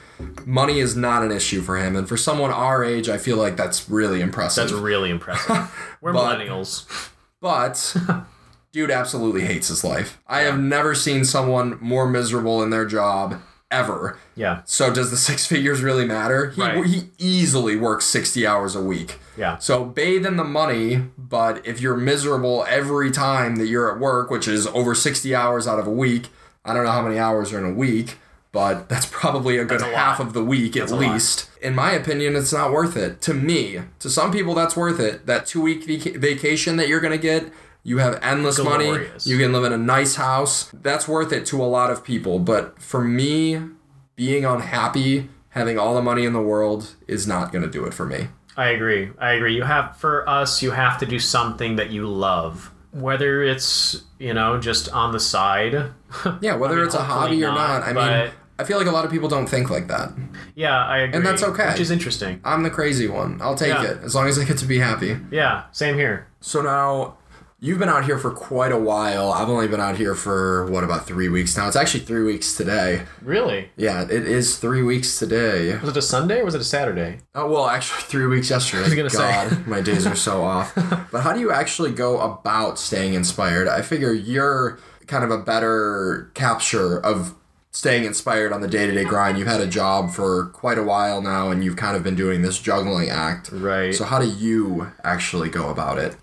Money 0.44 0.80
is 0.80 0.96
not 0.96 1.22
an 1.22 1.30
issue 1.30 1.60
for 1.62 1.76
him, 1.76 1.94
and 1.94 2.08
for 2.08 2.16
someone 2.16 2.50
our 2.50 2.82
age, 2.82 3.08
I 3.08 3.16
feel 3.16 3.36
like 3.36 3.56
that's 3.56 3.88
really 3.88 4.20
impressive. 4.20 4.68
That's 4.68 4.80
really 4.80 5.10
impressive. 5.10 5.70
We're 6.00 6.12
But- 6.12 6.38
millennials. 6.40 7.10
but 7.40 7.94
dude 8.74 8.90
absolutely 8.90 9.42
hates 9.42 9.68
his 9.68 9.84
life. 9.84 10.20
I 10.26 10.40
have 10.40 10.58
never 10.58 10.94
seen 10.96 11.24
someone 11.24 11.78
more 11.80 12.08
miserable 12.08 12.60
in 12.62 12.70
their 12.70 12.84
job 12.84 13.40
ever. 13.70 14.18
Yeah. 14.34 14.62
So 14.64 14.92
does 14.92 15.10
the 15.12 15.16
six 15.30 15.46
figures 15.46 15.80
really 15.80 16.04
matter? 16.04 16.50
He, 16.50 16.60
Right. 16.60 16.84
he 16.84 17.02
easily 17.18 17.76
works 17.76 18.04
60 18.06 18.44
hours 18.44 18.74
a 18.74 18.82
week. 18.82 19.18
Yeah. 19.36 19.58
So 19.58 19.84
bathe 19.84 20.26
in 20.26 20.36
the 20.36 20.44
money, 20.44 21.04
but 21.16 21.64
if 21.64 21.80
you're 21.80 21.96
miserable 21.96 22.64
every 22.68 23.10
time 23.12 23.56
that 23.56 23.66
you're 23.66 23.92
at 23.94 24.00
work, 24.00 24.28
which 24.28 24.48
is 24.48 24.66
over 24.66 24.92
60 24.94 25.32
hours 25.34 25.66
out 25.68 25.78
of 25.78 25.86
a 25.86 25.90
week, 25.92 26.28
I 26.64 26.74
don't 26.74 26.84
know 26.84 26.90
how 26.90 27.02
many 27.02 27.18
hours 27.18 27.52
are 27.52 27.58
in 27.58 27.64
a 27.64 27.74
week, 27.74 28.18
but 28.50 28.88
that's 28.88 29.06
probably 29.06 29.56
a 29.56 29.64
good 29.64 29.82
a 29.82 29.84
half 29.96 30.18
lot. 30.18 30.26
of 30.28 30.32
the 30.34 30.44
week 30.44 30.76
at 30.76 30.90
a 30.90 30.94
lot. 30.96 31.00
least. 31.12 31.48
In 31.62 31.74
my 31.76 31.92
opinion, 31.92 32.34
it's 32.36 32.52
not 32.52 32.72
worth 32.72 32.96
it. 32.96 33.20
To 33.22 33.34
me, 33.34 33.80
to 34.00 34.10
some 34.10 34.32
people, 34.32 34.54
that's 34.54 34.76
worth 34.76 34.98
it. 35.00 35.26
That 35.26 35.46
two 35.46 35.60
week 35.62 35.84
vac- 35.84 36.16
vacation 36.16 36.76
that 36.76 36.88
you're 36.88 37.00
going 37.00 37.12
to 37.12 37.18
get, 37.22 37.52
you 37.84 37.98
have 37.98 38.18
endless 38.22 38.58
money, 38.58 39.06
you 39.24 39.38
can 39.38 39.52
live 39.52 39.62
in 39.64 39.72
a 39.72 39.78
nice 39.78 40.16
house. 40.16 40.70
That's 40.72 41.06
worth 41.06 41.32
it 41.32 41.46
to 41.46 41.62
a 41.62 41.66
lot 41.66 41.90
of 41.92 42.02
people. 42.02 42.38
But 42.40 42.80
for 42.82 43.02
me, 43.04 43.60
being 44.16 44.44
unhappy, 44.44 45.28
having 45.50 45.78
all 45.78 45.94
the 45.94 46.02
money 46.02 46.24
in 46.24 46.32
the 46.32 46.40
world 46.42 46.94
is 47.06 47.26
not 47.28 47.52
going 47.52 47.62
to 47.62 47.70
do 47.70 47.84
it 47.84 47.94
for 47.94 48.04
me. 48.06 48.28
I 48.56 48.68
agree. 48.70 49.10
I 49.18 49.32
agree. 49.32 49.54
You 49.54 49.62
have 49.64 49.96
for 49.98 50.28
us, 50.28 50.62
you 50.62 50.70
have 50.72 50.98
to 51.00 51.06
do 51.06 51.18
something 51.18 51.76
that 51.76 51.90
you 51.90 52.06
love. 52.08 52.70
Whether 52.92 53.42
it's, 53.42 54.04
you 54.20 54.32
know, 54.32 54.58
just 54.60 54.88
on 54.90 55.12
the 55.12 55.20
side. 55.20 55.90
Yeah, 56.40 56.54
whether 56.54 56.76
mean, 56.76 56.84
it's 56.86 56.94
a 56.94 57.02
hobby 57.02 57.42
or 57.44 57.48
not, 57.48 57.80
not. 57.80 57.82
I 57.82 57.92
mean, 58.22 58.30
I 58.56 58.62
feel 58.62 58.78
like 58.78 58.86
a 58.86 58.92
lot 58.92 59.04
of 59.04 59.10
people 59.10 59.28
don't 59.28 59.48
think 59.48 59.68
like 59.68 59.88
that. 59.88 60.12
yeah, 60.54 60.78
I 60.86 60.98
agree. 60.98 61.16
And 61.16 61.26
that's 61.26 61.42
okay. 61.42 61.70
Which 61.72 61.80
is 61.80 61.90
interesting. 61.90 62.40
I'm 62.44 62.62
the 62.62 62.70
crazy 62.70 63.08
one. 63.08 63.40
I'll 63.42 63.56
take 63.56 63.70
Yeah. 63.74 63.82
it 63.82 64.04
as 64.04 64.14
long 64.14 64.28
as 64.28 64.38
I 64.38 64.44
get 64.44 64.58
to 64.58 64.66
be 64.66 64.78
happy. 64.78 65.18
Yeah, 65.32 65.64
same 65.72 65.96
here. 65.96 66.28
So 66.40 66.62
now 66.62 67.16
you've 67.64 67.78
been 67.78 67.88
out 67.88 68.04
here 68.04 68.18
for 68.18 68.30
quite 68.30 68.72
a 68.72 68.78
while. 68.78 69.32
I've 69.32 69.48
only 69.48 69.66
been 69.66 69.80
out 69.80 69.96
here 69.96 70.14
for 70.14 70.66
what 70.66 70.84
about 70.84 71.06
three 71.06 71.30
weeks 71.30 71.56
now? 71.56 71.66
It's 71.66 71.76
actually 71.76 72.04
three 72.04 72.22
weeks 72.22 72.54
today. 72.54 73.04
Really? 73.22 73.70
Yeah, 73.76 74.02
it 74.02 74.10
is 74.10 74.58
three 74.58 74.82
weeks 74.82 75.18
today. 75.18 75.74
Was 75.78 75.88
it 75.88 75.96
a 75.96 76.02
Sunday 76.02 76.40
or 76.40 76.44
was 76.44 76.54
it 76.54 76.60
a 76.60 76.64
Saturday? 76.64 77.20
Oh 77.34 77.48
well, 77.48 77.66
actually 77.66 78.02
three 78.08 78.26
weeks 78.26 78.50
yesterday. 78.50 78.82
was 78.82 78.94
gonna 78.94 79.08
say. 79.08 79.48
God, 79.48 79.66
my 79.66 79.80
days 79.80 80.06
are 80.06 80.14
so 80.14 80.42
off. 80.44 80.74
But 81.10 81.22
how 81.22 81.32
do 81.32 81.40
you 81.40 81.52
actually 81.52 81.92
go 81.92 82.20
about 82.20 82.78
staying 82.78 83.14
inspired? 83.14 83.68
I 83.68 83.82
figure 83.82 84.12
you're 84.12 84.78
kind 85.06 85.22
of 85.22 85.30
a 85.30 85.38
better 85.38 86.30
capture 86.34 86.98
of 86.98 87.34
staying 87.70 88.04
inspired 88.04 88.52
on 88.52 88.60
the 88.60 88.68
day-to-day 88.68 89.04
grind. 89.04 89.38
You've 89.38 89.48
had 89.48 89.60
a 89.60 89.66
job 89.66 90.10
for 90.10 90.46
quite 90.46 90.78
a 90.78 90.82
while 90.82 91.20
now 91.20 91.50
and 91.50 91.64
you've 91.64 91.76
kind 91.76 91.96
of 91.96 92.02
been 92.02 92.14
doing 92.14 92.42
this 92.42 92.58
juggling 92.60 93.10
act. 93.10 93.50
Right. 93.52 93.94
So 93.94 94.04
how 94.04 94.18
do 94.20 94.28
you 94.28 94.92
actually 95.02 95.48
go 95.48 95.70
about 95.70 95.98
it? 95.98 96.16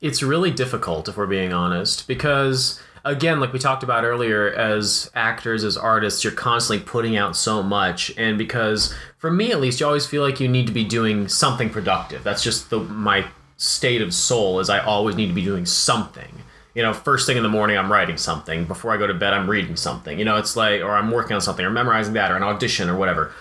It's 0.00 0.22
really 0.22 0.50
difficult 0.50 1.08
if 1.08 1.16
we're 1.16 1.26
being 1.26 1.52
honest 1.52 2.06
because 2.06 2.80
again 3.04 3.40
like 3.40 3.52
we 3.52 3.58
talked 3.58 3.82
about 3.82 4.04
earlier 4.04 4.48
as 4.52 5.10
actors 5.14 5.64
as 5.64 5.76
artists 5.76 6.22
you're 6.22 6.32
constantly 6.32 6.84
putting 6.84 7.16
out 7.16 7.36
so 7.36 7.62
much. 7.62 8.12
And 8.16 8.36
because 8.38 8.94
for 9.18 9.30
me 9.30 9.52
at 9.52 9.60
least 9.60 9.80
you 9.80 9.86
always 9.86 10.06
feel 10.06 10.22
like 10.22 10.40
you 10.40 10.48
need 10.48 10.66
to 10.66 10.72
be 10.72 10.84
doing 10.84 11.28
something 11.28 11.70
productive. 11.70 12.22
That's 12.24 12.42
just 12.42 12.70
the 12.70 12.80
my 12.80 13.26
state 13.56 14.00
of 14.00 14.14
soul 14.14 14.58
is 14.58 14.70
i 14.70 14.78
always 14.78 15.14
need 15.16 15.26
to 15.26 15.34
be 15.34 15.44
doing 15.44 15.66
something. 15.66 16.42
You 16.74 16.82
know 16.82 16.92
first 16.92 17.26
thing 17.26 17.36
in 17.36 17.42
the 17.42 17.48
morning 17.48 17.76
i'm 17.76 17.90
writing 17.90 18.16
something. 18.16 18.64
Before 18.64 18.92
i 18.92 18.96
go 18.96 19.06
to 19.06 19.14
bed 19.14 19.32
i'm 19.32 19.48
reading 19.48 19.76
something. 19.76 20.18
You 20.18 20.24
know 20.24 20.36
it's 20.36 20.56
like 20.56 20.82
or 20.82 20.94
i'm 20.94 21.10
working 21.10 21.34
on 21.34 21.40
something 21.40 21.64
or 21.64 21.70
memorizing 21.70 22.14
that 22.14 22.30
or 22.30 22.36
an 22.36 22.42
audition 22.42 22.88
or 22.88 22.96
whatever. 22.96 23.32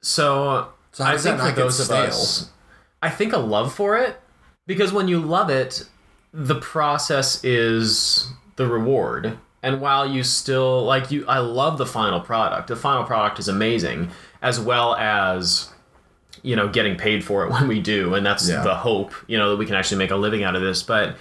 So, 0.00 0.68
So 0.92 1.04
i 1.04 1.16
think 1.16 1.40
for 1.40 1.52
those 1.52 1.80
of 1.80 1.90
us 1.90 2.50
i 3.02 3.08
think 3.08 3.32
a 3.32 3.38
love 3.38 3.72
for 3.72 3.96
it 3.96 4.20
because 4.66 4.92
when 4.92 5.08
you 5.08 5.20
love 5.20 5.50
it 5.50 5.84
the 6.32 6.56
process 6.56 7.44
is 7.44 8.28
the 8.56 8.66
reward. 8.66 9.38
And 9.62 9.80
while 9.80 10.04
you 10.10 10.22
still 10.24 10.82
like 10.84 11.10
you 11.12 11.24
i 11.28 11.38
love 11.38 11.78
the 11.78 11.86
final 11.86 12.20
product. 12.20 12.68
The 12.68 12.76
final 12.76 13.04
product 13.04 13.38
is 13.38 13.48
amazing 13.48 14.10
as 14.42 14.58
well 14.60 14.94
as 14.96 15.70
you 16.42 16.54
know 16.56 16.68
getting 16.68 16.96
paid 16.96 17.24
for 17.24 17.46
it 17.46 17.50
when 17.52 17.68
we 17.68 17.80
do. 17.80 18.14
And 18.14 18.26
that's 18.26 18.48
Yeah. 18.48 18.62
the 18.62 18.74
hope 18.74 19.12
you 19.26 19.38
know 19.38 19.50
that 19.50 19.56
we 19.56 19.64
can 19.66 19.74
actually 19.76 19.98
make 19.98 20.10
a 20.10 20.16
living 20.16 20.42
out 20.42 20.56
of 20.56 20.62
this. 20.62 20.82
But 20.82 21.16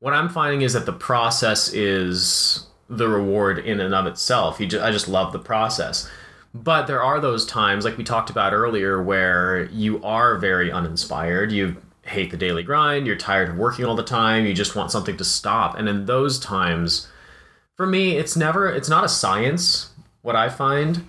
what 0.00 0.12
i'm 0.14 0.28
finding 0.28 0.62
is 0.62 0.72
that 0.74 0.86
the 0.86 0.92
process 0.92 1.72
is 1.72 2.66
the 2.88 3.08
reward 3.08 3.58
in 3.60 3.80
and 3.80 3.94
of 3.94 4.06
itself. 4.06 4.60
You 4.60 4.66
just, 4.66 4.84
i 4.84 4.90
just 4.90 5.08
love 5.08 5.32
the 5.32 5.38
process. 5.38 6.08
But 6.52 6.86
there 6.86 7.02
are 7.02 7.20
those 7.20 7.46
times 7.46 7.84
like 7.84 7.96
we 7.96 8.04
talked 8.04 8.28
about 8.30 8.52
earlier 8.52 9.02
where 9.02 9.64
you 9.66 10.02
are 10.04 10.36
very 10.36 10.70
uninspired. 10.70 11.50
You 11.52 11.76
hate 12.10 12.30
the 12.30 12.36
daily 12.36 12.62
grind 12.62 13.06
you're 13.06 13.16
tired 13.16 13.48
of 13.48 13.56
working 13.56 13.84
all 13.84 13.94
the 13.94 14.02
time 14.02 14.44
you 14.44 14.52
just 14.52 14.76
want 14.76 14.90
something 14.90 15.16
to 15.16 15.24
stop. 15.24 15.78
And 15.78 15.88
in 15.88 16.06
those 16.06 16.38
times 16.38 17.08
for 17.76 17.86
me 17.86 18.16
it's 18.16 18.36
never 18.36 18.68
it's 18.68 18.88
not 18.88 19.04
a 19.04 19.08
science 19.08 19.90
what 20.22 20.36
i 20.36 20.48
find. 20.48 21.08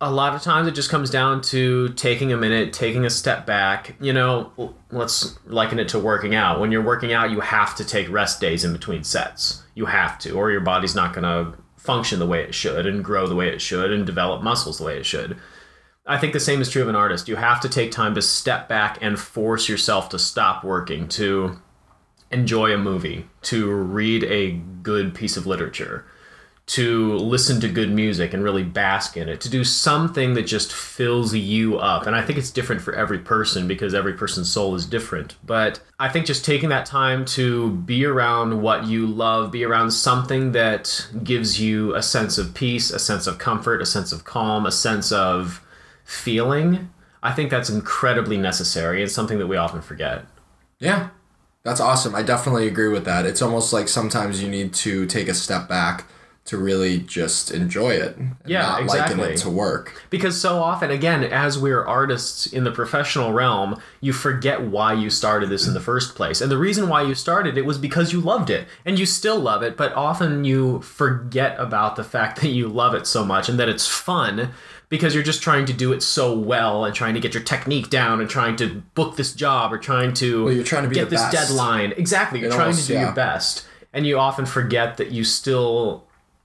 A 0.00 0.10
lot 0.10 0.34
of 0.34 0.42
times 0.42 0.66
it 0.66 0.74
just 0.74 0.90
comes 0.90 1.10
down 1.10 1.42
to 1.42 1.88
taking 1.90 2.32
a 2.32 2.36
minute 2.36 2.72
taking 2.72 3.04
a 3.04 3.10
step 3.10 3.46
back 3.46 3.96
you 4.00 4.12
know 4.12 4.74
let's 4.90 5.38
liken 5.46 5.78
it 5.78 5.88
to 5.88 5.98
working 5.98 6.34
out. 6.34 6.60
When 6.60 6.70
you're 6.70 6.82
working 6.82 7.12
out 7.12 7.30
you 7.30 7.40
have 7.40 7.74
to 7.76 7.84
take 7.84 8.10
rest 8.10 8.40
days 8.40 8.64
in 8.64 8.72
between 8.72 9.04
sets. 9.04 9.62
You 9.74 9.86
have 9.86 10.18
to 10.20 10.32
or 10.32 10.50
your 10.50 10.60
body's 10.60 10.94
not 10.94 11.14
going 11.14 11.24
to 11.24 11.58
function 11.76 12.20
the 12.20 12.26
way 12.26 12.42
it 12.42 12.54
should 12.54 12.86
and 12.86 13.04
grow 13.04 13.26
the 13.26 13.34
way 13.34 13.48
it 13.48 13.60
should 13.60 13.90
and 13.90 14.06
develop 14.06 14.42
muscles 14.42 14.78
the 14.78 14.84
way 14.84 14.96
it 14.96 15.06
should 15.06 15.36
I 16.06 16.18
think 16.18 16.32
the 16.32 16.40
same 16.40 16.60
is 16.60 16.68
true 16.68 16.82
of 16.82 16.88
an 16.88 16.96
artist. 16.96 17.28
You 17.28 17.36
have 17.36 17.60
to 17.60 17.68
take 17.68 17.92
time 17.92 18.14
to 18.16 18.22
step 18.22 18.68
back 18.68 18.98
and 19.00 19.18
force 19.18 19.68
yourself 19.68 20.08
to 20.10 20.18
stop 20.18 20.64
working, 20.64 21.06
to 21.08 21.58
enjoy 22.32 22.74
a 22.74 22.78
movie, 22.78 23.28
to 23.42 23.70
read 23.70 24.24
a 24.24 24.52
good 24.82 25.14
piece 25.14 25.36
of 25.36 25.46
literature, 25.46 26.04
to 26.64 27.14
listen 27.14 27.60
to 27.60 27.68
good 27.68 27.90
music 27.90 28.34
and 28.34 28.42
really 28.42 28.64
bask 28.64 29.16
in 29.16 29.28
it, 29.28 29.40
to 29.42 29.48
do 29.48 29.62
something 29.62 30.34
that 30.34 30.42
just 30.42 30.72
fills 30.72 31.34
you 31.34 31.78
up. 31.78 32.06
And 32.06 32.16
I 32.16 32.22
think 32.22 32.38
it's 32.38 32.50
different 32.50 32.82
for 32.82 32.94
every 32.94 33.18
person 33.18 33.68
because 33.68 33.94
every 33.94 34.14
person's 34.14 34.50
soul 34.50 34.74
is 34.74 34.86
different. 34.86 35.36
But 35.44 35.80
I 36.00 36.08
think 36.08 36.26
just 36.26 36.44
taking 36.44 36.70
that 36.70 36.86
time 36.86 37.24
to 37.26 37.70
be 37.70 38.04
around 38.04 38.60
what 38.60 38.86
you 38.86 39.06
love, 39.06 39.52
be 39.52 39.64
around 39.64 39.92
something 39.92 40.50
that 40.52 41.06
gives 41.22 41.60
you 41.60 41.94
a 41.94 42.02
sense 42.02 42.38
of 42.38 42.54
peace, 42.54 42.90
a 42.90 42.98
sense 42.98 43.28
of 43.28 43.38
comfort, 43.38 43.80
a 43.80 43.86
sense 43.86 44.10
of 44.10 44.24
calm, 44.24 44.66
a 44.66 44.72
sense 44.72 45.12
of 45.12 45.60
feeling, 46.04 46.90
I 47.22 47.32
think 47.32 47.50
that's 47.50 47.70
incredibly 47.70 48.36
necessary 48.36 49.02
and 49.02 49.10
something 49.10 49.38
that 49.38 49.46
we 49.46 49.56
often 49.56 49.80
forget. 49.80 50.24
Yeah. 50.78 51.10
That's 51.64 51.80
awesome. 51.80 52.14
I 52.14 52.22
definitely 52.22 52.66
agree 52.66 52.88
with 52.88 53.04
that. 53.04 53.24
It's 53.24 53.40
almost 53.40 53.72
like 53.72 53.86
sometimes 53.88 54.42
you 54.42 54.48
need 54.48 54.74
to 54.74 55.06
take 55.06 55.28
a 55.28 55.34
step 55.34 55.68
back 55.68 56.06
to 56.44 56.58
really 56.58 56.98
just 56.98 57.52
enjoy 57.52 57.90
it. 57.90 58.16
and 58.16 58.34
Yeah, 58.44 58.62
not 58.62 58.86
liken 58.86 59.20
exactly. 59.20 59.28
it 59.34 59.36
to 59.38 59.50
work. 59.50 60.02
Because 60.10 60.40
so 60.40 60.58
often, 60.58 60.90
again, 60.90 61.22
as 61.22 61.56
we're 61.56 61.84
artists 61.84 62.46
in 62.46 62.64
the 62.64 62.72
professional 62.72 63.32
realm, 63.32 63.80
you 64.00 64.12
forget 64.12 64.60
why 64.62 64.92
you 64.92 65.08
started 65.08 65.50
this 65.50 65.68
in 65.68 65.74
the 65.74 65.80
first 65.80 66.16
place. 66.16 66.40
And 66.40 66.50
the 66.50 66.58
reason 66.58 66.88
why 66.88 67.02
you 67.02 67.14
started 67.14 67.56
it 67.56 67.64
was 67.64 67.78
because 67.78 68.12
you 68.12 68.20
loved 68.20 68.50
it. 68.50 68.66
And 68.84 68.98
you 68.98 69.06
still 69.06 69.38
love 69.38 69.62
it, 69.62 69.76
but 69.76 69.92
often 69.92 70.42
you 70.42 70.80
forget 70.82 71.54
about 71.60 71.94
the 71.94 72.02
fact 72.02 72.40
that 72.40 72.48
you 72.48 72.66
love 72.66 72.94
it 72.94 73.06
so 73.06 73.24
much 73.24 73.48
and 73.48 73.56
that 73.60 73.68
it's 73.68 73.86
fun 73.86 74.50
because 74.92 75.14
you're 75.14 75.24
just 75.24 75.42
trying 75.42 75.64
to 75.64 75.72
do 75.72 75.90
it 75.94 76.02
so 76.02 76.38
well 76.38 76.84
and 76.84 76.94
trying 76.94 77.14
to 77.14 77.20
get 77.20 77.32
your 77.32 77.42
technique 77.42 77.88
down 77.88 78.20
and 78.20 78.28
trying 78.28 78.54
to 78.56 78.82
book 78.94 79.16
this 79.16 79.32
job 79.32 79.72
or 79.72 79.78
trying 79.78 80.12
to 80.12 80.44
Well, 80.44 80.52
you're 80.52 80.62
trying 80.64 80.86
to 80.86 80.94
get 80.94 81.08
this 81.08 81.22
best. 81.22 81.32
deadline. 81.48 81.92
Exactly. 81.96 82.40
You're 82.40 82.50
It 82.50 82.54
trying 82.54 82.66
almost- 82.66 82.82
to 82.88 82.88
do 82.88 82.92
yeah. 82.94 83.04
your 83.06 83.12
best. 83.12 83.64
And 83.94 84.06
you 84.06 84.18
often 84.18 84.44
forget 84.44 84.98
that 84.98 85.10
you 85.10 85.24
still 85.24 86.04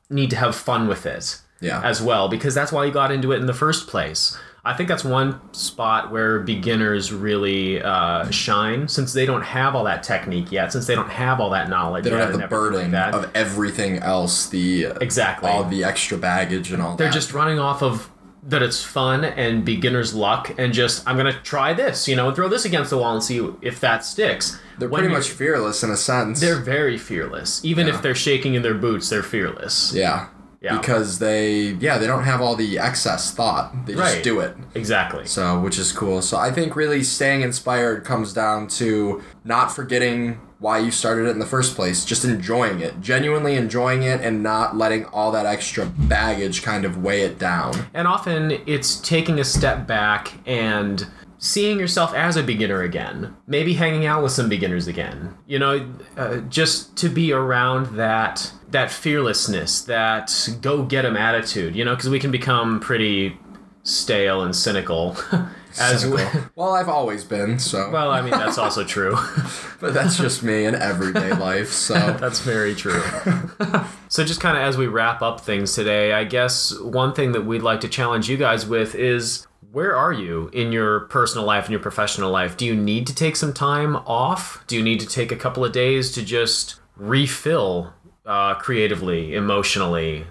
need 0.10 0.30
to 0.30 0.38
have 0.38 0.56
fun 0.56 0.88
with 0.88 1.06
it 1.06 1.40
Yeah. 1.60 1.82
as 1.84 2.02
well 2.02 2.30
because 2.30 2.56
that's 2.56 2.72
why 2.72 2.86
you 2.86 2.92
got 2.92 3.12
into 3.12 3.34
it 3.34 3.40
in 3.42 3.48
the 3.48 3.54
first 3.54 3.88
place. 3.88 4.38
I 4.64 4.74
think 4.74 4.88
that's 4.90 5.04
one 5.06 5.40
spot 5.54 6.12
where 6.12 6.40
beginners 6.40 7.12
really 7.14 7.82
uh, 7.82 8.30
shine 8.32 8.88
since 8.90 9.12
they 9.14 9.26
don't 9.26 9.44
have 9.44 9.76
all 9.76 9.84
that 9.86 10.04
technique 10.04 10.52
yet, 10.54 10.72
since 10.74 10.88
they 10.88 10.96
don't 10.96 11.10
have 11.10 11.40
all 11.42 11.50
that 11.52 11.70
knowledge. 11.70 12.04
They 12.06 12.10
don't 12.10 12.20
have 12.20 12.38
the 12.38 12.48
burden 12.48 12.92
like 12.94 13.14
of 13.14 13.30
everything 13.34 13.98
else, 14.00 14.48
the 14.48 14.86
exactly. 15.00 15.50
all 15.50 15.64
the 15.66 15.84
extra 15.86 16.18
baggage 16.18 16.72
and 16.74 16.82
all 16.82 16.96
They're 16.98 17.08
that. 17.08 17.14
just 17.14 17.34
running 17.34 17.60
off 17.60 17.82
of 17.82 18.10
that 18.48 18.64
it's 18.64 18.82
fun 18.84 19.26
and 19.26 19.66
beginner's 19.66 20.14
luck 20.14 20.54
and 20.58 20.74
just 20.74 21.08
I'm 21.08 21.18
gonna 21.18 21.40
try 21.44 21.74
this, 21.74 22.08
you 22.08 22.16
know, 22.16 22.28
and 22.28 22.36
throw 22.36 22.48
this 22.48 22.64
against 22.66 22.90
the 22.90 22.98
wall 22.98 23.14
and 23.14 23.24
see 23.24 23.46
if 23.62 23.80
that 23.82 24.06
sticks. 24.06 24.58
They're 24.80 24.88
When 24.90 25.02
pretty 25.02 25.14
much 25.14 25.30
fearless 25.30 25.84
in 25.84 25.90
a 25.92 25.98
sense. 25.98 26.40
they're 26.40 26.56
very 26.62 26.98
fearless. 26.98 27.60
Even 27.64 27.88
Yeah. 27.88 27.96
if 27.96 28.02
they're 28.02 28.16
shaking 28.16 28.54
in 28.54 28.62
their 28.62 28.74
boots, 28.74 29.10
they're 29.10 29.22
fearless. 29.24 29.92
yeah. 29.94 30.28
Yeah. 30.60 30.78
Because 30.80 31.20
they 31.20 31.78
yeah, 31.80 31.98
they 32.00 32.08
don't 32.08 32.24
have 32.24 32.42
all 32.42 32.56
the 32.56 32.80
excess 32.80 33.32
thought. 33.32 33.86
They 33.86 33.94
just 33.94 34.16
Right. 34.16 34.24
do 34.24 34.40
it. 34.40 34.56
Exactly. 34.74 35.26
So, 35.28 35.60
which 35.60 35.78
is 35.78 35.92
cool. 35.92 36.22
So, 36.24 36.38
I 36.38 36.52
think 36.52 36.76
really 36.76 37.04
staying 37.04 37.42
inspired 37.42 38.04
comes 38.04 38.34
down 38.34 38.68
to 38.80 39.22
not 39.46 39.76
forgetting 39.76 40.40
why 40.60 40.80
you 40.80 40.90
started 40.90 41.28
it 41.28 41.32
in 41.32 41.40
the 41.40 41.46
first 41.46 41.76
place, 41.76 42.04
just 42.04 42.26
enjoying 42.26 42.80
it, 42.80 43.00
genuinely 43.00 43.56
enjoying 43.56 44.04
it, 44.04 44.22
and 44.22 44.42
not 44.42 44.76
letting 44.76 45.06
all 45.06 45.32
that 45.32 45.46
extra 45.46 45.86
baggage 45.86 46.64
kind 46.64 46.84
of 46.84 47.04
weigh 47.04 47.22
it 47.22 47.38
down. 47.38 47.74
And 47.94 48.08
often 48.08 48.52
it's 48.66 49.00
taking 49.02 49.40
a 49.40 49.44
step 49.44 49.86
back 49.86 50.34
and 50.48 51.06
seeing 51.38 51.80
yourself 51.80 52.14
as 52.16 52.36
a 52.36 52.44
beginner 52.44 52.82
again, 52.82 53.36
maybe 53.46 53.74
hanging 53.74 54.08
out 54.08 54.24
with 54.24 54.32
some 54.32 54.50
beginners 54.50 54.88
again. 54.88 55.38
You 55.46 55.60
know, 55.60 55.88
uh, 56.18 56.38
just 56.50 56.96
to 56.98 57.10
be 57.10 57.32
around 57.32 57.96
that 57.98 58.52
that 58.72 58.92
fearlessness, 58.92 59.82
that 59.84 60.50
go 60.62 60.84
get 60.84 61.06
'em 61.06 61.16
attitude. 61.16 61.76
You 61.76 61.86
know, 61.86 61.96
because 61.96 62.10
we 62.10 62.20
can 62.20 62.32
become 62.32 62.80
pretty 62.80 63.40
stale 63.84 64.42
and 64.42 64.54
cynical 64.56 65.16
as 65.80 66.06
we, 66.06 66.22
well, 66.56 66.74
I've 66.74 66.90
always 66.90 67.24
been 67.24 67.60
so. 67.60 67.90
well, 67.92 68.12
I 68.12 68.22
mean 68.22 68.32
that's 68.32 68.58
also 68.58 68.84
true. 68.96 69.18
but 69.80 69.94
that's 69.94 70.18
just 70.18 70.44
me 70.44 70.66
in 70.66 70.76
everyday 70.76 71.34
life. 71.38 71.70
So 71.72 71.94
That's 71.94 72.40
very 72.40 72.76
true. 72.76 73.02
so, 74.10 74.24
just 74.24 74.40
kind 74.42 74.58
of 74.58 74.64
as 74.64 74.78
we 74.78 74.88
wrap 74.88 75.22
up 75.22 75.42
things 75.42 75.74
today, 75.76 76.14
I 76.14 76.24
guess 76.24 76.78
one 76.80 77.14
thing 77.14 77.32
that 77.34 77.46
we'd 77.46 77.62
like 77.62 77.82
to 77.82 77.88
challenge 77.90 78.30
you 78.30 78.38
guys 78.38 78.66
with 78.66 78.96
is 78.96 79.46
where 79.72 79.96
are 79.96 80.14
you 80.14 80.50
in 80.54 80.72
your 80.72 81.02
personal 81.02 81.46
life 81.46 81.66
and 81.66 81.72
your 81.72 81.80
professional 81.82 82.32
life? 82.32 82.58
Do 82.58 82.66
you 82.66 82.76
need 82.76 83.06
to 83.08 83.14
take 83.16 83.36
some 83.36 83.54
time 83.54 83.96
off? 83.98 84.64
Do 84.68 84.76
you 84.78 84.84
need 84.84 85.00
to 85.02 85.08
take 85.08 85.32
a 85.32 85.36
couple 85.36 85.64
of 85.66 85.72
days 85.72 86.12
to 86.14 86.24
just 86.24 86.76
refill 86.96 87.94
uh, 88.26 88.56
creatively, 88.56 89.36
emotionally? 89.36 90.26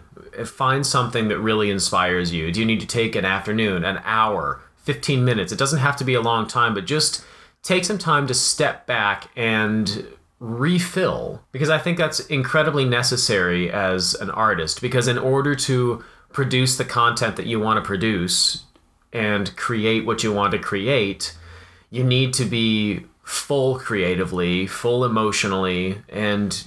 Find 0.45 0.87
something 0.87 1.29
that 1.29 1.39
really 1.39 1.71
inspires 1.71 2.33
you. 2.33 2.51
Do 2.53 2.61
you 2.61 2.67
need 2.67 2.81
to 2.81 2.87
take 2.87 3.15
an 3.15 3.25
afternoon, 3.25 3.85
an 3.85 4.01
hour, 4.05 4.61
15 4.87 5.25
minutes? 5.25 5.53
It 5.53 5.59
doesn't 5.59 5.81
have 5.81 5.97
to 5.97 6.05
be 6.05 6.15
a 6.15 6.21
long 6.21 6.47
time, 6.47 6.73
but 6.73 6.87
just 6.87 7.25
take 7.63 7.85
some 7.85 7.99
time 7.99 8.27
to 8.29 8.35
step 8.35 8.87
back 8.87 9.31
and 9.37 10.07
refill 10.39 11.43
because 11.53 11.71
I 11.71 11.79
think 11.79 11.99
that's 11.99 12.21
incredibly 12.21 12.85
necessary 12.85 13.71
as 13.71 14.15
an 14.15 14.31
artist 14.31 14.81
because 14.81 15.09
in 15.09 15.19
order 15.19 15.55
to 15.55 16.05
produce 16.33 16.77
the 16.77 16.85
content 16.85 17.37
that 17.37 17.47
you 17.47 17.59
want 17.59 17.79
to 17.79 17.87
produce 17.87 18.65
and 19.13 19.57
create 19.57 20.05
what 20.05 20.23
you 20.23 20.33
want 20.33 20.53
to 20.53 20.59
create 20.59 21.35
you 21.91 22.05
need 22.05 22.35
to 22.35 22.45
be 22.45 23.07
full 23.23 23.79
creatively, 23.79 24.67
full 24.67 25.05
emotionally 25.05 26.03
and 26.09 26.65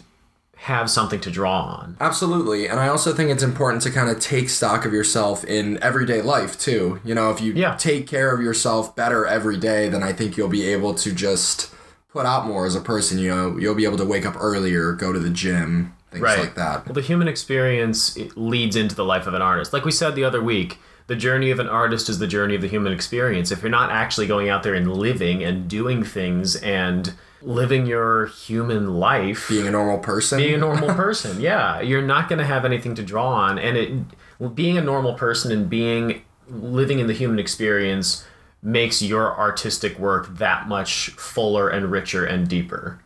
have 0.64 0.90
something 0.90 1.22
to 1.22 1.32
draw 1.32 1.62
on. 1.62 1.96
Absolutely. 2.02 2.68
And 2.68 2.80
I 2.80 2.90
also 2.90 3.14
think 3.14 3.30
it's 3.32 3.44
important 3.44 3.82
to 3.84 3.90
kind 3.92 4.10
of 4.10 4.20
take 4.20 4.50
stock 4.50 4.84
of 4.86 4.92
yourself 4.92 5.44
in 5.46 5.82
everyday 5.82 6.22
life 6.22 6.60
too. 6.60 7.00
You 7.06 7.16
know, 7.16 7.32
if 7.32 7.40
you 7.40 7.54
Yeah. 7.54 7.76
take 7.76 8.08
care 8.08 8.34
of 8.36 8.42
yourself 8.42 8.94
better 8.96 9.26
every 9.26 9.56
day, 9.58 9.88
then 9.88 10.04
I 10.04 10.12
think 10.12 10.36
you'll 10.36 10.50
be 10.50 10.66
able 10.68 10.94
to 10.96 11.12
just 11.14 11.74
put 12.12 12.26
out 12.26 12.46
more 12.46 12.66
as 12.66 12.76
a 12.76 12.82
person. 12.82 13.20
You 13.20 13.30
know, 13.34 13.58
you'll 13.58 13.74
be 13.76 13.86
able 13.86 13.98
to 14.00 14.06
wake 14.06 14.26
up 14.26 14.36
earlier, 14.38 14.92
go 14.92 15.14
to 15.14 15.20
the 15.20 15.30
gym, 15.30 15.94
things 16.12 16.22
Right. 16.24 16.40
like 16.40 16.56
that. 16.56 16.86
Well, 16.88 16.94
the 16.94 17.02
human 17.02 17.30
experience 17.30 18.18
leads 18.36 18.76
into 18.76 18.96
the 18.96 19.06
life 19.06 19.28
of 19.28 19.34
an 19.34 19.42
artist. 19.42 19.72
Like 19.72 19.86
we 19.86 19.92
said 19.92 20.14
the 20.16 20.26
other 20.26 20.42
week, 20.42 20.78
the 21.08 21.16
journey 21.16 21.52
of 21.52 21.60
an 21.60 21.70
artist 21.70 22.10
is 22.10 22.20
the 22.20 22.28
journey 22.28 22.56
of 22.56 22.62
the 22.62 22.68
human 22.68 22.92
experience. 22.92 23.50
If 23.50 23.62
you're 23.62 23.72
not 23.72 23.92
actually 23.92 24.28
going 24.28 24.50
out 24.50 24.64
there 24.64 24.74
and 24.74 24.92
living 24.92 25.42
and 25.42 25.70
doing 25.70 26.04
things 26.04 26.58
and 26.58 27.14
living 27.42 27.86
your 27.86 28.28
human 28.28 28.96
life, 29.00 29.48
Being 29.50 29.68
a 29.68 29.72
normal 29.72 30.00
person. 30.00 30.38
being 30.40 30.54
a 30.56 30.58
normal 30.58 30.94
person, 31.04 31.40
yeah, 31.40 31.80
you're 31.82 32.02
not 32.02 32.28
going 32.30 32.40
to 32.40 32.46
have 32.46 32.66
anything 32.66 32.96
to 32.96 33.04
draw 33.04 33.28
on. 33.30 33.58
And 33.60 33.78
it, 33.78 34.56
being 34.56 34.78
a 34.78 34.82
normal 34.82 35.14
person 35.14 35.52
and 35.52 35.70
being 35.70 36.22
living 36.50 37.00
in 37.00 37.08
the 37.08 37.14
human 37.14 37.40
experience 37.40 38.26
makes 38.62 39.02
your 39.02 39.38
artistic 39.38 39.98
work 40.00 40.38
that 40.38 40.68
much 40.68 41.10
fuller 41.12 41.70
and 41.70 41.90
richer 41.92 42.26
and 42.26 42.48
deeper. 42.48 43.00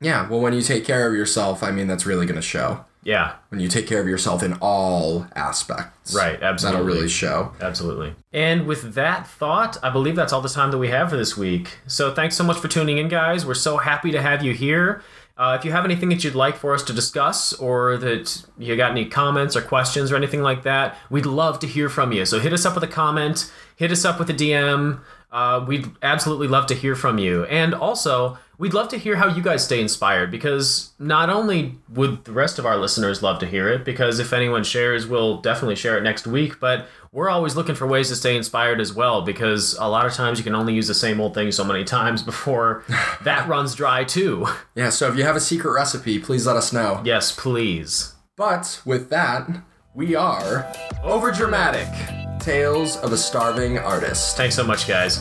yeah, 0.00 0.28
well, 0.28 0.40
when 0.40 0.52
you 0.52 0.62
take 0.62 0.84
care 0.84 1.08
of 1.08 1.14
yourself, 1.14 1.62
I 1.62 1.70
mean, 1.72 1.86
that's 1.88 2.06
really 2.06 2.26
going 2.26 2.36
to 2.36 2.42
show. 2.42 2.84
Yeah, 3.02 3.32
When 3.48 3.60
you 3.60 3.68
take 3.68 3.86
care 3.86 4.00
of 4.00 4.06
yourself 4.06 4.42
in 4.42 4.54
all 4.60 5.26
aspects. 5.34 6.14
right, 6.14 6.40
absolutely. 6.42 6.80
That'll 6.82 6.94
really 6.96 7.08
show. 7.08 7.52
Absolutely. 7.60 8.14
And 8.32 8.66
with 8.66 8.92
that 8.94 9.26
thought, 9.26 9.78
I 9.82 9.88
believe 9.88 10.16
that's 10.16 10.32
all 10.34 10.42
the 10.42 10.50
time 10.50 10.70
that 10.70 10.76
we 10.78 10.88
have 10.88 11.08
for 11.10 11.16
this 11.16 11.34
week. 11.36 11.78
So 11.86 12.12
thanks 12.14 12.36
so 12.36 12.44
much 12.44 12.58
for 12.58 12.68
tuning 12.68 12.98
in, 12.98 13.08
guys. 13.08 13.46
We're 13.46 13.54
so 13.54 13.78
happy 13.78 14.10
to 14.10 14.20
have 14.20 14.44
you 14.44 14.52
here. 14.52 15.02
Uh, 15.38 15.56
if 15.58 15.64
you 15.64 15.72
have 15.72 15.86
anything 15.86 16.10
that 16.10 16.22
you'd 16.22 16.34
like 16.34 16.54
for 16.56 16.74
us 16.74 16.82
to 16.82 16.92
discuss, 16.92 17.54
or 17.54 17.96
that 17.96 18.44
you 18.58 18.76
got 18.76 18.90
any 18.90 19.06
comments 19.06 19.56
or 19.56 19.62
questions 19.62 20.12
or 20.12 20.16
anything 20.16 20.42
like 20.42 20.64
that, 20.64 20.94
we'd 21.08 21.24
love 21.24 21.58
to 21.60 21.66
hear 21.66 21.88
from 21.88 22.12
you. 22.12 22.26
So 22.26 22.38
hit 22.38 22.52
us 22.52 22.66
up 22.66 22.74
with 22.74 22.84
a 22.84 22.88
comment, 22.88 23.50
hit 23.76 23.90
us 23.90 24.04
up 24.04 24.18
with 24.18 24.28
a 24.28 24.34
DM. 24.34 25.00
Uh, 25.32 25.64
we'd 25.66 25.86
absolutely 26.02 26.48
love 26.48 26.66
to 26.66 26.74
hear 26.74 26.94
from 26.96 27.18
you. 27.18 27.44
And 27.44 27.74
also, 27.74 28.38
we'd 28.58 28.74
love 28.74 28.88
to 28.88 28.98
hear 28.98 29.16
how 29.16 29.26
you 29.26 29.42
guys 29.42 29.64
stay 29.64 29.80
inspired 29.80 30.30
because 30.30 30.92
not 30.98 31.30
only 31.30 31.76
would 31.88 32.24
the 32.24 32.32
rest 32.32 32.58
of 32.58 32.66
our 32.66 32.76
listeners 32.76 33.22
love 33.22 33.38
to 33.38 33.46
hear 33.46 33.68
it, 33.68 33.84
because 33.84 34.18
if 34.18 34.32
anyone 34.32 34.64
shares, 34.64 35.06
we'll 35.06 35.40
definitely 35.40 35.76
share 35.76 35.96
it 35.96 36.02
next 36.02 36.26
week, 36.26 36.60
but 36.60 36.86
we're 37.12 37.30
always 37.30 37.56
looking 37.56 37.74
for 37.74 37.86
ways 37.86 38.08
to 38.08 38.16
stay 38.16 38.36
inspired 38.36 38.80
as 38.80 38.92
well 38.92 39.22
because 39.22 39.74
a 39.78 39.86
lot 39.86 40.04
of 40.04 40.12
times 40.12 40.38
you 40.38 40.44
can 40.44 40.54
only 40.54 40.74
use 40.74 40.88
the 40.88 40.94
same 40.94 41.20
old 41.20 41.34
thing 41.34 41.50
so 41.52 41.64
many 41.64 41.84
times 41.84 42.22
before 42.32 42.84
that 43.24 43.48
runs 43.48 43.74
dry 43.74 44.04
too. 44.04 44.46
Yeah, 44.74 44.90
so 44.90 45.08
if 45.08 45.16
you 45.16 45.24
have 45.24 45.36
a 45.36 45.40
secret 45.40 45.72
recipe, 45.72 46.18
please 46.18 46.46
let 46.46 46.56
us 46.56 46.72
know. 46.72 47.02
Yes, 47.04 47.32
please. 47.32 48.14
But 48.36 48.82
with 48.84 49.10
that, 49.10 49.48
we 49.94 50.14
are 50.14 50.70
Overdramatic 51.04 52.19
Tales 52.40 52.96
of 52.98 53.12
a 53.12 53.16
Starving 53.16 53.78
Artist. 53.78 54.36
Thanks 54.36 54.54
so 54.56 54.64
much, 54.64 54.88
guys. 54.88 55.20